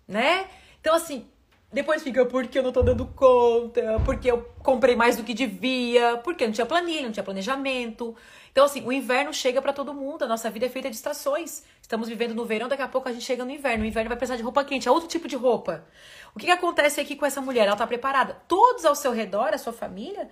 né? 0.08 0.48
Então, 0.80 0.96
assim, 0.96 1.24
Depois 1.72 2.02
fica 2.02 2.26
porque 2.26 2.58
eu 2.58 2.62
não 2.62 2.70
tô 2.70 2.82
dando 2.82 3.06
conta, 3.06 3.98
porque 4.04 4.30
eu 4.30 4.42
comprei 4.62 4.94
mais 4.94 5.16
do 5.16 5.24
que 5.24 5.32
devia, 5.32 6.18
porque 6.18 6.44
não 6.44 6.52
tinha 6.52 6.66
planilha, 6.66 7.02
não 7.02 7.12
tinha 7.12 7.24
planejamento. 7.24 8.14
Então, 8.50 8.66
assim, 8.66 8.84
o 8.84 8.92
inverno 8.92 9.32
chega 9.32 9.62
para 9.62 9.72
todo 9.72 9.94
mundo, 9.94 10.24
a 10.24 10.28
nossa 10.28 10.50
vida 10.50 10.66
é 10.66 10.68
feita 10.68 10.90
de 10.90 10.96
estações. 10.96 11.64
Estamos 11.80 12.08
vivendo 12.08 12.34
no 12.34 12.44
verão, 12.44 12.68
daqui 12.68 12.82
a 12.82 12.88
pouco 12.88 13.08
a 13.08 13.12
gente 13.12 13.24
chega 13.24 13.42
no 13.42 13.50
inverno. 13.50 13.84
O 13.84 13.86
inverno 13.86 14.10
vai 14.10 14.18
precisar 14.18 14.36
de 14.36 14.42
roupa 14.42 14.62
quente, 14.64 14.86
é 14.86 14.90
outro 14.90 15.08
tipo 15.08 15.26
de 15.26 15.34
roupa. 15.34 15.86
O 16.34 16.38
que, 16.38 16.44
que 16.44 16.52
acontece 16.52 17.00
aqui 17.00 17.16
com 17.16 17.24
essa 17.24 17.40
mulher? 17.40 17.66
Ela 17.66 17.76
tá 17.76 17.86
preparada. 17.86 18.34
Todos 18.46 18.84
ao 18.84 18.94
seu 18.94 19.10
redor, 19.10 19.54
a 19.54 19.58
sua 19.58 19.72
família, 19.72 20.28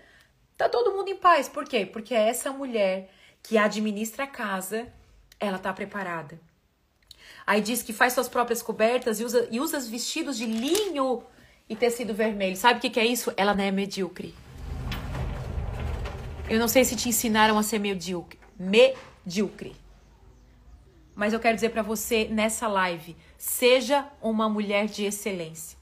tá 0.59 0.68
todo 0.68 0.93
mundo 0.93 1.09
em 1.09 1.16
paz. 1.16 1.49
Por 1.49 1.64
quê? 1.64 1.86
Porque 1.86 2.14
essa 2.14 2.53
mulher 2.53 3.11
que 3.43 3.57
administra 3.57 4.24
a 4.24 4.26
casa, 4.26 4.93
ela 5.38 5.59
tá 5.59 5.72
preparada. 5.72 6.38
Aí 7.51 7.61
diz 7.61 7.83
que 7.83 7.93
faz 7.93 8.13
suas 8.13 8.29
próprias 8.29 8.63
cobertas 8.63 9.19
e 9.19 9.25
usa, 9.25 9.49
e 9.51 9.59
usa 9.59 9.81
vestidos 9.81 10.39
de 10.39 10.47
linho 10.47 11.25
e 11.69 11.75
tecido 11.75 12.15
vermelho. 12.15 12.57
Sabe 12.57 12.79
o 12.79 12.81
que, 12.81 12.89
que 12.89 13.01
é 13.01 13.05
isso? 13.05 13.33
Ela 13.37 13.53
não 13.53 13.65
é 13.65 13.73
medíocre. 13.73 14.33
Eu 16.49 16.61
não 16.61 16.69
sei 16.69 16.85
se 16.85 16.95
te 16.95 17.09
ensinaram 17.09 17.59
a 17.59 17.65
ser 17.65 17.81
medíocre. 17.81 18.39
Medíocre. 18.57 19.75
Mas 21.13 21.33
eu 21.33 21.41
quero 21.41 21.57
dizer 21.57 21.71
para 21.71 21.83
você 21.83 22.29
nessa 22.31 22.69
live, 22.69 23.17
seja 23.37 24.07
uma 24.23 24.49
mulher 24.49 24.87
de 24.87 25.05
excelência. 25.05 25.77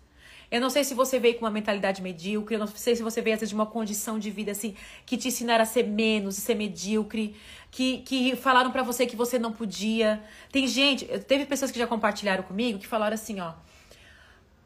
Eu 0.51 0.63
não 0.63 0.71
sei 0.71 0.83
se 0.83 0.95
você 0.95 1.19
veio 1.19 1.35
com 1.35 1.45
uma 1.45 1.51
mentalidade 1.51 2.01
medíocre, 2.01 2.55
eu 2.55 2.59
não 2.59 2.67
sei 2.67 2.97
se 2.97 3.03
você 3.03 3.21
veio 3.21 3.35
às 3.35 3.41
vezes 3.41 3.51
de 3.51 3.55
uma 3.55 3.67
condição 3.67 4.19
de 4.19 4.31
vida 4.31 4.53
assim 4.53 4.75
que 5.05 5.19
te 5.19 5.29
ensinaram 5.29 5.63
a 5.63 5.67
ser 5.67 5.83
menos, 5.83 6.37
ser 6.37 6.55
medíocre, 6.55 7.37
que, 7.71 7.99
que 7.99 8.35
falaram 8.35 8.71
para 8.71 8.83
você 8.83 9.07
que 9.07 9.15
você 9.15 9.39
não 9.39 9.53
podia. 9.53 10.23
Tem 10.51 10.67
gente, 10.67 11.05
teve 11.21 11.45
pessoas 11.45 11.71
que 11.71 11.79
já 11.79 11.87
compartilharam 11.87 12.43
comigo 12.45 12.79
que 12.79 12.87
falaram 12.87 13.15
assim, 13.15 13.41
ó. 13.41 13.53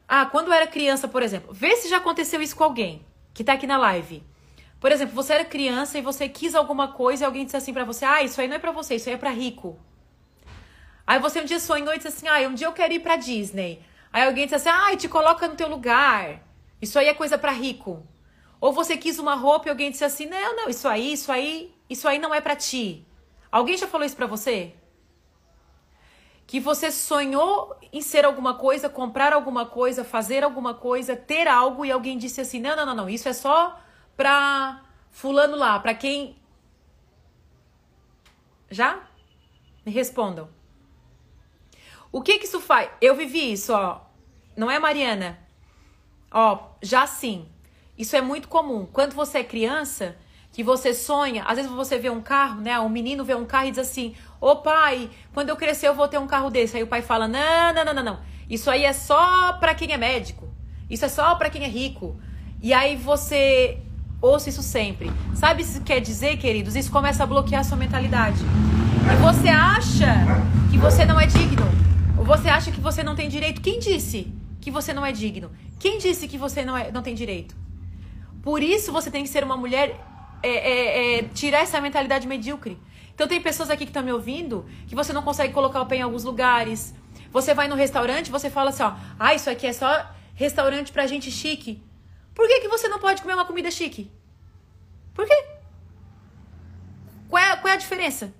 Ah, 0.07 0.25
quando 0.25 0.47
eu 0.47 0.53
era 0.53 0.67
criança, 0.67 1.07
por 1.07 1.21
exemplo, 1.21 1.53
vê 1.53 1.75
se 1.75 1.89
já 1.89 1.97
aconteceu 1.97 2.41
isso 2.41 2.55
com 2.55 2.63
alguém 2.63 3.05
que 3.33 3.43
tá 3.43 3.53
aqui 3.53 3.67
na 3.67 3.77
live. 3.77 4.23
Por 4.79 4.91
exemplo, 4.91 5.13
você 5.15 5.33
era 5.33 5.45
criança 5.45 5.97
e 5.97 6.01
você 6.01 6.29
quis 6.29 6.55
alguma 6.55 6.89
coisa 6.89 7.23
e 7.23 7.25
alguém 7.25 7.43
disse 7.43 7.57
assim 7.57 7.73
para 7.73 7.83
você: 7.83 8.05
"Ah, 8.05 8.21
isso 8.23 8.39
aí 8.39 8.47
não 8.47 8.55
é 8.55 8.59
para 8.59 8.71
você, 8.71 8.95
isso 8.95 9.09
aí 9.09 9.15
é 9.15 9.17
para 9.17 9.31
rico". 9.31 9.77
Aí 11.05 11.19
você 11.19 11.41
um 11.41 11.45
dia 11.45 11.59
sonhou 11.59 11.93
e 11.93 11.97
disse 11.97 12.07
assim: 12.07 12.27
"Ah, 12.27 12.47
um 12.47 12.53
dia 12.53 12.67
eu 12.67 12.73
quero 12.73 12.93
ir 12.93 12.99
para 12.99 13.15
Disney". 13.17 13.81
Aí 14.13 14.23
alguém 14.23 14.45
disse 14.45 14.55
assim: 14.55 14.69
"Ah, 14.69 14.95
te 14.95 15.09
coloca 15.09 15.47
no 15.47 15.55
teu 15.55 15.67
lugar". 15.67 16.41
Isso 16.81 16.97
aí 16.99 17.07
é 17.07 17.13
coisa 17.13 17.37
para 17.37 17.51
rico. 17.51 18.05
Ou 18.61 18.71
você 18.71 18.95
quis 18.95 19.19
uma 19.19 19.35
roupa 19.35 19.67
e 19.67 19.71
alguém 19.71 19.91
disse 19.91 20.05
assim: 20.05 20.27
"Não, 20.27 20.55
não, 20.55 20.69
isso 20.69 20.87
aí, 20.87 21.11
isso 21.13 21.31
aí 21.31 21.73
isso 21.89 22.07
aí 22.07 22.19
não 22.19 22.33
é 22.33 22.39
para 22.39 22.55
ti. 22.55 23.05
Alguém 23.51 23.77
já 23.77 23.87
falou 23.87 24.05
isso 24.05 24.15
para 24.15 24.27
você? 24.27 24.73
Que 26.47 26.59
você 26.59 26.91
sonhou 26.91 27.75
em 27.91 28.01
ser 28.01 28.25
alguma 28.25 28.53
coisa, 28.55 28.89
comprar 28.89 29.33
alguma 29.33 29.65
coisa, 29.65 30.03
fazer 30.03 30.43
alguma 30.43 30.73
coisa, 30.73 31.15
ter 31.15 31.47
algo 31.47 31.83
e 31.85 31.91
alguém 31.91 32.17
disse 32.17 32.39
assim: 32.41 32.59
"Não, 32.61 32.75
não, 32.75 32.85
não, 32.85 32.95
não, 32.95 33.09
isso 33.09 33.27
é 33.27 33.33
só 33.33 33.79
pra 34.15 34.83
fulano 35.11 35.55
lá, 35.57 35.79
para 35.79 35.93
quem 35.95 36.37
Já? 38.73 39.03
Me 39.85 39.91
respondam. 39.91 40.49
O 42.13 42.21
que 42.21 42.37
que 42.37 42.45
isso 42.45 42.61
faz? 42.61 42.89
Eu 43.01 43.15
vivi 43.15 43.51
isso, 43.51 43.73
ó. 43.73 43.99
Não 44.55 44.69
é, 44.69 44.77
Mariana? 44.77 45.39
Ó, 46.31 46.59
já 46.79 47.07
sim. 47.07 47.47
Isso 47.97 48.15
é 48.15 48.21
muito 48.21 48.47
comum. 48.47 48.85
Quando 48.85 49.15
você 49.15 49.39
é 49.39 49.43
criança, 49.43 50.15
que 50.51 50.63
você 50.63 50.93
sonha, 50.93 51.43
às 51.43 51.55
vezes 51.55 51.71
você 51.71 51.97
vê 51.97 52.11
um 52.11 52.21
carro, 52.21 52.61
né? 52.61 52.79
Um 52.79 52.87
menino 52.87 53.25
vê 53.25 53.33
um 53.33 53.45
carro 53.45 53.65
e 53.65 53.71
diz 53.71 53.79
assim: 53.79 54.13
Ô 54.39 54.57
pai, 54.57 55.09
quando 55.33 55.49
eu 55.49 55.55
crescer 55.55 55.87
eu 55.87 55.95
vou 55.95 56.07
ter 56.07 56.19
um 56.19 56.27
carro 56.27 56.51
desse. 56.51 56.77
Aí 56.77 56.83
o 56.83 56.87
pai 56.87 57.01
fala: 57.01 57.27
Não, 57.27 57.73
não, 57.73 57.83
não, 57.83 57.93
não, 57.95 58.03
não. 58.03 58.19
Isso 58.47 58.69
aí 58.69 58.85
é 58.85 58.93
só 58.93 59.53
para 59.53 59.73
quem 59.73 59.91
é 59.91 59.97
médico. 59.97 60.47
Isso 60.87 61.05
é 61.05 61.09
só 61.09 61.33
para 61.33 61.49
quem 61.49 61.63
é 61.63 61.67
rico. 61.67 62.15
E 62.61 62.75
aí 62.75 62.95
você 62.95 63.79
ouça 64.21 64.49
isso 64.49 64.61
sempre. 64.61 65.11
Sabe 65.33 65.63
o 65.63 65.65
que 65.65 65.79
quer 65.79 65.99
dizer, 65.99 66.37
queridos? 66.37 66.75
Isso 66.75 66.91
começa 66.91 67.23
a 67.23 67.25
bloquear 67.25 67.61
a 67.61 67.63
sua 67.63 67.77
mentalidade. 67.77 68.37
E 68.39 69.15
você 69.15 69.49
acha 69.49 70.13
que 70.69 70.77
você 70.77 71.05
não 71.05 71.19
é 71.19 71.25
digno. 71.25 71.63
Você 72.23 72.47
acha 72.47 72.71
que 72.71 72.79
você 72.79 73.03
não 73.03 73.15
tem 73.15 73.27
direito. 73.27 73.61
Quem 73.61 73.79
disse 73.79 74.33
que 74.61 74.71
você 74.71 74.93
não 74.93 75.05
é 75.05 75.11
digno? 75.11 75.51
Quem 75.77 75.97
disse 75.97 76.25
que 76.25 76.37
você 76.37 76.63
não, 76.63 76.77
é, 76.77 76.89
não 76.89 77.01
tem 77.01 77.13
direito? 77.13 77.53
Por 78.41 78.63
isso 78.63 78.93
você 78.93 79.11
tem 79.11 79.23
que 79.23 79.29
ser 79.29 79.43
uma 79.43 79.57
mulher 79.57 79.99
é, 80.41 80.49
é, 80.49 81.19
é, 81.19 81.23
tirar 81.23 81.59
essa 81.59 81.81
mentalidade 81.81 82.25
medíocre. 82.25 82.79
Então 83.13 83.27
tem 83.27 83.41
pessoas 83.41 83.69
aqui 83.69 83.83
que 83.83 83.89
estão 83.89 84.01
me 84.01 84.13
ouvindo 84.13 84.65
que 84.87 84.95
você 84.95 85.11
não 85.11 85.21
consegue 85.21 85.53
colocar 85.53 85.81
o 85.81 85.85
pé 85.85 85.97
em 85.97 86.01
alguns 86.01 86.23
lugares. 86.23 86.95
Você 87.29 87.53
vai 87.53 87.67
no 87.67 87.75
restaurante, 87.75 88.31
você 88.31 88.49
fala 88.49 88.69
assim, 88.69 88.83
ó, 88.83 88.93
ah, 89.19 89.33
isso 89.33 89.49
aqui 89.49 89.67
é 89.67 89.73
só 89.73 90.09
restaurante 90.33 90.93
pra 90.93 91.05
gente 91.05 91.29
chique. 91.29 91.83
Por 92.33 92.47
que, 92.47 92.61
que 92.61 92.69
você 92.69 92.87
não 92.87 92.99
pode 92.99 93.21
comer 93.21 93.33
uma 93.33 93.45
comida 93.45 93.69
chique? 93.69 94.09
Por 95.13 95.27
quê? 95.27 95.45
Qual 97.27 97.43
é, 97.43 97.57
qual 97.57 97.71
é 97.71 97.75
a 97.75 97.79
diferença? 97.79 98.33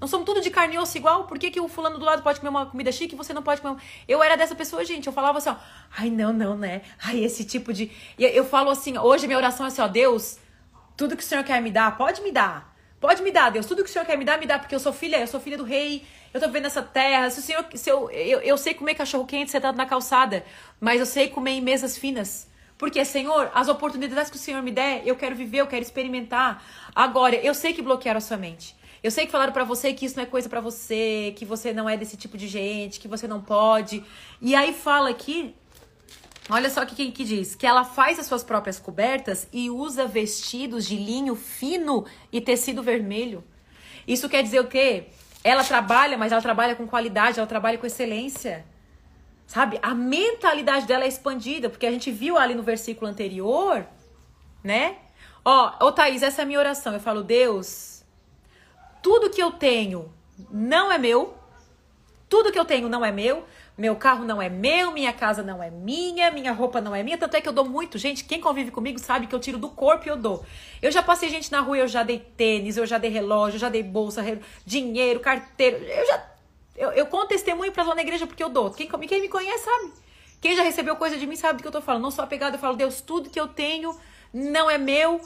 Não 0.00 0.08
somos 0.08 0.24
tudo 0.24 0.40
de 0.40 0.50
carne 0.50 0.76
e 0.76 0.78
osso 0.78 0.96
igual? 0.96 1.24
Por 1.24 1.38
que, 1.38 1.50
que 1.50 1.60
o 1.60 1.68
fulano 1.68 1.98
do 1.98 2.04
lado 2.04 2.22
pode 2.22 2.40
comer 2.40 2.48
uma 2.48 2.64
comida 2.64 2.90
chique 2.90 3.14
e 3.14 3.16
você 3.16 3.34
não 3.34 3.42
pode 3.42 3.60
comer? 3.60 3.80
Eu 4.08 4.22
era 4.22 4.34
dessa 4.34 4.54
pessoa, 4.54 4.82
gente. 4.82 5.06
Eu 5.06 5.12
falava 5.12 5.36
assim, 5.36 5.50
ó. 5.50 5.56
Ai, 5.96 6.08
não, 6.08 6.32
não, 6.32 6.56
né? 6.56 6.80
Ai, 7.02 7.22
esse 7.22 7.44
tipo 7.44 7.70
de. 7.70 7.92
Eu, 8.18 8.30
eu 8.30 8.44
falo 8.44 8.70
assim, 8.70 8.96
hoje 8.96 9.26
minha 9.26 9.36
oração 9.36 9.66
é 9.66 9.68
assim, 9.68 9.82
ó. 9.82 9.88
Deus, 9.88 10.38
tudo 10.96 11.16
que 11.16 11.22
o 11.22 11.26
Senhor 11.26 11.44
quer 11.44 11.60
me 11.60 11.70
dar, 11.70 11.98
pode 11.98 12.22
me 12.22 12.32
dar. 12.32 12.74
Pode 12.98 13.22
me 13.22 13.30
dar, 13.30 13.50
Deus. 13.50 13.66
Tudo 13.66 13.84
que 13.84 13.90
o 13.90 13.92
Senhor 13.92 14.06
quer 14.06 14.16
me 14.16 14.24
dar, 14.24 14.38
me 14.38 14.46
dá, 14.46 14.58
porque 14.58 14.74
eu 14.74 14.80
sou 14.80 14.92
filha, 14.92 15.18
eu 15.18 15.26
sou 15.26 15.38
filha 15.38 15.58
do 15.58 15.64
rei. 15.64 16.02
Eu 16.32 16.40
tô 16.40 16.46
vivendo 16.46 16.64
nessa 16.64 16.82
terra. 16.82 17.28
Se 17.28 17.40
o 17.40 17.42
Senhor, 17.42 17.66
se 17.74 17.90
eu, 17.90 18.10
eu, 18.10 18.40
eu 18.40 18.56
sei 18.56 18.72
comer 18.72 18.94
cachorro 18.94 19.26
quente 19.26 19.50
sentado 19.50 19.76
na 19.76 19.84
calçada, 19.84 20.44
mas 20.80 20.98
eu 20.98 21.06
sei 21.06 21.28
comer 21.28 21.52
em 21.52 21.60
mesas 21.60 21.98
finas. 21.98 22.48
Porque, 22.78 23.04
Senhor, 23.04 23.50
as 23.54 23.68
oportunidades 23.68 24.30
que 24.30 24.36
o 24.36 24.40
Senhor 24.40 24.62
me 24.62 24.70
der, 24.70 25.06
eu 25.06 25.14
quero 25.14 25.36
viver, 25.36 25.58
eu 25.58 25.66
quero 25.66 25.82
experimentar. 25.82 26.64
Agora, 26.94 27.36
eu 27.36 27.54
sei 27.54 27.74
que 27.74 27.82
bloquearam 27.82 28.16
a 28.16 28.22
sua 28.22 28.38
mente. 28.38 28.74
Eu 29.02 29.10
sei 29.10 29.24
que 29.26 29.32
falaram 29.32 29.52
para 29.52 29.64
você 29.64 29.92
que 29.92 30.04
isso 30.04 30.16
não 30.16 30.24
é 30.24 30.26
coisa 30.26 30.48
para 30.48 30.60
você, 30.60 31.32
que 31.36 31.44
você 31.44 31.72
não 31.72 31.88
é 31.88 31.96
desse 31.96 32.16
tipo 32.16 32.36
de 32.36 32.46
gente, 32.46 33.00
que 33.00 33.08
você 33.08 33.26
não 33.26 33.40
pode. 33.40 34.04
E 34.40 34.54
aí 34.54 34.72
fala 34.72 35.10
aqui 35.10 35.54
Olha 36.50 36.68
só 36.68 36.82
o 36.82 36.86
que, 36.86 37.12
que 37.12 37.24
diz: 37.24 37.54
que 37.54 37.66
ela 37.66 37.84
faz 37.84 38.18
as 38.18 38.26
suas 38.26 38.42
próprias 38.42 38.78
cobertas 38.78 39.46
e 39.52 39.70
usa 39.70 40.06
vestidos 40.06 40.84
de 40.84 40.96
linho 40.96 41.36
fino 41.36 42.04
e 42.32 42.40
tecido 42.40 42.82
vermelho. 42.82 43.44
Isso 44.06 44.28
quer 44.28 44.42
dizer 44.42 44.60
o 44.60 44.66
quê? 44.66 45.06
Ela 45.44 45.62
trabalha, 45.62 46.18
mas 46.18 46.32
ela 46.32 46.42
trabalha 46.42 46.74
com 46.74 46.86
qualidade, 46.88 47.38
ela 47.38 47.46
trabalha 47.46 47.78
com 47.78 47.86
excelência. 47.86 48.64
Sabe? 49.46 49.78
A 49.80 49.94
mentalidade 49.94 50.86
dela 50.86 51.04
é 51.04 51.08
expandida, 51.08 51.70
porque 51.70 51.86
a 51.86 51.90
gente 51.90 52.10
viu 52.10 52.36
ali 52.36 52.54
no 52.54 52.62
versículo 52.62 53.08
anterior, 53.08 53.86
né? 54.62 54.96
Ó, 55.44 55.86
ô 55.86 55.92
Thaís, 55.92 56.22
essa 56.22 56.42
é 56.42 56.44
a 56.44 56.46
minha 56.46 56.58
oração. 56.58 56.92
Eu 56.92 57.00
falo, 57.00 57.22
Deus, 57.22 57.89
tudo 59.02 59.30
que 59.30 59.42
eu 59.42 59.52
tenho 59.52 60.12
não 60.50 60.90
é 60.90 60.98
meu, 60.98 61.34
tudo 62.28 62.52
que 62.52 62.58
eu 62.58 62.64
tenho 62.64 62.88
não 62.88 63.04
é 63.04 63.10
meu, 63.10 63.44
meu 63.76 63.96
carro 63.96 64.24
não 64.24 64.40
é 64.42 64.48
meu, 64.48 64.92
minha 64.92 65.12
casa 65.12 65.42
não 65.42 65.62
é 65.62 65.70
minha, 65.70 66.30
minha 66.30 66.52
roupa 66.52 66.82
não 66.82 66.94
é 66.94 67.02
minha. 67.02 67.16
Tanto 67.16 67.34
é 67.34 67.40
que 67.40 67.48
eu 67.48 67.52
dou 67.52 67.64
muito. 67.64 67.96
Gente, 67.96 68.24
quem 68.24 68.38
convive 68.38 68.70
comigo 68.70 68.98
sabe 68.98 69.26
que 69.26 69.34
eu 69.34 69.40
tiro 69.40 69.56
do 69.56 69.70
corpo 69.70 70.06
e 70.06 70.10
eu 70.10 70.16
dou. 70.16 70.44
Eu 70.82 70.92
já 70.92 71.02
passei 71.02 71.30
gente 71.30 71.50
na 71.50 71.60
rua, 71.60 71.78
eu 71.78 71.88
já 71.88 72.02
dei 72.02 72.18
tênis, 72.18 72.76
eu 72.76 72.84
já 72.84 72.98
dei 72.98 73.10
relógio, 73.10 73.56
eu 73.56 73.60
já 73.60 73.70
dei 73.70 73.82
bolsa, 73.82 74.22
dinheiro, 74.66 75.18
carteiro. 75.20 75.78
Eu 75.78 76.06
já. 76.06 76.30
Eu, 76.76 76.90
eu 76.92 77.06
conto 77.06 77.28
testemunho 77.28 77.72
pra 77.72 77.82
lá 77.82 77.94
na 77.94 78.02
igreja 78.02 78.26
porque 78.26 78.44
eu 78.44 78.50
dou. 78.50 78.70
Quem, 78.70 78.86
quem 78.86 79.20
me 79.22 79.28
conhece 79.28 79.64
sabe. 79.64 79.92
Quem 80.40 80.54
já 80.54 80.62
recebeu 80.62 80.96
coisa 80.96 81.16
de 81.16 81.26
mim 81.26 81.36
sabe 81.36 81.58
do 81.58 81.62
que 81.62 81.68
eu 81.68 81.72
tô 81.72 81.80
falando. 81.80 82.02
Não 82.02 82.10
sou 82.10 82.22
apegada, 82.22 82.56
eu 82.56 82.60
falo, 82.60 82.76
Deus, 82.76 83.00
tudo 83.00 83.30
que 83.30 83.40
eu 83.40 83.48
tenho 83.48 83.98
não 84.32 84.70
é 84.70 84.78
meu 84.78 85.20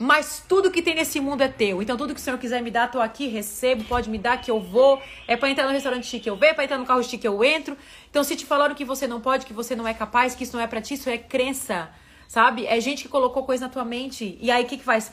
mas 0.00 0.42
tudo 0.48 0.70
que 0.70 0.80
tem 0.80 0.94
nesse 0.94 1.20
mundo 1.20 1.42
é 1.42 1.48
teu. 1.48 1.82
Então 1.82 1.94
tudo 1.94 2.14
que 2.14 2.20
o 2.20 2.22
Senhor 2.22 2.38
quiser 2.38 2.62
me 2.62 2.70
dar, 2.70 2.90
tô 2.90 2.98
aqui, 3.02 3.26
recebo, 3.28 3.84
pode 3.84 4.08
me 4.08 4.16
dar 4.16 4.40
que 4.40 4.50
eu 4.50 4.58
vou. 4.58 4.98
É 5.28 5.36
para 5.36 5.50
entrar 5.50 5.66
no 5.66 5.72
restaurante 5.72 6.06
chique 6.06 6.26
eu 6.26 6.36
vou, 6.36 6.48
é 6.48 6.54
para 6.54 6.64
entrar 6.64 6.78
no 6.78 6.86
carro 6.86 7.02
chique 7.04 7.26
eu 7.26 7.44
entro. 7.44 7.76
Então 8.08 8.24
se 8.24 8.34
te 8.34 8.46
falaram 8.46 8.74
que 8.74 8.82
você 8.82 9.06
não 9.06 9.20
pode, 9.20 9.44
que 9.44 9.52
você 9.52 9.76
não 9.76 9.86
é 9.86 9.92
capaz, 9.92 10.34
que 10.34 10.44
isso 10.44 10.56
não 10.56 10.62
é 10.62 10.66
para 10.66 10.80
ti, 10.80 10.94
isso 10.94 11.10
é 11.10 11.18
crença, 11.18 11.90
sabe? 12.26 12.64
É 12.64 12.80
gente 12.80 13.02
que 13.02 13.10
colocou 13.10 13.44
coisa 13.44 13.66
na 13.66 13.70
tua 13.70 13.84
mente. 13.84 14.38
E 14.40 14.50
aí 14.50 14.64
o 14.64 14.66
que 14.66 14.78
que 14.78 14.84
faz? 14.84 15.12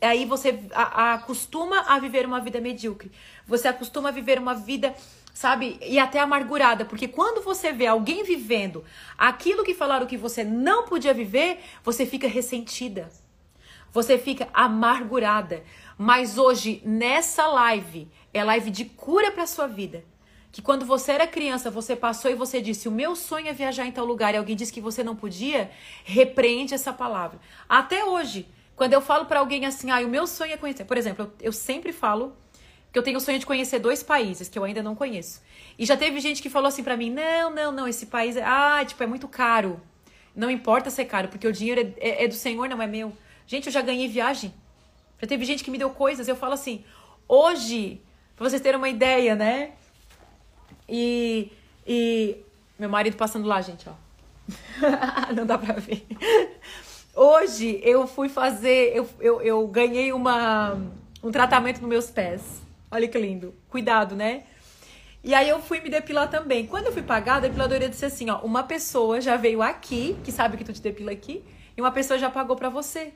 Aí 0.00 0.24
você 0.24 0.56
acostuma 0.72 1.80
a 1.80 1.98
viver 1.98 2.24
uma 2.24 2.40
vida 2.40 2.60
medíocre. 2.60 3.10
Você 3.44 3.66
acostuma 3.66 4.10
a 4.10 4.12
viver 4.12 4.38
uma 4.38 4.54
vida 4.54 4.94
sabe? 5.34 5.80
E 5.82 5.98
até 5.98 6.20
amargurada, 6.20 6.84
porque 6.84 7.08
quando 7.08 7.42
você 7.42 7.72
vê 7.72 7.86
alguém 7.86 8.22
vivendo 8.22 8.84
aquilo 9.16 9.64
que 9.64 9.72
falaram 9.72 10.06
que 10.06 10.16
você 10.16 10.44
não 10.44 10.84
podia 10.84 11.14
viver, 11.14 11.58
você 11.82 12.04
fica 12.04 12.28
ressentida 12.28 13.10
você 13.92 14.18
fica 14.18 14.48
amargurada. 14.52 15.62
Mas 15.98 16.38
hoje, 16.38 16.82
nessa 16.84 17.46
live, 17.46 18.08
é 18.32 18.42
live 18.42 18.70
de 18.70 18.86
cura 18.86 19.30
para 19.30 19.46
sua 19.46 19.66
vida. 19.66 20.04
Que 20.50 20.60
quando 20.60 20.84
você 20.84 21.12
era 21.12 21.26
criança, 21.26 21.70
você 21.70 21.94
passou 21.94 22.30
e 22.30 22.34
você 22.34 22.60
disse: 22.60 22.88
O 22.88 22.92
meu 22.92 23.14
sonho 23.14 23.48
é 23.48 23.52
viajar 23.52 23.86
em 23.86 23.92
tal 23.92 24.04
lugar, 24.04 24.34
e 24.34 24.36
alguém 24.36 24.56
disse 24.56 24.72
que 24.72 24.80
você 24.80 25.02
não 25.02 25.16
podia, 25.16 25.70
repreende 26.04 26.74
essa 26.74 26.92
palavra. 26.92 27.38
Até 27.68 28.04
hoje, 28.04 28.46
quando 28.76 28.92
eu 28.92 29.00
falo 29.00 29.26
para 29.26 29.40
alguém 29.40 29.64
assim: 29.64 29.90
Ah, 29.90 30.00
o 30.00 30.08
meu 30.08 30.26
sonho 30.26 30.52
é 30.52 30.56
conhecer. 30.56 30.84
Por 30.84 30.98
exemplo, 30.98 31.24
eu, 31.24 31.46
eu 31.46 31.52
sempre 31.52 31.92
falo 31.92 32.36
que 32.92 32.98
eu 32.98 33.02
tenho 33.02 33.16
o 33.16 33.20
sonho 33.20 33.38
de 33.38 33.46
conhecer 33.46 33.78
dois 33.78 34.02
países 34.02 34.48
que 34.48 34.58
eu 34.58 34.64
ainda 34.64 34.82
não 34.82 34.94
conheço. 34.94 35.40
E 35.78 35.86
já 35.86 35.96
teve 35.96 36.20
gente 36.20 36.42
que 36.42 36.50
falou 36.50 36.68
assim 36.68 36.84
para 36.84 36.98
mim: 36.98 37.10
Não, 37.10 37.50
não, 37.50 37.72
não, 37.72 37.88
esse 37.88 38.06
país 38.06 38.36
é. 38.36 38.42
Ah, 38.44 38.84
tipo, 38.84 39.02
é 39.02 39.06
muito 39.06 39.28
caro. 39.28 39.80
Não 40.36 40.50
importa 40.50 40.90
ser 40.90 41.06
caro, 41.06 41.28
porque 41.28 41.46
o 41.46 41.52
dinheiro 41.52 41.80
é, 41.80 42.08
é, 42.08 42.24
é 42.24 42.28
do 42.28 42.34
Senhor, 42.34 42.68
não 42.68 42.82
é 42.82 42.86
meu. 42.86 43.12
Gente, 43.52 43.66
eu 43.66 43.72
já 43.72 43.82
ganhei 43.82 44.08
viagem. 44.08 44.50
Já 45.20 45.28
teve 45.28 45.44
gente 45.44 45.62
que 45.62 45.70
me 45.70 45.76
deu 45.76 45.90
coisas. 45.90 46.26
Eu 46.26 46.34
falo 46.34 46.54
assim, 46.54 46.82
hoje, 47.28 48.00
pra 48.34 48.48
vocês 48.48 48.62
terem 48.62 48.78
uma 48.78 48.88
ideia, 48.88 49.36
né? 49.36 49.72
E, 50.88 51.52
e 51.86 52.38
meu 52.78 52.88
marido 52.88 53.14
passando 53.14 53.46
lá, 53.46 53.60
gente, 53.60 53.86
ó. 53.86 53.92
não 55.36 55.44
dá 55.44 55.58
pra 55.58 55.74
ver. 55.74 56.06
Hoje 57.14 57.78
eu 57.82 58.06
fui 58.06 58.30
fazer, 58.30 58.96
eu, 58.96 59.06
eu, 59.20 59.42
eu 59.42 59.66
ganhei 59.68 60.14
uma, 60.14 60.80
um 61.22 61.30
tratamento 61.30 61.82
nos 61.82 61.90
meus 61.90 62.10
pés. 62.10 62.62
Olha 62.90 63.06
que 63.06 63.18
lindo. 63.18 63.54
Cuidado, 63.68 64.16
né? 64.16 64.44
E 65.22 65.34
aí 65.34 65.50
eu 65.50 65.60
fui 65.60 65.78
me 65.82 65.90
depilar 65.90 66.30
também. 66.30 66.66
Quando 66.66 66.86
eu 66.86 66.92
fui 66.92 67.02
pagar, 67.02 67.34
a 67.34 67.40
depiladora 67.40 67.86
disse 67.86 68.06
assim, 68.06 68.30
ó, 68.30 68.38
uma 68.38 68.62
pessoa 68.62 69.20
já 69.20 69.36
veio 69.36 69.60
aqui, 69.60 70.16
que 70.24 70.32
sabe 70.32 70.56
que 70.56 70.64
tu 70.64 70.72
te 70.72 70.80
depila 70.80 71.12
aqui, 71.12 71.44
e 71.76 71.82
uma 71.82 71.92
pessoa 71.92 72.18
já 72.18 72.30
pagou 72.30 72.56
para 72.56 72.70
você. 72.70 73.12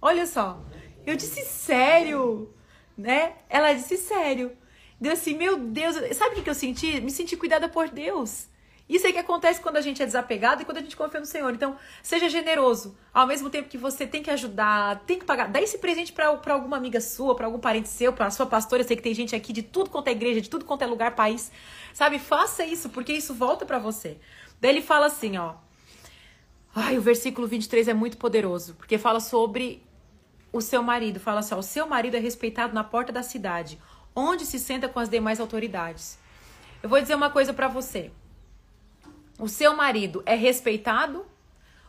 Olha 0.00 0.26
só. 0.26 0.60
Eu 1.06 1.16
disse, 1.16 1.44
sério? 1.44 2.54
Né? 2.96 3.34
Ela 3.48 3.72
disse, 3.72 3.96
sério. 3.96 4.52
Deu 5.00 5.12
assim, 5.12 5.36
meu 5.36 5.58
Deus, 5.58 5.96
sabe 6.16 6.40
o 6.40 6.42
que 6.42 6.50
eu 6.50 6.54
senti? 6.54 7.00
Me 7.00 7.10
senti 7.10 7.36
cuidada 7.36 7.68
por 7.68 7.88
Deus. 7.88 8.48
Isso 8.88 9.06
é 9.06 9.12
que 9.12 9.18
acontece 9.18 9.60
quando 9.60 9.76
a 9.76 9.82
gente 9.82 10.02
é 10.02 10.06
desapegado 10.06 10.62
e 10.62 10.64
quando 10.64 10.78
a 10.78 10.80
gente 10.80 10.96
confia 10.96 11.20
no 11.20 11.26
Senhor. 11.26 11.52
Então, 11.52 11.76
seja 12.02 12.28
generoso. 12.28 12.96
Ao 13.12 13.26
mesmo 13.26 13.50
tempo 13.50 13.68
que 13.68 13.76
você 13.76 14.06
tem 14.06 14.22
que 14.22 14.30
ajudar, 14.30 15.04
tem 15.06 15.18
que 15.18 15.26
pagar. 15.26 15.48
Dá 15.48 15.60
esse 15.60 15.76
presente 15.76 16.10
para 16.10 16.26
alguma 16.26 16.78
amiga 16.78 16.98
sua, 17.00 17.36
para 17.36 17.44
algum 17.44 17.58
parente 17.58 17.88
seu, 17.88 18.14
para 18.14 18.30
sua 18.30 18.46
pastora. 18.46 18.82
Eu 18.82 18.86
sei 18.86 18.96
que 18.96 19.02
tem 19.02 19.12
gente 19.12 19.36
aqui 19.36 19.52
de 19.52 19.62
tudo 19.62 19.90
quanto 19.90 20.08
é 20.08 20.12
igreja, 20.12 20.40
de 20.40 20.48
tudo 20.48 20.64
quanto 20.64 20.82
é 20.82 20.86
lugar, 20.86 21.14
país. 21.14 21.52
Sabe? 21.92 22.18
Faça 22.18 22.64
isso, 22.64 22.88
porque 22.88 23.12
isso 23.12 23.34
volta 23.34 23.66
para 23.66 23.78
você. 23.78 24.16
Daí 24.58 24.70
ele 24.70 24.82
fala 24.82 25.06
assim, 25.06 25.36
ó. 25.36 25.54
Ai, 26.74 26.96
o 26.96 27.02
versículo 27.02 27.46
23 27.46 27.88
é 27.88 27.94
muito 27.94 28.16
poderoso, 28.16 28.74
porque 28.74 28.96
fala 28.96 29.20
sobre 29.20 29.82
o 30.52 30.60
seu 30.60 30.82
marido. 30.82 31.20
Fala 31.20 31.40
assim, 31.40 31.54
o 31.54 31.62
seu 31.62 31.86
marido 31.86 32.16
é 32.16 32.20
respeitado 32.20 32.74
na 32.74 32.84
porta 32.84 33.12
da 33.12 33.22
cidade, 33.22 33.78
onde 34.14 34.44
se 34.44 34.58
senta 34.58 34.88
com 34.88 34.98
as 34.98 35.08
demais 35.08 35.40
autoridades. 35.40 36.18
Eu 36.82 36.88
vou 36.88 37.00
dizer 37.00 37.14
uma 37.14 37.30
coisa 37.30 37.52
para 37.52 37.68
você 37.68 38.10
o 39.38 39.48
seu 39.48 39.74
marido 39.76 40.22
é 40.26 40.34
respeitado 40.34 41.24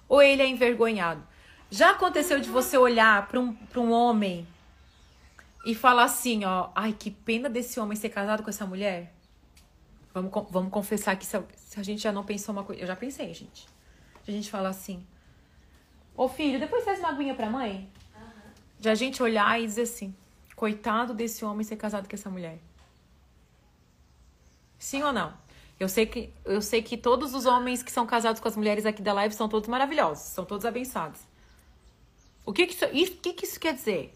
ou 0.08 0.22
ele 0.22 0.42
é 0.42 0.48
envergonhado? 0.48 1.24
Já 1.70 1.92
aconteceu 1.92 2.40
de 2.40 2.50
você 2.50 2.78
olhar 2.78 3.28
para 3.28 3.40
um, 3.40 3.58
um 3.76 3.92
homem 3.92 4.48
e 5.66 5.76
falar 5.76 6.04
assim, 6.04 6.46
ó, 6.46 6.70
ai, 6.76 6.94
que 6.94 7.12
pena 7.12 7.50
desse 7.50 7.80
homem 7.80 7.96
ser 7.96 8.10
casado 8.10 8.44
com 8.44 8.50
essa 8.50 8.66
mulher? 8.66 9.14
Vamos, 10.14 10.32
vamos 10.50 10.72
confessar 10.72 11.16
que 11.16 11.26
se 11.26 11.38
a, 11.38 11.44
se 11.56 11.80
a 11.80 11.84
gente 11.84 12.02
já 12.02 12.12
não 12.12 12.24
pensou 12.24 12.54
uma 12.54 12.64
coisa. 12.64 12.82
Eu 12.82 12.88
já 12.88 12.96
pensei, 12.96 13.34
gente. 13.34 13.68
A 14.28 14.32
gente 14.32 14.50
fala 14.50 14.70
assim, 14.70 15.06
ô 16.16 16.28
filho, 16.28 16.60
depois 16.60 16.86
faz 16.86 17.00
uma 17.00 17.10
aguinha 17.10 17.36
pra 17.36 17.50
mãe? 17.50 17.90
De 18.80 18.90
a 18.90 18.96
gente 18.96 19.22
olhar 19.22 19.62
e 19.62 19.66
dizer 19.66 19.84
assim, 19.84 20.16
coitado 20.56 21.14
desse 21.14 21.44
homem 21.44 21.64
ser 21.64 21.76
casado 21.76 22.08
com 22.08 22.16
essa 22.16 22.30
mulher. 22.30 22.60
Sim 24.78 25.04
ou 25.04 25.12
não? 25.12 25.34
Eu 25.80 25.88
sei 25.88 26.06
que 26.06 26.34
eu 26.44 26.62
sei 26.62 26.82
que 26.82 26.98
todos 26.98 27.34
os 27.34 27.46
homens 27.46 27.82
que 27.84 27.92
são 27.92 28.06
casados 28.06 28.42
com 28.42 28.48
as 28.48 28.56
mulheres 28.56 28.86
aqui 28.86 29.02
da 29.02 29.14
live 29.14 29.34
são 29.34 29.48
todos 29.48 29.70
maravilhosos, 29.70 30.26
são 30.26 30.46
todos 30.46 30.66
abençoados. 30.66 31.22
O 32.46 32.52
que 32.52 32.66
que 32.66 32.74
isso, 32.74 32.86
isso, 32.94 33.18
que 33.18 33.34
que 33.34 33.46
isso 33.46 33.60
quer 33.60 33.74
dizer? 33.74 34.14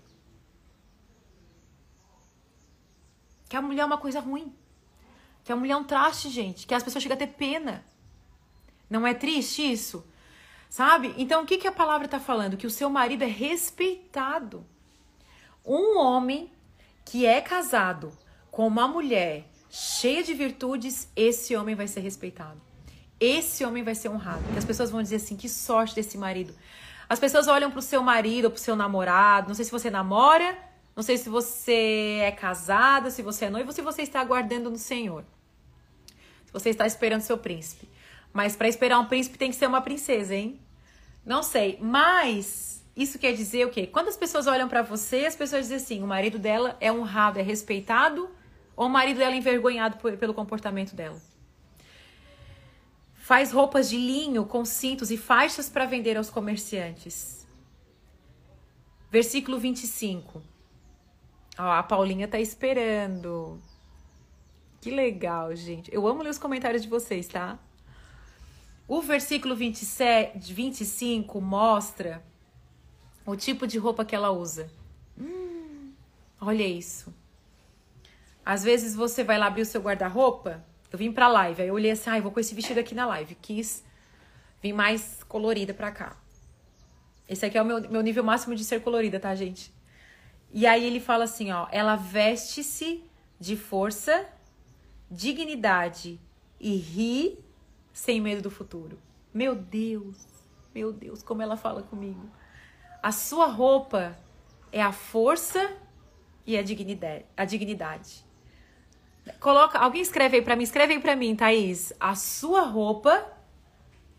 Que 3.48 3.56
a 3.56 3.62
mulher 3.62 3.84
é 3.84 3.86
uma 3.86 3.98
coisa 3.98 4.20
ruim. 4.20 4.54
Que 5.44 5.52
a 5.52 5.56
mulher 5.56 5.74
é 5.74 5.78
um 5.78 5.84
traste, 5.84 6.30
gente. 6.30 6.66
Que 6.66 6.74
as 6.74 6.82
pessoas 6.82 7.04
chegam 7.04 7.16
a 7.16 7.20
ter 7.20 7.28
pena. 7.28 7.86
Não 8.90 9.06
é 9.06 9.14
triste 9.14 9.62
isso? 9.72 10.04
Sabe? 10.74 11.14
Então, 11.20 11.44
o 11.44 11.46
que, 11.46 11.60
que 11.60 11.68
a 11.68 11.72
palavra 11.72 12.06
está 12.06 12.20
falando? 12.20 12.58
Que 12.58 12.66
o 12.66 12.70
seu 12.72 12.90
marido 12.90 13.24
é 13.24 13.28
respeitado. 13.28 14.66
Um 15.64 16.00
homem 16.00 16.52
que 17.06 17.28
é 17.28 17.40
casado 17.42 18.12
com 18.50 18.66
uma 18.66 18.88
mulher 18.88 19.46
cheia 19.70 20.24
de 20.24 20.34
virtudes, 20.34 21.08
esse 21.16 21.56
homem 21.56 21.76
vai 21.76 21.88
ser 21.88 22.00
respeitado. 22.00 22.60
Esse 23.20 23.64
homem 23.64 23.84
vai 23.84 23.94
ser 23.94 24.10
honrado. 24.10 24.44
E 24.56 24.58
as 24.58 24.66
pessoas 24.66 24.90
vão 24.90 25.04
dizer 25.04 25.18
assim: 25.18 25.38
que 25.38 25.48
sorte 25.48 25.94
desse 25.94 26.18
marido. 26.18 26.56
As 27.08 27.20
pessoas 27.20 27.48
olham 27.48 27.70
pro 27.70 27.80
seu 27.80 28.02
marido 28.02 28.46
ou 28.46 28.52
pro 28.52 28.60
seu 28.60 28.76
namorado. 28.76 29.50
Não 29.50 29.54
sei 29.54 29.66
se 29.66 29.72
você 29.72 29.92
namora, 29.92 30.58
não 30.96 31.04
sei 31.04 31.20
se 31.20 31.30
você 31.30 32.18
é 32.24 32.32
casada, 32.32 33.12
se 33.12 33.22
você 33.22 33.46
é 33.46 33.50
noiva, 33.52 33.70
ou 33.70 33.76
se 33.76 33.84
você 33.84 34.02
está 34.02 34.22
aguardando 34.22 34.72
no 34.72 34.80
Senhor. 34.80 35.24
Se 36.48 36.52
você 36.52 36.72
está 36.72 36.88
esperando 36.88 37.22
seu 37.22 37.38
príncipe. 37.38 37.93
Mas 38.34 38.56
para 38.56 38.68
esperar 38.68 39.00
um 39.00 39.06
príncipe 39.06 39.38
tem 39.38 39.52
que 39.52 39.56
ser 39.56 39.68
uma 39.68 39.82
princesa, 39.82 40.36
hein? 40.36 40.60
Não 41.24 41.44
sei. 41.44 41.78
Mas 41.80 42.84
isso 42.96 43.20
quer 43.20 43.34
dizer 43.34 43.66
o 43.68 43.70
quê? 43.70 43.88
Quando 43.88 44.10
as 44.10 44.18
pessoas 44.18 44.48
olham 44.48 44.68
para 44.68 44.82
você, 44.82 45.26
as 45.26 45.36
pessoas 45.36 45.64
dizem 45.64 45.78
assim: 45.78 46.04
o 46.04 46.08
marido 46.08 46.40
dela 46.40 46.76
é 46.82 46.92
honrado, 46.92 47.40
é 47.40 47.44
respeitado 47.44 48.30
ou 48.76 48.88
o 48.88 48.90
marido 48.90 49.18
dela 49.18 49.36
envergonhado 49.36 49.98
por, 49.98 50.18
pelo 50.18 50.34
comportamento 50.34 50.96
dela. 50.96 51.22
Faz 53.14 53.52
roupas 53.52 53.90
de 53.90 53.98
linho 53.98 54.46
com 54.46 54.66
cintos 54.66 55.12
e 55.12 55.18
faixas 55.18 55.70
para 55.70 55.86
vender 55.86 56.18
aos 56.18 56.30
comerciantes. 56.30 57.48
Versículo 59.10 59.60
25. 59.60 60.42
Ó, 61.58 61.72
a 61.72 61.84
Paulinha 61.84 62.28
tá 62.28 62.40
esperando. 62.40 63.62
Que 64.82 64.92
legal, 64.92 65.56
gente. 65.56 65.94
Eu 65.94 66.06
amo 66.08 66.24
ler 66.24 66.32
os 66.32 66.40
comentários 66.40 66.82
de 66.82 66.90
vocês, 66.90 67.28
tá? 67.28 67.58
O 68.88 69.02
versículo 69.02 69.56
27, 69.56 70.54
25 70.54 71.40
mostra 71.40 72.24
o 73.26 73.36
tipo 73.36 73.66
de 73.66 73.78
roupa 73.78 74.04
que 74.04 74.16
ela 74.16 74.32
usa. 74.32 74.70
Hum, 75.18 75.92
olha 76.42 76.68
isso. 76.68 77.14
Às 78.46 78.64
vezes 78.64 78.94
você 78.94 79.24
vai 79.24 79.38
lá 79.38 79.48
abrir 79.48 79.62
o 79.62 79.66
seu 79.66 79.82
guarda-roupa. 79.82 80.64
Eu 80.92 81.00
vim 81.00 81.12
pra 81.12 81.28
live, 81.28 81.62
aí 81.62 81.68
eu 81.70 81.74
olhei 81.74 81.92
assim, 81.92 82.10
ai, 82.10 82.20
ah, 82.20 82.22
vou 82.22 82.32
com 82.32 82.40
esse 82.40 82.54
vestido 82.54 82.80
aqui 82.80 82.94
na 82.94 83.06
live. 83.06 83.36
Quis 83.36 83.84
vir 84.62 84.74
mais 84.74 85.24
colorida 85.24 85.74
pra 85.74 85.92
cá. 85.92 86.16
Esse 87.28 87.46
aqui 87.46 87.58
é 87.58 87.62
o 87.62 87.66
meu, 87.66 87.90
meu 87.90 88.02
nível 88.02 88.24
máximo 88.24 88.54
de 88.54 88.64
ser 88.64 88.82
colorida, 88.82 89.20
tá, 89.20 89.34
gente? 89.34 89.74
E 90.52 90.68
aí 90.68 90.86
ele 90.86 91.00
fala 91.00 91.24
assim, 91.24 91.52
ó, 91.52 91.68
ela 91.72 91.96
veste-se 91.96 93.04
de 93.40 93.56
força, 93.56 94.28
dignidade 95.10 96.20
e 96.60 96.76
ri 96.76 97.40
sem 97.94 98.20
medo 98.20 98.42
do 98.42 98.50
futuro. 98.50 98.98
Meu 99.34 99.56
Deus, 99.56 100.18
meu 100.74 100.92
Deus, 100.92 101.22
como 101.22 101.42
ela 101.42 101.56
fala 101.56 101.84
comigo. 101.84 102.28
A 103.02 103.12
sua 103.12 103.46
roupa 103.46 104.18
é 104.72 104.82
a 104.82 104.92
força 104.92 105.72
e 106.46 106.58
a 106.58 106.64
dignidade. 106.64 107.26
A 107.38 107.46
dignidade. 107.46 108.26
Coloca, 109.40 109.78
alguém 109.78 110.02
escreve 110.02 110.38
aí 110.38 110.44
para 110.44 110.56
mim, 110.56 110.64
escreve 110.64 110.94
aí 110.94 111.00
para 111.00 111.16
mim, 111.16 111.36
Thaís. 111.36 111.94
A 112.00 112.16
sua 112.16 112.62
roupa 112.62 113.26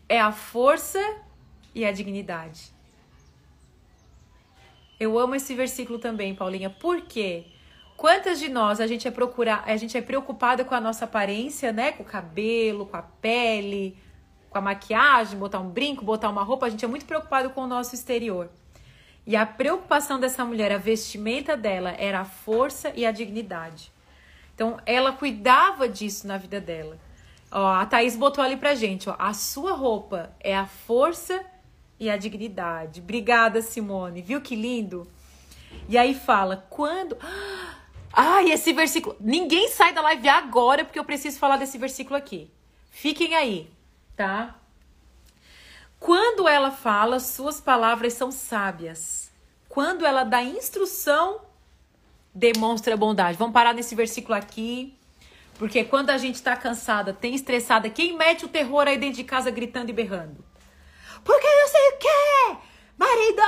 é 0.07 0.19
a 0.19 0.31
força 0.31 0.99
e 1.73 1.85
a 1.85 1.91
dignidade. 1.91 2.73
Eu 4.99 5.19
amo 5.19 5.35
esse 5.35 5.53
versículo 5.53 5.99
também, 5.99 6.33
Paulinha. 6.33 6.69
Por 6.69 7.01
quê? 7.01 7.45
Quantas 7.97 8.39
de 8.39 8.49
nós 8.49 8.79
a 8.79 8.87
gente 8.87 9.07
é 9.07 9.11
procurar, 9.11 9.63
a 9.65 9.77
gente 9.77 9.97
é 9.97 10.01
preocupada 10.01 10.65
com 10.65 10.75
a 10.75 10.81
nossa 10.81 11.05
aparência, 11.05 11.71
né? 11.71 11.91
Com 11.93 12.03
o 12.03 12.05
cabelo, 12.05 12.85
com 12.85 12.97
a 12.97 13.01
pele, 13.01 13.97
com 14.49 14.57
a 14.57 14.61
maquiagem, 14.61 15.37
botar 15.37 15.59
um 15.59 15.69
brinco, 15.69 16.03
botar 16.03 16.29
uma 16.29 16.43
roupa, 16.43 16.65
a 16.65 16.69
gente 16.69 16.83
é 16.83 16.87
muito 16.87 17.05
preocupado 17.05 17.49
com 17.49 17.61
o 17.61 17.67
nosso 17.67 17.95
exterior. 17.95 18.49
E 19.27 19.35
a 19.35 19.45
preocupação 19.45 20.19
dessa 20.19 20.45
mulher, 20.45 20.71
a 20.71 20.77
vestimenta 20.77 21.57
dela 21.57 21.95
era 21.97 22.21
a 22.21 22.25
força 22.25 22.91
e 22.95 23.05
a 23.05 23.11
dignidade. 23.11 23.91
Então, 24.53 24.79
ela 24.85 25.11
cuidava 25.11 25.89
disso 25.89 26.27
na 26.27 26.37
vida 26.37 26.61
dela. 26.61 26.97
Ó, 27.51 27.67
a 27.67 27.85
Thaís 27.85 28.15
botou 28.15 28.43
ali 28.43 28.55
pra 28.55 28.75
gente, 28.75 29.09
ó, 29.09 29.15
a 29.17 29.33
sua 29.33 29.73
roupa 29.73 30.31
é 30.39 30.55
a 30.55 30.65
força 30.65 31.43
e 31.99 32.09
a 32.09 32.15
dignidade. 32.15 33.01
Obrigada, 33.01 33.61
Simone. 33.61 34.21
Viu 34.21 34.41
que 34.41 34.55
lindo? 34.55 35.07
E 35.89 35.97
aí 35.97 36.13
fala, 36.13 36.65
quando... 36.69 37.17
Ai, 38.17 38.49
esse 38.49 38.71
versículo... 38.71 39.17
Ninguém 39.19 39.67
sai 39.67 39.93
da 39.93 40.01
live 40.01 40.29
agora, 40.29 40.85
porque 40.85 40.97
eu 40.97 41.03
preciso 41.03 41.37
falar 41.37 41.57
desse 41.57 41.77
versículo 41.77 42.15
aqui. 42.15 42.49
Fiquem 42.89 43.35
aí, 43.35 43.69
tá? 44.15 44.55
Quando 45.99 46.47
ela 46.47 46.71
fala, 46.71 47.19
suas 47.19 47.59
palavras 47.59 48.13
são 48.13 48.31
sábias. 48.31 49.29
Quando 49.67 50.05
ela 50.05 50.23
dá 50.23 50.41
instrução, 50.41 51.41
demonstra 52.33 52.95
bondade. 52.95 53.37
Vamos 53.37 53.53
parar 53.53 53.73
nesse 53.73 53.95
versículo 53.95 54.35
aqui. 54.35 54.97
Porque 55.57 55.83
quando 55.83 56.09
a 56.09 56.17
gente 56.17 56.41
tá 56.41 56.55
cansada, 56.55 57.13
tem 57.13 57.35
estressada, 57.35 57.89
quem 57.89 58.15
mete 58.15 58.45
o 58.45 58.49
terror 58.49 58.87
aí 58.87 58.97
dentro 58.97 59.17
de 59.17 59.23
casa 59.25 59.51
gritando 59.51 59.89
e 59.89 59.93
berrando? 59.93 60.43
Porque 61.23 61.47
eu 61.47 61.67
sei 61.67 61.89
o 61.89 61.97
quê? 61.97 62.57
Marido! 62.97 63.41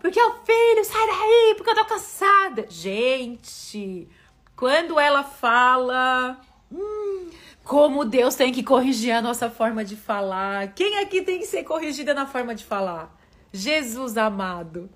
Porque 0.00 0.18
é 0.18 0.26
o 0.26 0.34
filho, 0.44 0.84
sai 0.84 1.06
daí, 1.06 1.54
porque 1.56 1.70
eu 1.70 1.74
tô 1.74 1.84
cansada. 1.84 2.66
Gente, 2.68 4.08
quando 4.56 4.98
ela 4.98 5.22
fala. 5.22 6.40
Hum, 6.72 7.30
Como 7.64 8.04
Deus 8.04 8.34
tem 8.34 8.52
que 8.52 8.62
corrigir 8.62 9.12
a 9.12 9.20
nossa 9.22 9.50
forma 9.50 9.84
de 9.84 9.94
falar. 9.94 10.72
Quem 10.74 10.98
aqui 10.98 11.20
tem 11.22 11.38
que 11.38 11.46
ser 11.46 11.64
corrigida 11.64 12.14
na 12.14 12.26
forma 12.26 12.54
de 12.54 12.64
falar? 12.64 13.14
Jesus 13.52 14.16
amado. 14.16 14.88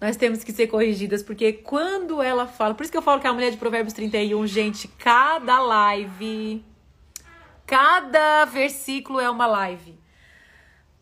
Nós 0.00 0.16
temos 0.16 0.44
que 0.44 0.52
ser 0.52 0.68
corrigidas, 0.68 1.24
porque 1.24 1.52
quando 1.52 2.22
ela 2.22 2.46
fala. 2.46 2.72
Por 2.72 2.84
isso 2.84 2.92
que 2.92 2.98
eu 2.98 3.02
falo 3.02 3.20
que 3.20 3.26
a 3.26 3.32
mulher 3.32 3.50
de 3.50 3.56
Provérbios 3.56 3.92
31, 3.94 4.46
gente, 4.46 4.86
cada 4.86 5.58
live, 5.60 6.64
cada 7.66 8.44
versículo 8.44 9.18
é 9.18 9.28
uma 9.28 9.46
live. 9.46 9.97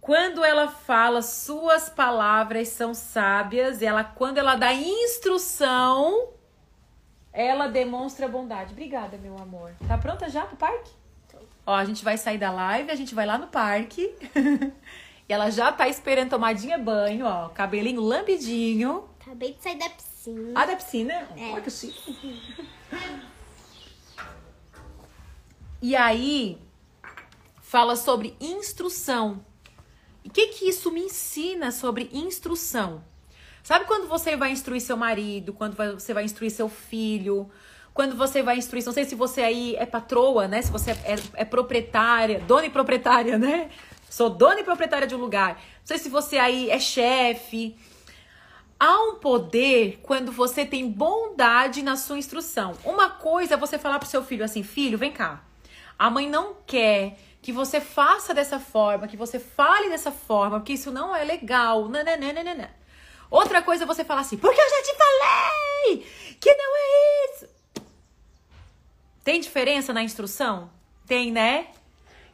Quando 0.07 0.45
ela 0.45 0.69
fala, 0.69 1.21
suas 1.21 1.89
palavras 1.89 2.69
são 2.69 2.95
sábias, 2.95 3.83
ela 3.83 4.05
quando 4.05 4.39
ela 4.39 4.55
dá 4.55 4.73
instrução, 4.73 6.29
ela 7.33 7.67
demonstra 7.67 8.29
bondade. 8.29 8.73
Obrigada, 8.73 9.19
meu 9.19 9.37
amor. 9.37 9.73
Tá 9.89 9.99
pronta 9.99 10.31
já 10.31 10.47
pro 10.47 10.57
parque? 10.57 10.93
Ó, 11.67 11.75
a 11.75 11.85
gente 11.85 12.05
vai 12.05 12.17
sair 12.17 12.39
da 12.39 12.53
live, 12.53 12.93
a 12.93 12.95
gente 12.95 13.17
vai 13.17 13.27
lá 13.27 13.37
no 13.37 13.49
parque. 13.49 14.15
e 15.29 15.33
ela 15.33 15.51
já 15.51 15.73
tá 15.73 15.89
esperando 15.89 16.31
tomadinha 16.31 16.79
banho, 16.79 17.27
ó, 17.27 17.49
cabelinho 17.49 18.01
lambidinho. 18.01 19.09
Acabei 19.21 19.55
de 19.55 19.61
sair 19.61 19.77
da 19.77 19.91
piscina. 19.91 20.53
Ah, 20.55 20.67
da 20.67 20.77
piscina? 20.77 21.15
É. 21.37 21.51
Olha 21.53 21.63
que 21.63 21.71
chique. 21.73 22.41
E 25.83 25.95
aí, 25.95 26.59
fala 27.61 27.97
sobre 27.97 28.35
instrução. 28.41 29.45
Que, 30.37 30.49
que 30.49 30.69
isso 30.69 30.91
me 30.91 31.01
ensina 31.01 31.73
sobre 31.73 32.11
instrução? 32.13 33.03
Sabe 33.63 33.87
quando 33.87 34.07
você 34.07 34.37
vai 34.37 34.51
instruir 34.51 34.83
seu 34.83 34.95
marido, 34.95 35.55
quando 35.55 35.75
você 35.75 36.13
vai 36.13 36.25
instruir 36.25 36.51
seu 36.51 36.69
filho, 36.69 37.51
quando 37.95 38.15
você 38.15 38.43
vai 38.43 38.59
instruir, 38.59 38.85
não 38.85 38.93
sei 38.93 39.07
se 39.07 39.15
você 39.15 39.41
aí 39.41 39.75
é 39.77 39.87
patroa, 39.87 40.47
né? 40.47 40.61
Se 40.61 40.71
você 40.71 40.91
é, 40.91 41.17
é 41.33 41.45
proprietária, 41.47 42.39
dona 42.41 42.67
e 42.67 42.71
proprietária, 42.71 43.39
né? 43.39 43.71
Sou 44.11 44.29
dona 44.29 44.61
e 44.61 44.63
proprietária 44.63 45.07
de 45.07 45.15
um 45.15 45.19
lugar. 45.19 45.55
Não 45.55 45.87
sei 45.87 45.97
se 45.97 46.11
você 46.11 46.37
aí 46.37 46.69
é 46.69 46.79
chefe. 46.79 47.75
Há 48.79 49.05
um 49.05 49.15
poder 49.15 50.01
quando 50.03 50.31
você 50.31 50.67
tem 50.67 50.87
bondade 50.87 51.83
na 51.83 51.97
sua 51.97 52.19
instrução. 52.19 52.75
Uma 52.85 53.09
coisa 53.09 53.55
é 53.55 53.57
você 53.57 53.79
falar 53.79 53.99
pro 53.99 54.07
seu 54.07 54.23
filho 54.23 54.45
assim: 54.45 54.63
filho, 54.63 54.99
vem 54.99 55.13
cá. 55.13 55.43
A 55.99 56.11
mãe 56.11 56.29
não 56.29 56.55
quer 56.67 57.17
que 57.47 57.53
você 57.53 57.81
faça 57.81 58.35
dessa 58.35 58.59
forma, 58.59 59.07
que 59.07 59.17
você 59.17 59.39
fale 59.39 59.89
dessa 59.89 60.11
forma, 60.11 60.59
porque 60.59 60.73
isso 60.73 60.91
não 60.91 61.15
é 61.15 61.23
legal. 61.23 61.89
Nananana. 61.89 62.75
Outra 63.31 63.63
coisa 63.63 63.85
é 63.85 63.87
você 63.87 64.05
falar 64.05 64.23
assim, 64.23 64.37
porque 64.37 64.61
eu 64.61 64.69
já 64.69 64.83
te 64.83 64.97
falei 64.97 66.07
que 66.41 66.53
não 66.53 66.77
é 66.77 67.31
isso. 67.31 67.49
Tem 69.23 69.39
diferença 69.39 69.93
na 69.93 70.03
instrução? 70.03 70.73
Tem, 71.07 71.31
né? 71.31 71.69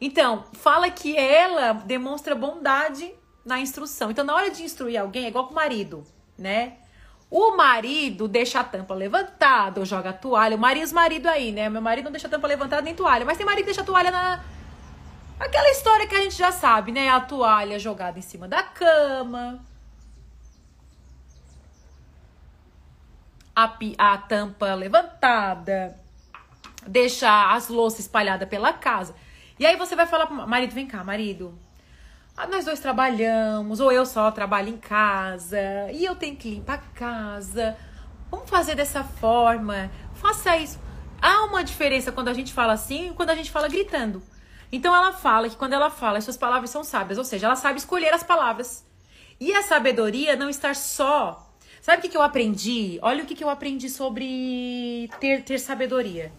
Então, 0.01 0.45
fala 0.53 0.89
que 0.89 1.15
ela 1.15 1.73
demonstra 1.73 2.33
bondade 2.33 3.13
na 3.45 3.59
instrução. 3.59 4.09
Então, 4.09 4.25
na 4.25 4.33
hora 4.33 4.49
de 4.49 4.63
instruir 4.63 4.99
alguém, 4.99 5.25
é 5.25 5.27
igual 5.27 5.45
com 5.45 5.51
o 5.51 5.55
marido, 5.55 6.03
né? 6.35 6.77
O 7.29 7.55
marido 7.55 8.27
deixa 8.27 8.61
a 8.61 8.63
tampa 8.63 8.95
levantada 8.95 9.79
ou 9.79 9.85
joga 9.85 10.09
a 10.09 10.13
toalha. 10.13 10.55
O 10.55 10.59
marido, 10.59 10.91
marido 10.91 11.27
aí, 11.27 11.51
né? 11.51 11.69
Meu 11.69 11.83
marido 11.83 12.05
não 12.05 12.11
deixa 12.11 12.25
a 12.25 12.31
tampa 12.31 12.47
levantada 12.47 12.81
nem 12.81 12.95
toalha. 12.95 13.23
Mas 13.23 13.37
tem 13.37 13.45
marido 13.45 13.65
que 13.65 13.69
deixa 13.69 13.81
a 13.81 13.85
toalha 13.85 14.09
na. 14.09 14.43
Aquela 15.45 15.69
história 15.69 16.07
que 16.07 16.15
a 16.15 16.21
gente 16.21 16.35
já 16.35 16.51
sabe, 16.51 16.91
né? 16.91 17.09
A 17.09 17.19
toalha 17.19 17.77
jogada 17.77 18.17
em 18.17 18.21
cima 18.21 18.47
da 18.47 18.63
cama. 18.63 19.61
a, 23.55 23.71
a 23.97 24.17
tampa 24.17 24.73
levantada, 24.73 25.95
deixar 26.87 27.55
as 27.55 27.67
louças 27.69 28.01
espalhadas 28.01 28.49
pela 28.49 28.73
casa. 28.73 29.15
E 29.59 29.65
aí 29.65 29.75
você 29.75 29.95
vai 29.95 30.07
falar 30.07 30.25
pro 30.25 30.47
marido, 30.47 30.73
vem 30.73 30.87
cá, 30.87 31.03
marido. 31.03 31.57
Ah, 32.35 32.47
nós 32.47 32.65
dois 32.65 32.79
trabalhamos, 32.79 33.79
ou 33.79 33.91
eu 33.91 34.05
só 34.05 34.31
trabalho 34.31 34.69
em 34.69 34.77
casa, 34.77 35.59
e 35.91 36.03
eu 36.03 36.15
tenho 36.15 36.35
que 36.35 36.49
limpar 36.49 36.75
a 36.75 36.97
casa. 36.97 37.77
Vamos 38.31 38.49
fazer 38.49 38.73
dessa 38.73 39.03
forma. 39.03 39.91
Faça 40.15 40.57
isso. 40.57 40.79
Há 41.21 41.43
uma 41.45 41.63
diferença 41.63 42.11
quando 42.11 42.29
a 42.29 42.33
gente 42.33 42.51
fala 42.51 42.73
assim 42.73 43.11
e 43.11 43.13
quando 43.13 43.29
a 43.29 43.35
gente 43.35 43.51
fala 43.51 43.67
gritando. 43.67 44.21
Então 44.73 44.93
ela 44.93 45.13
fala 45.13 45.47
que 45.47 45.55
quando 45.55 45.73
ela 45.73 45.89
fala, 45.89 46.17
as 46.17 46.25
suas 46.25 46.35
palavras 46.35 46.69
são 46.69 46.83
sábias, 46.83 47.17
ou 47.17 47.23
seja, 47.23 47.45
ela 47.45 47.55
sabe 47.55 47.79
escolher 47.79 48.13
as 48.13 48.23
palavras. 48.23 48.85
E 49.39 49.53
a 49.53 49.61
sabedoria 49.61 50.35
não 50.35 50.49
estar 50.49 50.75
só 50.75 51.53
Sabe 51.83 51.97
o 51.97 52.01
que, 52.01 52.07
que 52.07 52.15
eu 52.15 52.21
aprendi? 52.21 52.97
Olha 53.01 53.25
o 53.25 53.27
que, 53.27 53.35
que 53.35 53.43
eu 53.43 53.49
aprendi 53.49 53.89
sobre 53.89 55.09
ter, 55.19 55.43
ter 55.43 55.59
sabedoria. 55.59 56.31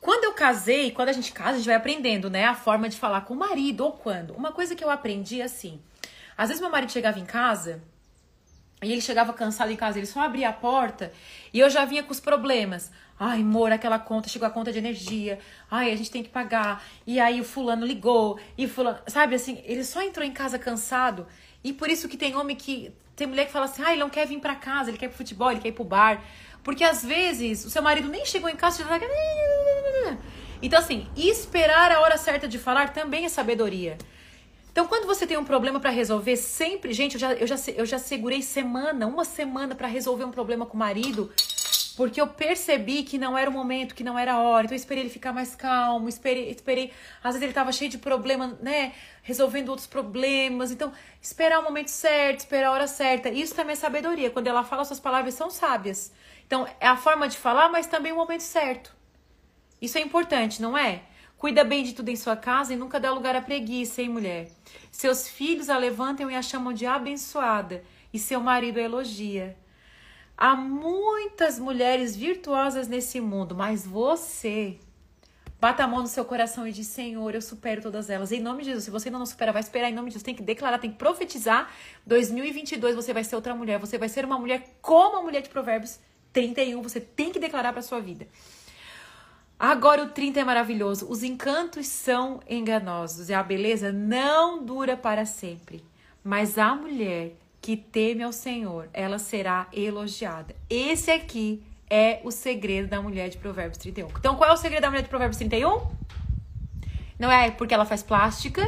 Quando 0.00 0.24
eu 0.24 0.32
casei, 0.32 0.90
quando 0.90 1.10
a 1.10 1.12
gente 1.12 1.32
casa, 1.32 1.50
a 1.50 1.56
gente 1.58 1.66
vai 1.66 1.76
aprendendo, 1.76 2.28
né? 2.28 2.46
A 2.46 2.56
forma 2.56 2.88
de 2.88 2.98
falar 2.98 3.20
com 3.20 3.34
o 3.34 3.36
marido 3.36 3.82
ou 3.84 3.92
quando. 3.92 4.34
Uma 4.34 4.50
coisa 4.50 4.74
que 4.74 4.82
eu 4.82 4.90
aprendi 4.90 5.40
é 5.40 5.44
assim: 5.44 5.80
às 6.36 6.48
vezes 6.48 6.60
meu 6.60 6.68
marido 6.68 6.90
chegava 6.90 7.20
em 7.20 7.24
casa 7.24 7.80
e 8.82 8.92
ele 8.92 9.00
chegava 9.00 9.32
cansado 9.32 9.70
em 9.70 9.76
casa, 9.76 9.98
ele 9.98 10.06
só 10.06 10.20
abria 10.20 10.48
a 10.48 10.52
porta 10.52 11.12
e 11.52 11.60
eu 11.60 11.70
já 11.70 11.84
vinha 11.84 12.02
com 12.02 12.12
os 12.12 12.20
problemas. 12.20 12.90
Ai, 13.18 13.40
amor, 13.40 13.70
aquela 13.70 13.98
conta, 13.98 14.28
chegou 14.28 14.48
a 14.48 14.50
conta 14.50 14.72
de 14.72 14.78
energia. 14.78 15.38
Ai, 15.70 15.92
a 15.92 15.96
gente 15.96 16.10
tem 16.10 16.22
que 16.24 16.28
pagar. 16.28 16.82
E 17.06 17.20
aí 17.20 17.40
o 17.40 17.44
fulano 17.44 17.86
ligou. 17.86 18.38
E 18.58 18.66
fulano, 18.66 18.98
sabe 19.06 19.36
assim, 19.36 19.62
ele 19.64 19.84
só 19.84 20.02
entrou 20.02 20.26
em 20.26 20.32
casa 20.32 20.58
cansado. 20.58 21.26
E 21.62 21.72
por 21.72 21.88
isso 21.88 22.08
que 22.08 22.16
tem 22.16 22.34
homem 22.34 22.56
que 22.56 22.92
tem 23.14 23.26
mulher 23.26 23.46
que 23.46 23.52
fala 23.52 23.66
assim: 23.66 23.82
ah, 23.84 23.92
ele 23.92 24.00
não 24.00 24.10
quer 24.10 24.26
vir 24.26 24.40
para 24.40 24.56
casa, 24.56 24.90
ele 24.90 24.98
quer 24.98 25.06
ir 25.06 25.08
pro 25.10 25.18
futebol, 25.18 25.52
ele 25.52 25.60
quer 25.60 25.68
ir 25.68 25.72
pro 25.72 25.84
bar. 25.84 26.20
Porque 26.64 26.82
às 26.82 27.04
vezes 27.04 27.64
o 27.64 27.70
seu 27.70 27.82
marido 27.82 28.08
nem 28.08 28.24
chegou 28.24 28.48
em 28.48 28.56
casa 28.56 28.82
e 28.82 28.84
já 28.84 28.98
tá... 28.98 29.06
Então, 30.60 30.78
assim, 30.78 31.08
esperar 31.16 31.90
a 31.90 32.00
hora 32.00 32.16
certa 32.16 32.46
de 32.46 32.58
falar 32.58 32.92
também 32.92 33.24
é 33.24 33.28
sabedoria. 33.28 33.98
Então, 34.72 34.88
quando 34.88 35.06
você 35.06 35.26
tem 35.26 35.36
um 35.36 35.44
problema 35.44 35.78
para 35.78 35.90
resolver, 35.90 36.36
sempre, 36.36 36.92
gente, 36.92 37.14
eu 37.14 37.20
já, 37.20 37.32
eu 37.34 37.46
já, 37.46 37.56
eu 37.76 37.86
já 37.86 37.98
segurei 37.98 38.42
semana, 38.42 39.06
uma 39.06 39.24
semana 39.24 39.74
para 39.74 39.86
resolver 39.86 40.24
um 40.24 40.30
problema 40.30 40.66
com 40.66 40.74
o 40.74 40.80
marido 40.80 41.30
porque 41.96 42.20
eu 42.20 42.26
percebi 42.26 43.02
que 43.02 43.18
não 43.18 43.36
era 43.36 43.48
o 43.48 43.52
momento, 43.52 43.94
que 43.94 44.04
não 44.04 44.18
era 44.18 44.34
a 44.34 44.40
hora. 44.40 44.64
Então 44.64 44.74
eu 44.74 44.78
esperei 44.78 45.02
ele 45.02 45.10
ficar 45.10 45.32
mais 45.32 45.54
calmo, 45.54 46.08
esperei, 46.08 46.50
esperei. 46.50 46.92
Às 47.22 47.34
vezes 47.34 47.42
ele 47.42 47.50
estava 47.50 47.72
cheio 47.72 47.90
de 47.90 47.98
problema, 47.98 48.58
né? 48.60 48.92
Resolvendo 49.22 49.68
outros 49.68 49.86
problemas. 49.86 50.70
Então, 50.70 50.92
esperar 51.20 51.60
o 51.60 51.62
momento 51.62 51.88
certo, 51.88 52.40
esperar 52.40 52.68
a 52.68 52.72
hora 52.72 52.86
certa. 52.86 53.28
Isso 53.28 53.54
também 53.54 53.72
é 53.74 53.76
sabedoria. 53.76 54.30
Quando 54.30 54.46
ela 54.46 54.64
fala, 54.64 54.84
suas 54.84 55.00
palavras 55.00 55.34
são 55.34 55.50
sábias. 55.50 56.12
Então, 56.46 56.66
é 56.80 56.86
a 56.86 56.96
forma 56.96 57.28
de 57.28 57.36
falar, 57.36 57.68
mas 57.68 57.86
também 57.86 58.12
o 58.12 58.16
momento 58.16 58.42
certo. 58.42 58.94
Isso 59.80 59.98
é 59.98 60.00
importante, 60.00 60.62
não 60.62 60.76
é? 60.76 61.02
Cuida 61.42 61.64
bem 61.64 61.82
de 61.82 61.92
tudo 61.92 62.08
em 62.08 62.14
sua 62.14 62.36
casa 62.36 62.72
e 62.72 62.76
nunca 62.76 63.00
dá 63.00 63.10
lugar 63.10 63.34
à 63.34 63.42
preguiça, 63.42 64.00
hein, 64.00 64.08
mulher? 64.08 64.48
Seus 64.92 65.26
filhos 65.26 65.68
a 65.68 65.76
levantam 65.76 66.30
e 66.30 66.36
a 66.36 66.40
chamam 66.40 66.72
de 66.72 66.86
abençoada, 66.86 67.82
e 68.12 68.18
seu 68.20 68.40
marido 68.40 68.78
a 68.78 68.82
elogia. 68.82 69.56
Há 70.36 70.54
muitas 70.54 71.58
mulheres 71.58 72.14
virtuosas 72.14 72.86
nesse 72.86 73.20
mundo, 73.20 73.56
mas 73.56 73.84
você 73.84 74.78
bata 75.60 75.82
a 75.82 75.88
mão 75.88 76.02
no 76.02 76.06
seu 76.06 76.24
coração 76.24 76.64
e 76.64 76.70
diz: 76.70 76.86
Senhor, 76.86 77.34
eu 77.34 77.42
supero 77.42 77.82
todas 77.82 78.08
elas. 78.08 78.30
Em 78.30 78.40
nome 78.40 78.62
de 78.62 78.66
Jesus, 78.66 78.84
se 78.84 78.90
você 78.92 79.08
ainda 79.08 79.18
não 79.18 79.26
supera, 79.26 79.50
vai 79.50 79.62
esperar 79.62 79.90
em 79.90 79.94
nome 79.94 80.10
de 80.10 80.12
Jesus. 80.12 80.22
Tem 80.22 80.36
que 80.36 80.44
declarar, 80.44 80.78
tem 80.78 80.92
que 80.92 80.96
profetizar. 80.96 81.68
2022 82.06 82.94
você 82.94 83.12
vai 83.12 83.24
ser 83.24 83.34
outra 83.34 83.52
mulher. 83.52 83.80
Você 83.80 83.98
vai 83.98 84.08
ser 84.08 84.24
uma 84.24 84.38
mulher 84.38 84.78
como 84.80 85.16
a 85.16 85.22
mulher 85.22 85.42
de 85.42 85.48
Provérbios 85.48 85.98
31. 86.32 86.80
Você 86.82 87.00
tem 87.00 87.32
que 87.32 87.40
declarar 87.40 87.72
para 87.72 87.82
sua 87.82 87.98
vida. 87.98 88.28
Agora 89.62 90.02
o 90.02 90.08
30 90.08 90.40
é 90.40 90.44
maravilhoso. 90.44 91.06
Os 91.08 91.22
encantos 91.22 91.86
são 91.86 92.40
enganosos 92.50 93.28
e 93.28 93.32
a 93.32 93.40
beleza 93.44 93.92
não 93.92 94.64
dura 94.64 94.96
para 94.96 95.24
sempre. 95.24 95.84
Mas 96.24 96.58
a 96.58 96.74
mulher 96.74 97.34
que 97.60 97.76
teme 97.76 98.24
ao 98.24 98.32
Senhor, 98.32 98.88
ela 98.92 99.20
será 99.20 99.68
elogiada. 99.72 100.52
Esse 100.68 101.12
aqui 101.12 101.62
é 101.88 102.20
o 102.24 102.32
segredo 102.32 102.88
da 102.88 103.00
mulher 103.00 103.28
de 103.28 103.38
Provérbios 103.38 103.78
31. 103.78 104.08
Então, 104.18 104.34
qual 104.34 104.50
é 104.50 104.52
o 104.52 104.56
segredo 104.56 104.82
da 104.82 104.90
mulher 104.90 105.04
de 105.04 105.08
Provérbios 105.08 105.38
31? 105.38 105.80
Não 107.16 107.30
é 107.30 107.52
porque 107.52 107.72
ela 107.72 107.84
faz 107.84 108.02
plástica, 108.02 108.62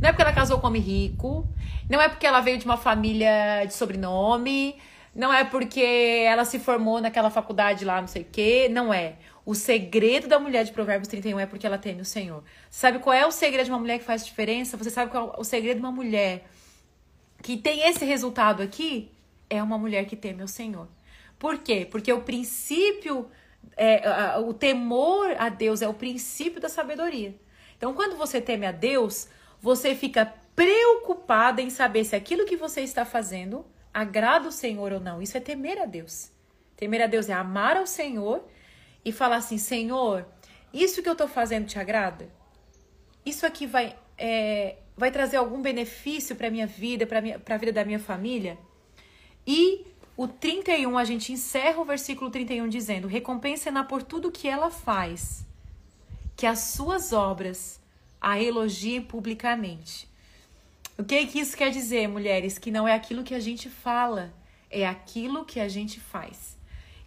não 0.00 0.08
é 0.08 0.12
porque 0.12 0.22
ela 0.22 0.32
casou 0.32 0.58
com 0.58 0.68
homem 0.68 0.80
rico, 0.80 1.46
não 1.90 2.00
é 2.00 2.08
porque 2.08 2.26
ela 2.26 2.40
veio 2.40 2.56
de 2.56 2.64
uma 2.64 2.78
família 2.78 3.66
de 3.66 3.74
sobrenome, 3.74 4.76
não 5.14 5.30
é 5.30 5.44
porque 5.44 6.24
ela 6.26 6.46
se 6.46 6.58
formou 6.58 7.02
naquela 7.02 7.28
faculdade 7.28 7.84
lá, 7.84 8.00
não 8.00 8.08
sei 8.08 8.22
o 8.22 8.26
quê, 8.32 8.66
não 8.70 8.94
é. 8.94 9.16
O 9.46 9.54
segredo 9.54 10.26
da 10.26 10.40
mulher 10.40 10.64
de 10.64 10.72
Provérbios 10.72 11.06
31 11.06 11.38
é 11.38 11.46
porque 11.46 11.64
ela 11.64 11.78
teme 11.78 12.00
o 12.02 12.04
Senhor. 12.04 12.42
Sabe 12.68 12.98
qual 12.98 13.14
é 13.14 13.24
o 13.24 13.30
segredo 13.30 13.66
de 13.66 13.70
uma 13.70 13.78
mulher 13.78 14.00
que 14.00 14.04
faz 14.04 14.26
diferença? 14.26 14.76
Você 14.76 14.90
sabe 14.90 15.12
qual 15.12 15.34
é 15.36 15.40
o 15.40 15.44
segredo 15.44 15.76
de 15.76 15.86
uma 15.86 15.92
mulher 15.92 16.44
que 17.42 17.56
tem 17.56 17.88
esse 17.88 18.04
resultado 18.04 18.60
aqui 18.60 19.08
é 19.48 19.62
uma 19.62 19.78
mulher 19.78 20.04
que 20.06 20.16
teme 20.16 20.42
o 20.42 20.48
Senhor. 20.48 20.88
Por 21.38 21.58
quê? 21.58 21.86
Porque 21.88 22.12
o 22.12 22.22
princípio, 22.22 23.30
é, 23.76 24.36
o 24.38 24.52
temor 24.52 25.36
a 25.38 25.48
Deus 25.48 25.80
é 25.80 25.86
o 25.86 25.94
princípio 25.94 26.60
da 26.60 26.68
sabedoria. 26.68 27.32
Então, 27.76 27.94
quando 27.94 28.16
você 28.16 28.40
teme 28.40 28.66
a 28.66 28.72
Deus, 28.72 29.28
você 29.60 29.94
fica 29.94 30.26
preocupada 30.56 31.62
em 31.62 31.70
saber 31.70 32.02
se 32.04 32.16
aquilo 32.16 32.46
que 32.46 32.56
você 32.56 32.80
está 32.80 33.04
fazendo 33.04 33.64
agrada 33.94 34.48
o 34.48 34.52
Senhor 34.52 34.92
ou 34.92 34.98
não. 34.98 35.22
Isso 35.22 35.36
é 35.36 35.40
temer 35.40 35.80
a 35.80 35.86
Deus. 35.86 36.32
Temer 36.76 37.02
a 37.02 37.06
Deus 37.06 37.28
é 37.28 37.32
amar 37.32 37.76
ao 37.76 37.86
Senhor 37.86 38.42
e 39.06 39.12
falar 39.12 39.36
assim: 39.36 39.56
Senhor, 39.56 40.26
isso 40.74 41.00
que 41.00 41.08
eu 41.08 41.14
tô 41.14 41.28
fazendo 41.28 41.66
te 41.66 41.78
agrada? 41.78 42.28
Isso 43.24 43.46
aqui 43.46 43.64
vai, 43.64 43.96
é, 44.18 44.76
vai 44.96 45.12
trazer 45.12 45.36
algum 45.36 45.62
benefício 45.62 46.34
para 46.34 46.50
minha 46.50 46.66
vida, 46.66 47.06
para 47.06 47.54
a 47.54 47.58
vida 47.58 47.72
da 47.72 47.84
minha 47.84 48.00
família? 48.00 48.58
E 49.46 49.86
o 50.16 50.26
31, 50.26 50.98
a 50.98 51.04
gente 51.04 51.32
encerra 51.32 51.80
o 51.80 51.84
versículo 51.84 52.30
31 52.30 52.68
dizendo: 52.68 53.06
Recompensa-na 53.06 53.84
por 53.84 54.02
tudo 54.02 54.32
que 54.32 54.48
ela 54.48 54.70
faz, 54.70 55.46
que 56.36 56.44
as 56.44 56.58
suas 56.58 57.12
obras 57.12 57.80
a 58.20 58.42
elogiem 58.42 59.00
publicamente. 59.00 60.08
O 60.98 61.04
que, 61.04 61.26
que 61.26 61.38
isso 61.38 61.56
quer 61.56 61.70
dizer, 61.70 62.08
mulheres? 62.08 62.58
Que 62.58 62.72
não 62.72 62.88
é 62.88 62.94
aquilo 62.94 63.22
que 63.22 63.34
a 63.34 63.40
gente 63.40 63.68
fala, 63.68 64.34
é 64.68 64.84
aquilo 64.84 65.44
que 65.44 65.60
a 65.60 65.68
gente 65.68 66.00
faz. 66.00 66.55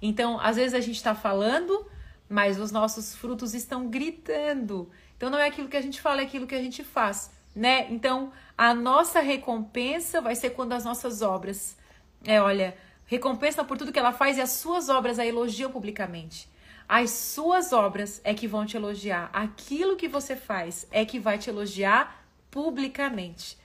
Então, 0.01 0.39
às 0.39 0.55
vezes 0.55 0.73
a 0.73 0.79
gente 0.79 0.95
está 0.95 1.13
falando, 1.13 1.85
mas 2.27 2.59
os 2.59 2.71
nossos 2.71 3.15
frutos 3.15 3.53
estão 3.53 3.87
gritando. 3.87 4.89
Então, 5.17 5.29
não 5.29 5.39
é 5.39 5.47
aquilo 5.47 5.67
que 5.67 5.77
a 5.77 5.81
gente 5.81 5.99
fala, 5.99 6.21
é 6.21 6.23
aquilo 6.23 6.47
que 6.47 6.55
a 6.55 6.61
gente 6.61 6.83
faz, 6.83 7.31
né? 7.55 7.87
Então, 7.89 8.31
a 8.57 8.73
nossa 8.73 9.19
recompensa 9.19 10.21
vai 10.21 10.35
ser 10.35 10.51
quando 10.51 10.73
as 10.73 10.85
nossas 10.85 11.21
obras, 11.21 11.77
é, 12.23 12.41
olha, 12.41 12.77
recompensa 13.05 13.63
por 13.63 13.77
tudo 13.77 13.91
que 13.91 13.99
ela 13.99 14.13
faz 14.13 14.37
e 14.37 14.41
as 14.41 14.51
suas 14.51 14.87
obras 14.87 15.19
a 15.19 15.25
elogiam 15.25 15.71
publicamente. 15.71 16.47
As 16.87 17.11
suas 17.11 17.71
obras 17.71 18.19
é 18.23 18.33
que 18.33 18.47
vão 18.47 18.65
te 18.65 18.75
elogiar. 18.75 19.29
Aquilo 19.31 19.95
que 19.95 20.07
você 20.07 20.35
faz 20.35 20.87
é 20.89 21.05
que 21.05 21.19
vai 21.19 21.37
te 21.37 21.49
elogiar 21.49 22.25
publicamente. 22.49 23.57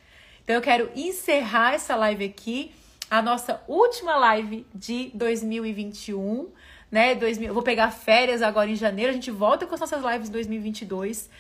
Então 0.43 0.57
eu 0.57 0.61
quero 0.61 0.91
encerrar 0.95 1.73
essa 1.73 1.97
live 1.97 2.25
aqui, 2.25 2.75
a 3.15 3.23
nossa 3.23 3.63
última 3.69 4.17
live 4.17 4.67
de 4.75 5.13
2021, 5.15 6.51
né? 6.91 7.15
2000, 7.15 7.47
eu 7.47 7.55
vou 7.55 7.63
pegar 7.63 7.93
férias 7.93 8.43
agora 8.43 8.69
em 8.69 8.75
janeiro, 8.75 9.11
a 9.11 9.15
gente 9.15 9.31
volta 9.31 9.67
com 9.67 9.75
as 9.75 9.81
nossas 9.81 10.03
lives 10.03 10.29
2022. 10.29 11.31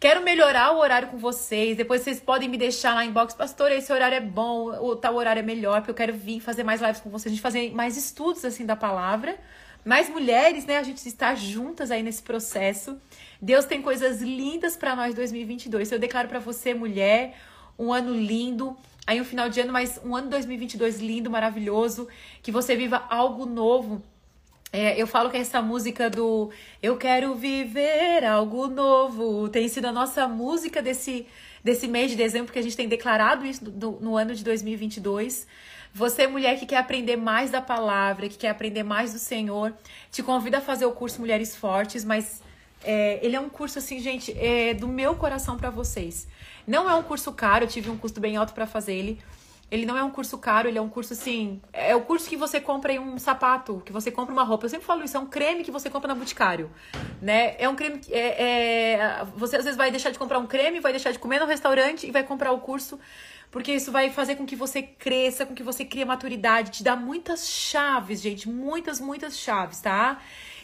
Quero 0.00 0.24
melhorar 0.24 0.72
o 0.72 0.78
horário 0.78 1.06
com 1.06 1.16
vocês. 1.16 1.76
Depois 1.76 2.02
vocês 2.02 2.18
podem 2.18 2.48
me 2.48 2.58
deixar 2.58 2.96
lá 2.96 3.04
inbox, 3.04 3.32
pastor, 3.32 3.70
esse 3.70 3.92
horário 3.92 4.16
é 4.16 4.20
bom, 4.20 4.70
o 4.84 4.96
tal 4.96 5.14
horário 5.14 5.38
é 5.38 5.42
melhor, 5.44 5.82
porque 5.82 5.92
eu 5.92 5.94
quero 5.94 6.14
vir 6.14 6.40
fazer 6.40 6.64
mais 6.64 6.80
lives 6.80 7.00
com 7.00 7.10
vocês, 7.10 7.26
a 7.26 7.34
gente 7.36 7.40
fazer 7.42 7.72
mais 7.72 7.96
estudos 7.96 8.44
assim 8.44 8.66
da 8.66 8.74
palavra. 8.74 9.38
Mais 9.84 10.08
mulheres, 10.08 10.66
né? 10.66 10.78
A 10.78 10.82
gente 10.82 11.06
está 11.06 11.32
juntas 11.36 11.92
aí 11.92 12.02
nesse 12.02 12.22
processo. 12.22 13.00
Deus 13.40 13.66
tem 13.66 13.80
coisas 13.80 14.20
lindas 14.20 14.76
para 14.76 14.96
nós 14.96 15.14
2022. 15.14 15.92
Eu 15.92 15.98
declaro 16.00 16.26
para 16.26 16.40
você, 16.40 16.74
mulher, 16.74 17.36
um 17.78 17.92
ano 17.92 18.12
lindo, 18.14 18.76
aí 19.06 19.20
um 19.20 19.24
final 19.24 19.48
de 19.48 19.60
ano, 19.60 19.72
mas 19.72 20.00
um 20.04 20.14
ano 20.16 20.30
2022 20.30 21.00
lindo, 21.00 21.30
maravilhoso, 21.30 22.08
que 22.42 22.50
você 22.50 22.74
viva 22.76 23.04
algo 23.08 23.46
novo. 23.46 24.02
É, 24.72 25.00
eu 25.00 25.06
falo 25.06 25.30
que 25.30 25.36
essa 25.36 25.62
música 25.62 26.10
do 26.10 26.50
Eu 26.82 26.96
Quero 26.96 27.34
Viver 27.36 28.24
Algo 28.24 28.66
Novo 28.66 29.48
tem 29.48 29.68
sido 29.68 29.84
a 29.86 29.92
nossa 29.92 30.26
música 30.26 30.82
desse, 30.82 31.28
desse 31.62 31.86
mês 31.86 32.10
de 32.10 32.16
dezembro, 32.16 32.46
porque 32.46 32.58
a 32.58 32.62
gente 32.62 32.76
tem 32.76 32.88
declarado 32.88 33.46
isso 33.46 33.64
no, 33.70 34.00
no 34.00 34.16
ano 34.16 34.34
de 34.34 34.42
2022. 34.42 35.46
Você, 35.92 36.26
mulher 36.26 36.58
que 36.58 36.66
quer 36.66 36.78
aprender 36.78 37.14
mais 37.14 37.52
da 37.52 37.60
palavra, 37.60 38.28
que 38.28 38.36
quer 38.36 38.50
aprender 38.50 38.82
mais 38.82 39.12
do 39.12 39.18
Senhor, 39.20 39.72
te 40.10 40.24
convido 40.24 40.56
a 40.56 40.60
fazer 40.60 40.86
o 40.86 40.90
curso 40.90 41.20
Mulheres 41.20 41.54
Fortes, 41.54 42.04
mas 42.04 42.42
é, 42.84 43.18
ele 43.22 43.36
é 43.36 43.40
um 43.40 43.48
curso 43.48 43.78
assim, 43.78 44.00
gente, 44.00 44.32
é 44.38 44.74
do 44.74 44.86
meu 44.86 45.14
coração 45.16 45.56
para 45.56 45.70
vocês. 45.70 46.26
Não 46.66 46.88
é 46.88 46.94
um 46.94 47.02
curso 47.02 47.32
caro, 47.32 47.64
eu 47.64 47.68
tive 47.68 47.90
um 47.90 47.96
custo 47.96 48.20
bem 48.20 48.36
alto 48.36 48.52
para 48.52 48.66
fazer 48.66 48.94
ele. 48.94 49.20
Ele 49.70 49.86
não 49.86 49.96
é 49.96 50.04
um 50.04 50.10
curso 50.10 50.38
caro, 50.38 50.68
ele 50.68 50.78
é 50.78 50.80
um 50.80 50.88
curso 50.88 51.14
assim. 51.14 51.60
É 51.72 51.96
o 51.96 52.02
curso 52.02 52.28
que 52.28 52.36
você 52.36 52.60
compra 52.60 52.92
em 52.92 52.98
um 52.98 53.18
sapato, 53.18 53.82
que 53.84 53.90
você 53.90 54.10
compra 54.10 54.32
uma 54.32 54.44
roupa. 54.44 54.66
Eu 54.66 54.70
sempre 54.70 54.86
falo 54.86 55.02
isso, 55.02 55.16
é 55.16 55.20
um 55.20 55.26
creme 55.26 55.64
que 55.64 55.70
você 55.70 55.90
compra 55.90 56.08
na 56.08 56.14
Boticário. 56.14 56.70
Né? 57.20 57.56
É 57.58 57.68
um 57.68 57.74
creme 57.74 57.98
que. 57.98 58.12
É, 58.12 58.42
é, 58.42 59.26
você 59.34 59.56
às 59.56 59.64
vezes 59.64 59.76
vai 59.76 59.90
deixar 59.90 60.10
de 60.10 60.18
comprar 60.18 60.38
um 60.38 60.46
creme, 60.46 60.80
vai 60.80 60.92
deixar 60.92 61.10
de 61.10 61.18
comer 61.18 61.40
no 61.40 61.46
restaurante 61.46 62.06
e 62.06 62.10
vai 62.10 62.22
comprar 62.22 62.52
o 62.52 62.60
curso. 62.60 63.00
Porque 63.50 63.72
isso 63.72 63.90
vai 63.90 64.10
fazer 64.10 64.36
com 64.36 64.44
que 64.44 64.56
você 64.56 64.82
cresça, 64.82 65.46
com 65.46 65.54
que 65.54 65.62
você 65.62 65.84
crie 65.84 66.04
maturidade, 66.04 66.70
te 66.70 66.82
dá 66.84 66.94
muitas 66.94 67.48
chaves, 67.48 68.20
gente. 68.20 68.48
Muitas, 68.48 69.00
muitas 69.00 69.38
chaves, 69.38 69.80
tá? 69.80 70.20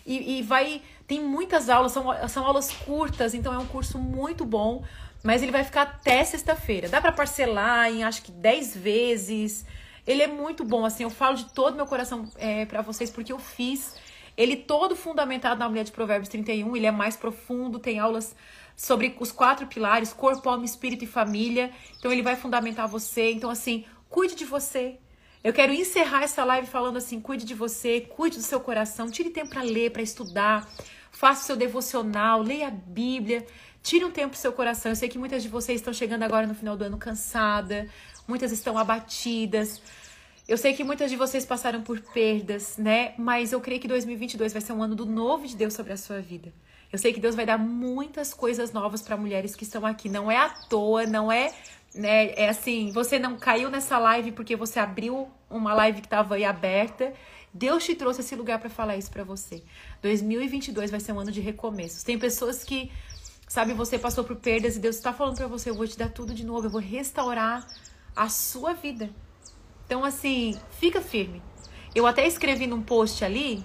E, 0.06 0.38
e 0.38 0.42
vai. 0.42 0.82
Tem 1.10 1.20
muitas 1.20 1.68
aulas, 1.68 1.90
são, 1.90 2.04
são 2.28 2.46
aulas 2.46 2.70
curtas, 2.70 3.34
então 3.34 3.52
é 3.52 3.58
um 3.58 3.66
curso 3.66 3.98
muito 3.98 4.44
bom 4.44 4.84
mas 5.22 5.42
ele 5.42 5.52
vai 5.52 5.64
ficar 5.64 5.82
até 5.82 6.24
sexta-feira. 6.24 6.88
Dá 6.88 7.00
para 7.00 7.12
parcelar 7.12 7.90
em 7.90 8.02
acho 8.02 8.22
que 8.22 8.32
10 8.32 8.76
vezes. 8.76 9.64
Ele 10.06 10.22
é 10.22 10.26
muito 10.26 10.64
bom, 10.64 10.84
assim, 10.84 11.02
eu 11.02 11.10
falo 11.10 11.36
de 11.36 11.44
todo 11.52 11.76
meu 11.76 11.86
coração 11.86 12.28
é, 12.36 12.64
para 12.64 12.80
vocês 12.80 13.10
porque 13.10 13.32
eu 13.32 13.38
fiz. 13.38 13.96
Ele 14.36 14.56
todo 14.56 14.96
fundamentado 14.96 15.60
na 15.60 15.68
mulher 15.68 15.84
de 15.84 15.92
Provérbios 15.92 16.28
31, 16.30 16.74
ele 16.74 16.86
é 16.86 16.90
mais 16.90 17.16
profundo, 17.16 17.78
tem 17.78 17.98
aulas 17.98 18.34
sobre 18.74 19.14
os 19.20 19.30
quatro 19.30 19.66
pilares, 19.66 20.12
corpo, 20.12 20.48
alma, 20.48 20.64
espírito 20.64 21.04
e 21.04 21.06
família. 21.06 21.70
Então 21.98 22.10
ele 22.10 22.22
vai 22.22 22.36
fundamentar 22.36 22.88
você. 22.88 23.30
Então 23.30 23.50
assim, 23.50 23.84
cuide 24.08 24.34
de 24.34 24.46
você. 24.46 24.96
Eu 25.44 25.52
quero 25.52 25.72
encerrar 25.72 26.22
essa 26.22 26.44
live 26.44 26.66
falando 26.66 26.96
assim, 26.96 27.20
cuide 27.20 27.44
de 27.44 27.54
você, 27.54 28.00
cuide 28.00 28.36
do 28.36 28.42
seu 28.42 28.60
coração, 28.60 29.10
tire 29.10 29.30
tempo 29.30 29.50
para 29.50 29.62
ler, 29.62 29.90
para 29.90 30.02
estudar, 30.02 30.68
faça 31.10 31.42
o 31.42 31.46
seu 31.46 31.56
devocional, 31.56 32.42
leia 32.42 32.68
a 32.68 32.70
Bíblia. 32.70 33.46
Tire 33.82 34.04
um 34.04 34.10
tempo 34.10 34.30
pro 34.30 34.38
seu 34.38 34.52
coração. 34.52 34.92
Eu 34.92 34.96
sei 34.96 35.08
que 35.08 35.18
muitas 35.18 35.42
de 35.42 35.48
vocês 35.48 35.80
estão 35.80 35.92
chegando 35.92 36.22
agora 36.22 36.46
no 36.46 36.54
final 36.54 36.76
do 36.76 36.84
ano 36.84 36.98
cansada, 36.98 37.88
muitas 38.28 38.52
estão 38.52 38.76
abatidas. 38.76 39.80
Eu 40.46 40.58
sei 40.58 40.72
que 40.72 40.82
muitas 40.82 41.10
de 41.10 41.16
vocês 41.16 41.46
passaram 41.46 41.80
por 41.80 42.00
perdas, 42.00 42.76
né? 42.76 43.14
Mas 43.16 43.52
eu 43.52 43.60
creio 43.60 43.80
que 43.80 43.86
2022 43.86 44.52
vai 44.52 44.60
ser 44.60 44.72
um 44.72 44.82
ano 44.82 44.96
do 44.96 45.06
novo 45.06 45.46
de 45.46 45.56
Deus 45.56 45.74
sobre 45.74 45.92
a 45.92 45.96
sua 45.96 46.20
vida. 46.20 46.52
Eu 46.92 46.98
sei 46.98 47.12
que 47.12 47.20
Deus 47.20 47.36
vai 47.36 47.46
dar 47.46 47.56
muitas 47.56 48.34
coisas 48.34 48.72
novas 48.72 49.00
para 49.00 49.16
mulheres 49.16 49.54
que 49.54 49.62
estão 49.62 49.86
aqui. 49.86 50.08
Não 50.08 50.28
é 50.30 50.36
à 50.36 50.48
toa, 50.48 51.06
não 51.06 51.30
é, 51.30 51.52
né? 51.94 52.32
É 52.34 52.48
assim, 52.48 52.90
você 52.92 53.18
não 53.18 53.36
caiu 53.38 53.70
nessa 53.70 53.96
live 53.98 54.32
porque 54.32 54.56
você 54.56 54.80
abriu 54.80 55.28
uma 55.48 55.72
live 55.72 56.00
que 56.00 56.06
estava 56.06 56.34
aí 56.34 56.44
aberta. 56.44 57.12
Deus 57.52 57.84
te 57.84 57.94
trouxe 57.94 58.20
esse 58.20 58.36
lugar 58.36 58.58
para 58.58 58.70
falar 58.70 58.96
isso 58.96 59.10
para 59.10 59.24
você. 59.24 59.62
2022 60.02 60.90
vai 60.90 61.00
ser 61.00 61.12
um 61.12 61.20
ano 61.20 61.32
de 61.32 61.40
recomeços. 61.40 62.02
Tem 62.02 62.18
pessoas 62.18 62.62
que 62.62 62.90
Sabe, 63.50 63.74
você 63.74 63.98
passou 63.98 64.22
por 64.22 64.36
perdas 64.36 64.76
e 64.76 64.78
Deus 64.78 64.94
está 64.94 65.12
falando 65.12 65.36
para 65.36 65.48
você: 65.48 65.70
eu 65.70 65.74
vou 65.74 65.84
te 65.84 65.98
dar 65.98 66.08
tudo 66.08 66.32
de 66.32 66.46
novo, 66.46 66.68
eu 66.68 66.70
vou 66.70 66.80
restaurar 66.80 67.66
a 68.14 68.28
sua 68.28 68.74
vida. 68.74 69.10
Então, 69.84 70.04
assim, 70.04 70.56
fica 70.78 71.00
firme. 71.00 71.42
Eu 71.92 72.06
até 72.06 72.24
escrevi 72.24 72.68
num 72.68 72.80
post 72.80 73.24
ali: 73.24 73.64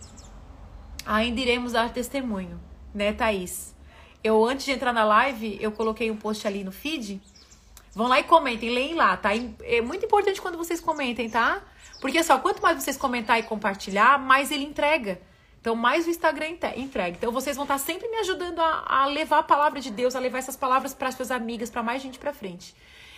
ainda 1.06 1.40
iremos 1.40 1.74
dar 1.74 1.94
testemunho, 1.94 2.60
né, 2.96 3.14
Thaís? 3.14 3.76
Eu, 4.24 4.44
antes 4.44 4.66
de 4.66 4.72
entrar 4.72 4.92
na 4.92 5.04
live, 5.04 5.60
eu 5.62 5.72
coloquei 5.72 6.10
um 6.10 6.18
post 6.18 6.48
ali 6.48 6.64
no 6.64 6.72
feed. 6.72 7.22
Vão 7.96 8.08
lá 8.08 8.20
e 8.20 8.24
comentem, 8.24 8.70
leem 8.70 8.94
lá, 8.94 9.16
tá? 9.16 9.30
É 9.64 9.80
muito 9.80 10.06
importante 10.06 10.42
quando 10.42 10.58
vocês 10.58 10.82
comentem, 10.82 11.30
tá? 11.30 11.64
Porque 12.02 12.22
só 12.22 12.38
quanto 12.40 12.62
mais 12.62 12.84
vocês 12.84 12.98
comentar 12.98 13.40
e 13.40 13.44
compartilhar, 13.44 14.20
mais 14.20 14.52
ele 14.52 14.66
entrega. 14.66 15.22
Então, 15.62 15.76
mais 15.76 16.06
o 16.06 16.10
Instagram 16.10 16.58
entrega. 16.76 17.16
Então, 17.18 17.32
vocês 17.32 17.56
vão 17.56 17.64
estar 17.64 17.78
sempre 17.78 18.08
me 18.10 18.18
ajudando 18.18 18.60
a, 18.60 18.84
a 18.86 19.06
levar 19.06 19.40
a 19.40 19.44
palavra 19.44 19.80
de 19.80 19.90
Deus, 19.90 20.14
a 20.14 20.20
levar 20.20 20.40
essas 20.40 20.58
palavras 20.58 20.94
para 20.94 21.08
as 21.08 21.16
suas 21.16 21.32
amigas, 21.32 21.70
para 21.70 21.82
mais 21.82 22.02
gente 22.02 22.20
para 22.20 22.34
frente. 22.34 22.76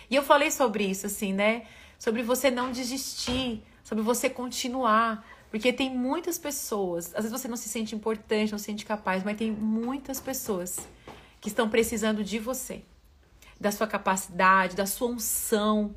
E 0.08 0.14
eu 0.14 0.22
falei 0.22 0.50
sobre 0.50 0.84
isso, 0.84 1.06
assim, 1.06 1.32
né? 1.32 1.66
Sobre 1.98 2.22
você 2.22 2.50
não 2.50 2.70
desistir, 2.70 3.62
sobre 3.82 4.02
você 4.02 4.30
continuar. 4.30 5.26
Porque 5.50 5.72
tem 5.72 5.90
muitas 5.90 6.38
pessoas, 6.38 7.06
às 7.14 7.24
vezes 7.24 7.32
você 7.32 7.48
não 7.48 7.56
se 7.56 7.68
sente 7.68 7.94
importante, 7.94 8.52
não 8.52 8.58
se 8.58 8.66
sente 8.66 8.84
capaz, 8.84 9.24
mas 9.24 9.36
tem 9.36 9.50
muitas 9.50 10.20
pessoas 10.20 10.78
que 11.40 11.48
estão 11.48 11.68
precisando 11.68 12.22
de 12.22 12.38
você, 12.38 12.82
da 13.60 13.70
sua 13.72 13.86
capacidade, 13.86 14.76
da 14.76 14.86
sua 14.86 15.08
unção, 15.08 15.94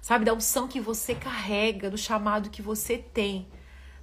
sabe? 0.00 0.24
Da 0.24 0.34
unção 0.34 0.68
que 0.68 0.80
você 0.80 1.14
carrega, 1.14 1.90
do 1.90 1.98
chamado 1.98 2.50
que 2.50 2.62
você 2.62 2.98
tem 2.98 3.48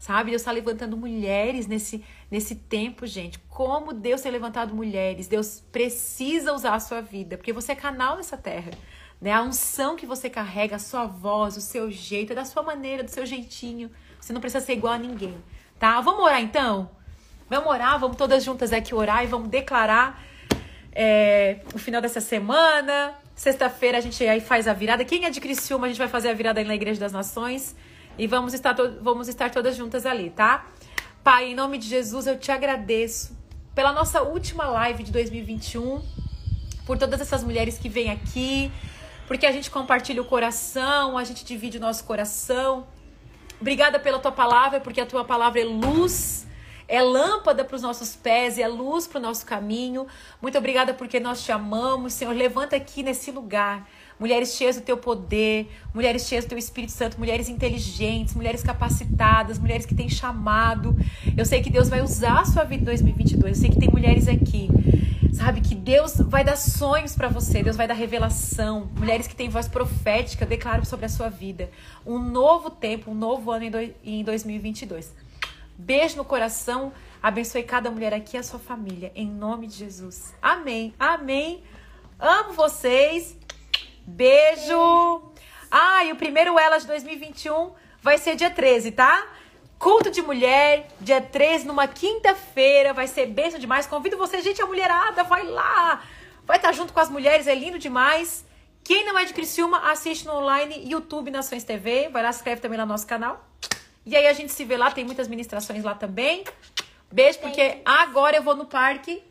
sabe? 0.01 0.32
Deus 0.32 0.41
está 0.41 0.51
levantando 0.51 0.97
mulheres 0.97 1.68
nesse, 1.68 2.03
nesse 2.30 2.55
tempo, 2.55 3.05
gente. 3.05 3.38
Como 3.47 3.93
Deus 3.93 4.20
tem 4.20 4.32
levantado 4.32 4.74
mulheres. 4.74 5.28
Deus 5.28 5.64
precisa 5.72 6.53
usar 6.53 6.74
a 6.74 6.80
sua 6.80 7.01
vida, 7.01 7.38
porque 7.38 7.53
você 7.53 7.74
é 7.74 7.76
canal 7.76 8.18
nessa 8.18 8.36
terra. 8.36 8.72
Né? 9.22 9.32
A 9.32 9.43
unção 9.43 9.95
que 9.95 10.07
você 10.07 10.28
carrega, 10.28 10.78
a 10.78 10.80
sua 10.80 11.05
voz, 11.05 11.55
o 11.55 11.62
seu 11.62 11.91
jeito, 11.91 12.34
é 12.34 12.36
da 12.36 12.45
sua 12.45 12.64
maneira, 12.64 13.03
do 13.03 13.12
seu 13.12 13.28
jeitinho. 13.28 13.91
Você 14.20 14.34
não 14.34 14.41
precisa 14.41 14.66
ser 14.66 14.74
igual 14.74 14.95
a 14.95 14.97
ninguém, 14.97 15.38
tá? 15.78 16.01
Vamos 16.01 16.24
orar 16.24 16.41
então? 16.41 16.89
Vamos 17.47 17.70
orar, 17.70 17.99
vamos 17.99 18.18
todas 18.18 18.43
juntas 18.43 18.74
aqui 18.74 18.95
orar 18.95 19.24
e 19.24 19.28
vamos 19.28 19.49
declarar 19.49 20.20
é, 20.94 21.60
o 21.74 21.78
final 21.78 22.02
dessa 22.02 22.22
semana. 22.22 23.14
Sexta-feira 23.36 23.98
a 23.98 24.02
gente 24.02 24.24
aí 24.24 24.42
faz 24.42 24.68
a 24.68 24.74
virada. 24.74 25.04
Quem 25.06 25.26
é 25.26 25.30
de 25.30 25.39
Criciúma, 25.39 25.86
a 25.86 25.89
gente 25.89 25.98
vai 25.98 26.08
fazer 26.08 26.30
a 26.30 26.34
virada 26.34 26.60
aí 26.60 26.66
na 26.66 26.76
Igreja 26.76 27.00
das 27.00 27.12
Nações. 27.12 27.76
E 28.18 28.28
vamos 28.28 28.54
estar, 28.54 28.76
vamos 29.02 29.28
estar 29.28 29.50
todas 29.50 29.76
juntas 29.76 30.06
ali, 30.06 30.30
tá? 30.30 30.66
Pai, 31.24 31.52
em 31.52 31.56
nome 31.56 31.78
de 31.78 31.88
Jesus, 31.88 32.28
eu 32.28 32.38
te 32.38 32.52
agradeço 32.52 33.38
pela 33.74 33.94
nossa 33.94 34.22
última 34.22 34.66
live 34.66 35.04
de 35.04 35.12
2021, 35.12 36.04
por 36.86 36.98
todas 36.98 37.22
essas 37.22 37.44
mulheres 37.44 37.78
que 37.78 37.88
vêm 37.88 38.12
aqui, 38.12 38.72
porque 39.28 39.46
a 39.46 39.52
gente 39.52 39.72
compartilha 39.72 40.22
o 40.22 40.26
coração, 40.26 41.18
a 41.18 41.24
gente 41.24 41.46
divide 41.46 41.78
o 41.78 41.80
nosso 41.80 42.04
coração. 42.04 42.86
Obrigada 43.62 43.98
pela 44.00 44.20
tua 44.20 44.32
palavra, 44.32 44.82
porque 44.82 45.00
a 45.00 45.06
tua 45.06 45.24
palavra 45.24 45.62
é 45.62 45.64
luz 45.64 46.46
é 46.92 47.02
lâmpada 47.02 47.64
para 47.64 47.78
os 47.78 47.82
nossos 47.82 48.18
pés 48.18 48.58
e 48.58 48.62
é 48.62 48.68
luz 48.68 49.08
para 49.08 49.18
o 49.18 49.22
nosso 49.22 49.46
caminho. 49.46 50.06
Muito 50.42 50.58
obrigada 50.58 50.94
porque 50.94 51.22
nós 51.22 51.42
te 51.42 51.50
amamos, 51.50 52.12
Senhor. 52.12 52.36
Levanta 52.36 52.76
aqui 52.76 53.02
nesse 53.02 53.32
lugar 53.32 53.88
mulheres 54.20 54.54
cheias 54.56 54.76
do 54.76 54.82
teu 54.82 54.98
poder, 54.98 55.72
mulheres 55.96 56.28
cheias 56.28 56.44
do 56.44 56.50
teu 56.50 56.58
Espírito 56.58 56.92
Santo, 56.92 57.18
mulheres 57.18 57.48
inteligentes, 57.48 58.36
mulheres 58.36 58.62
capacitadas, 58.62 59.58
mulheres 59.58 59.86
que 59.86 59.96
têm 59.96 60.10
chamado. 60.10 60.94
Eu 61.38 61.46
sei 61.46 61.62
que 61.62 61.70
Deus 61.70 61.88
vai 61.88 62.02
usar 62.02 62.42
a 62.42 62.46
sua 62.46 62.66
vida 62.66 62.82
em 62.82 62.86
2022. 62.86 63.56
Eu 63.56 63.62
sei 63.62 63.70
que 63.70 63.80
tem 63.80 63.89
mulheres 63.89 64.28
aqui, 64.28 64.68
sabe, 65.32 65.62
que 65.62 65.74
Deus 65.74 66.18
vai 66.18 66.44
dar 66.44 66.58
sonhos 66.58 67.16
para 67.16 67.30
você, 67.30 67.64
Deus 67.64 67.78
vai 67.78 67.88
dar 67.88 67.94
revelação. 67.94 68.89
Mulheres 68.98 69.28
que 69.28 69.36
têm 69.36 69.48
voz 69.48 69.66
profética, 69.66 70.46
declaro 70.46 70.86
sobre 70.86 71.06
a 71.06 71.10
sua 71.10 71.30
vida 71.30 71.70
um 72.06 72.20
novo 72.20 72.70
tempo, 72.70 73.12
um 73.12 73.16
novo 73.16 73.50
ano 73.50 73.64
em 74.04 74.26
2022. 74.26 75.31
Beijo 75.82 76.16
no 76.16 76.24
coração. 76.24 76.94
Abençoe 77.24 77.64
cada 77.64 77.90
mulher 77.90 78.14
aqui 78.14 78.38
e 78.38 78.40
a 78.40 78.44
sua 78.44 78.60
família. 78.60 79.12
Em 79.16 79.28
nome 79.28 79.66
de 79.66 79.74
Jesus. 79.74 80.32
Amém. 80.40 80.94
Amém. 81.00 81.64
Amo 82.20 82.54
vocês. 82.54 83.36
Beijo! 84.06 85.24
Ah, 85.72 86.04
e 86.06 86.12
o 86.12 86.16
primeiro 86.16 86.60
Elas 86.60 86.86
2021 86.86 87.72
vai 88.00 88.20
ser 88.20 88.36
dia 88.36 88.52
13, 88.52 88.92
tá? 88.92 89.28
Culto 89.80 90.12
de 90.12 90.22
mulher, 90.22 90.88
dia 91.00 91.20
13, 91.20 91.66
numa 91.66 91.88
quinta-feira, 91.88 92.94
vai 92.94 93.08
ser 93.08 93.26
beijo 93.26 93.58
demais. 93.58 93.88
Convido 93.88 94.18
você, 94.18 94.40
gente, 94.40 94.62
a 94.62 94.68
mulherada, 94.68 95.24
vai 95.24 95.44
lá. 95.44 96.04
Vai 96.46 96.58
estar 96.58 96.72
junto 96.74 96.94
com 96.94 97.00
as 97.00 97.10
mulheres, 97.10 97.48
é 97.48 97.56
lindo 97.56 97.80
demais. 97.80 98.46
Quem 98.84 99.04
não 99.04 99.18
é 99.18 99.26
de 99.26 99.34
Criciúma, 99.34 99.90
assiste 99.92 100.28
no 100.28 100.34
online, 100.34 100.88
YouTube, 100.88 101.32
Nações 101.32 101.64
TV. 101.64 102.10
Vai 102.10 102.22
lá, 102.22 102.32
se 102.32 102.40
inscreve 102.40 102.62
também 102.62 102.78
no 102.78 102.86
nosso 102.86 103.08
canal. 103.08 103.44
E 104.06 104.16
aí 104.16 104.28
a 104.28 104.34
gente 104.34 104.52
se 104.52 104.66
vê 104.66 104.78
lá, 104.78 104.91
tem 104.91 105.06
muitas 105.06 105.28
ministrações 105.28 105.84
lá 105.84 105.93
também. 105.93 106.43
Beijo, 107.12 107.39
porque 107.39 107.82
agora 107.86 108.38
eu 108.38 108.43
vou 108.43 108.56
no 108.56 108.66
parque 108.66 109.22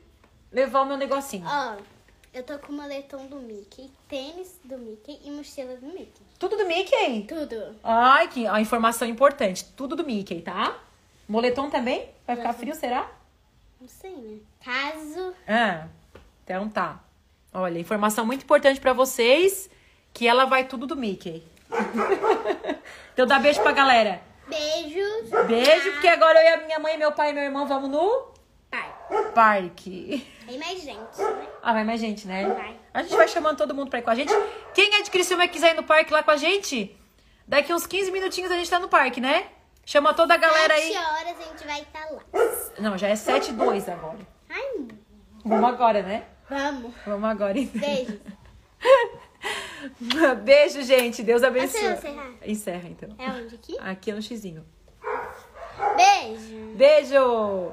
levar 0.52 0.82
o 0.82 0.86
meu 0.86 0.96
negocinho. 0.96 1.46
Oh. 1.46 2.00
Eu 2.32 2.44
tô 2.44 2.56
com 2.60 2.72
o 2.72 2.76
moletom 2.76 3.26
do 3.26 3.36
Mickey, 3.36 3.90
tênis 4.08 4.56
do 4.62 4.78
Mickey 4.78 5.18
e 5.24 5.30
mochila 5.32 5.74
do 5.76 5.86
Mickey. 5.86 6.22
Tudo 6.38 6.56
do 6.56 6.64
Mickey? 6.64 7.26
Tudo. 7.26 7.74
Ai, 7.82 8.28
que 8.28 8.46
a 8.46 8.60
informação 8.60 9.08
importante. 9.08 9.64
Tudo 9.76 9.96
do 9.96 10.04
Mickey, 10.04 10.40
tá? 10.40 10.78
Moletom 11.28 11.68
também? 11.68 12.08
Vai 12.24 12.36
ficar 12.36 12.52
frio, 12.52 12.72
será? 12.76 13.10
Não 13.80 13.88
sei, 13.88 14.14
né? 14.14 14.38
Caso. 14.64 15.34
Ah, 15.48 15.88
então 16.44 16.68
tá. 16.68 17.00
Olha, 17.52 17.80
informação 17.80 18.24
muito 18.24 18.44
importante 18.44 18.80
para 18.80 18.92
vocês, 18.92 19.68
que 20.14 20.28
ela 20.28 20.44
vai 20.44 20.68
tudo 20.68 20.86
do 20.86 20.94
Mickey. 20.94 21.42
então 23.12 23.26
dá 23.26 23.40
beijo 23.40 23.60
pra 23.60 23.72
galera. 23.72 24.22
Beijos. 24.50 25.46
Beijo, 25.46 25.92
porque 25.92 26.08
agora 26.08 26.38
eu 26.38 26.44
e 26.44 26.54
a 26.54 26.66
minha 26.66 26.78
mãe, 26.78 26.98
meu 26.98 27.12
pai 27.12 27.30
e 27.30 27.32
meu 27.32 27.44
irmão 27.44 27.66
vamos 27.66 27.88
no 27.88 28.30
Parque. 28.70 29.32
parque. 29.34 30.26
Tem 30.46 30.58
mais 30.58 30.82
gente, 30.82 31.18
né? 31.18 31.46
Ah, 31.62 31.72
vai 31.72 31.84
mais 31.84 32.00
gente, 32.00 32.26
né? 32.26 32.46
Vai. 32.48 32.76
A 32.92 33.02
gente 33.02 33.16
vai 33.16 33.28
chamando 33.28 33.56
todo 33.56 33.74
mundo 33.74 33.88
pra 33.90 33.98
ir 34.00 34.02
com 34.02 34.10
a 34.10 34.14
gente. 34.14 34.32
Quem 34.74 34.94
é 34.96 35.02
de 35.02 35.10
Criciúma 35.10 35.44
e 35.44 35.48
quiser 35.48 35.72
ir 35.72 35.76
no 35.76 35.82
parque 35.84 36.12
lá 36.12 36.22
com 36.22 36.30
a 36.32 36.36
gente, 36.36 36.96
daqui 37.46 37.72
uns 37.72 37.86
15 37.86 38.10
minutinhos 38.10 38.50
a 38.50 38.56
gente 38.56 38.68
tá 38.70 38.78
no 38.78 38.88
parque, 38.88 39.20
né? 39.20 39.46
Chama 39.86 40.12
toda 40.14 40.34
a 40.34 40.36
galera 40.36 40.74
aí. 40.74 40.92
7 40.92 40.96
horas 40.98 41.36
a 41.40 41.42
gente 41.50 41.66
vai 41.66 41.80
estar 41.80 42.10
lá. 42.10 42.22
Não, 42.78 42.98
já 42.98 43.08
é 43.08 43.16
7 43.16 43.50
e 43.50 43.52
2 43.54 43.88
agora. 43.88 44.18
Ai, 44.48 44.86
Vamos 45.44 45.68
agora, 45.70 46.02
né? 46.02 46.24
vamos. 46.48 46.92
Vamos 47.06 47.28
agora, 47.30 47.58
então. 47.58 47.80
Beijos. 47.80 48.20
Beijo, 50.44 50.82
gente. 50.82 51.22
Deus 51.22 51.42
abençoe. 51.42 51.92
Encerrar? 51.92 52.32
Encerra, 52.44 52.88
então. 52.88 53.08
É 53.18 53.30
onde 53.30 53.54
aqui? 53.54 53.76
Aqui 53.78 54.12
no 54.12 54.22
xizinho. 54.22 54.64
Beijo. 55.96 56.76
Beijo! 56.76 57.72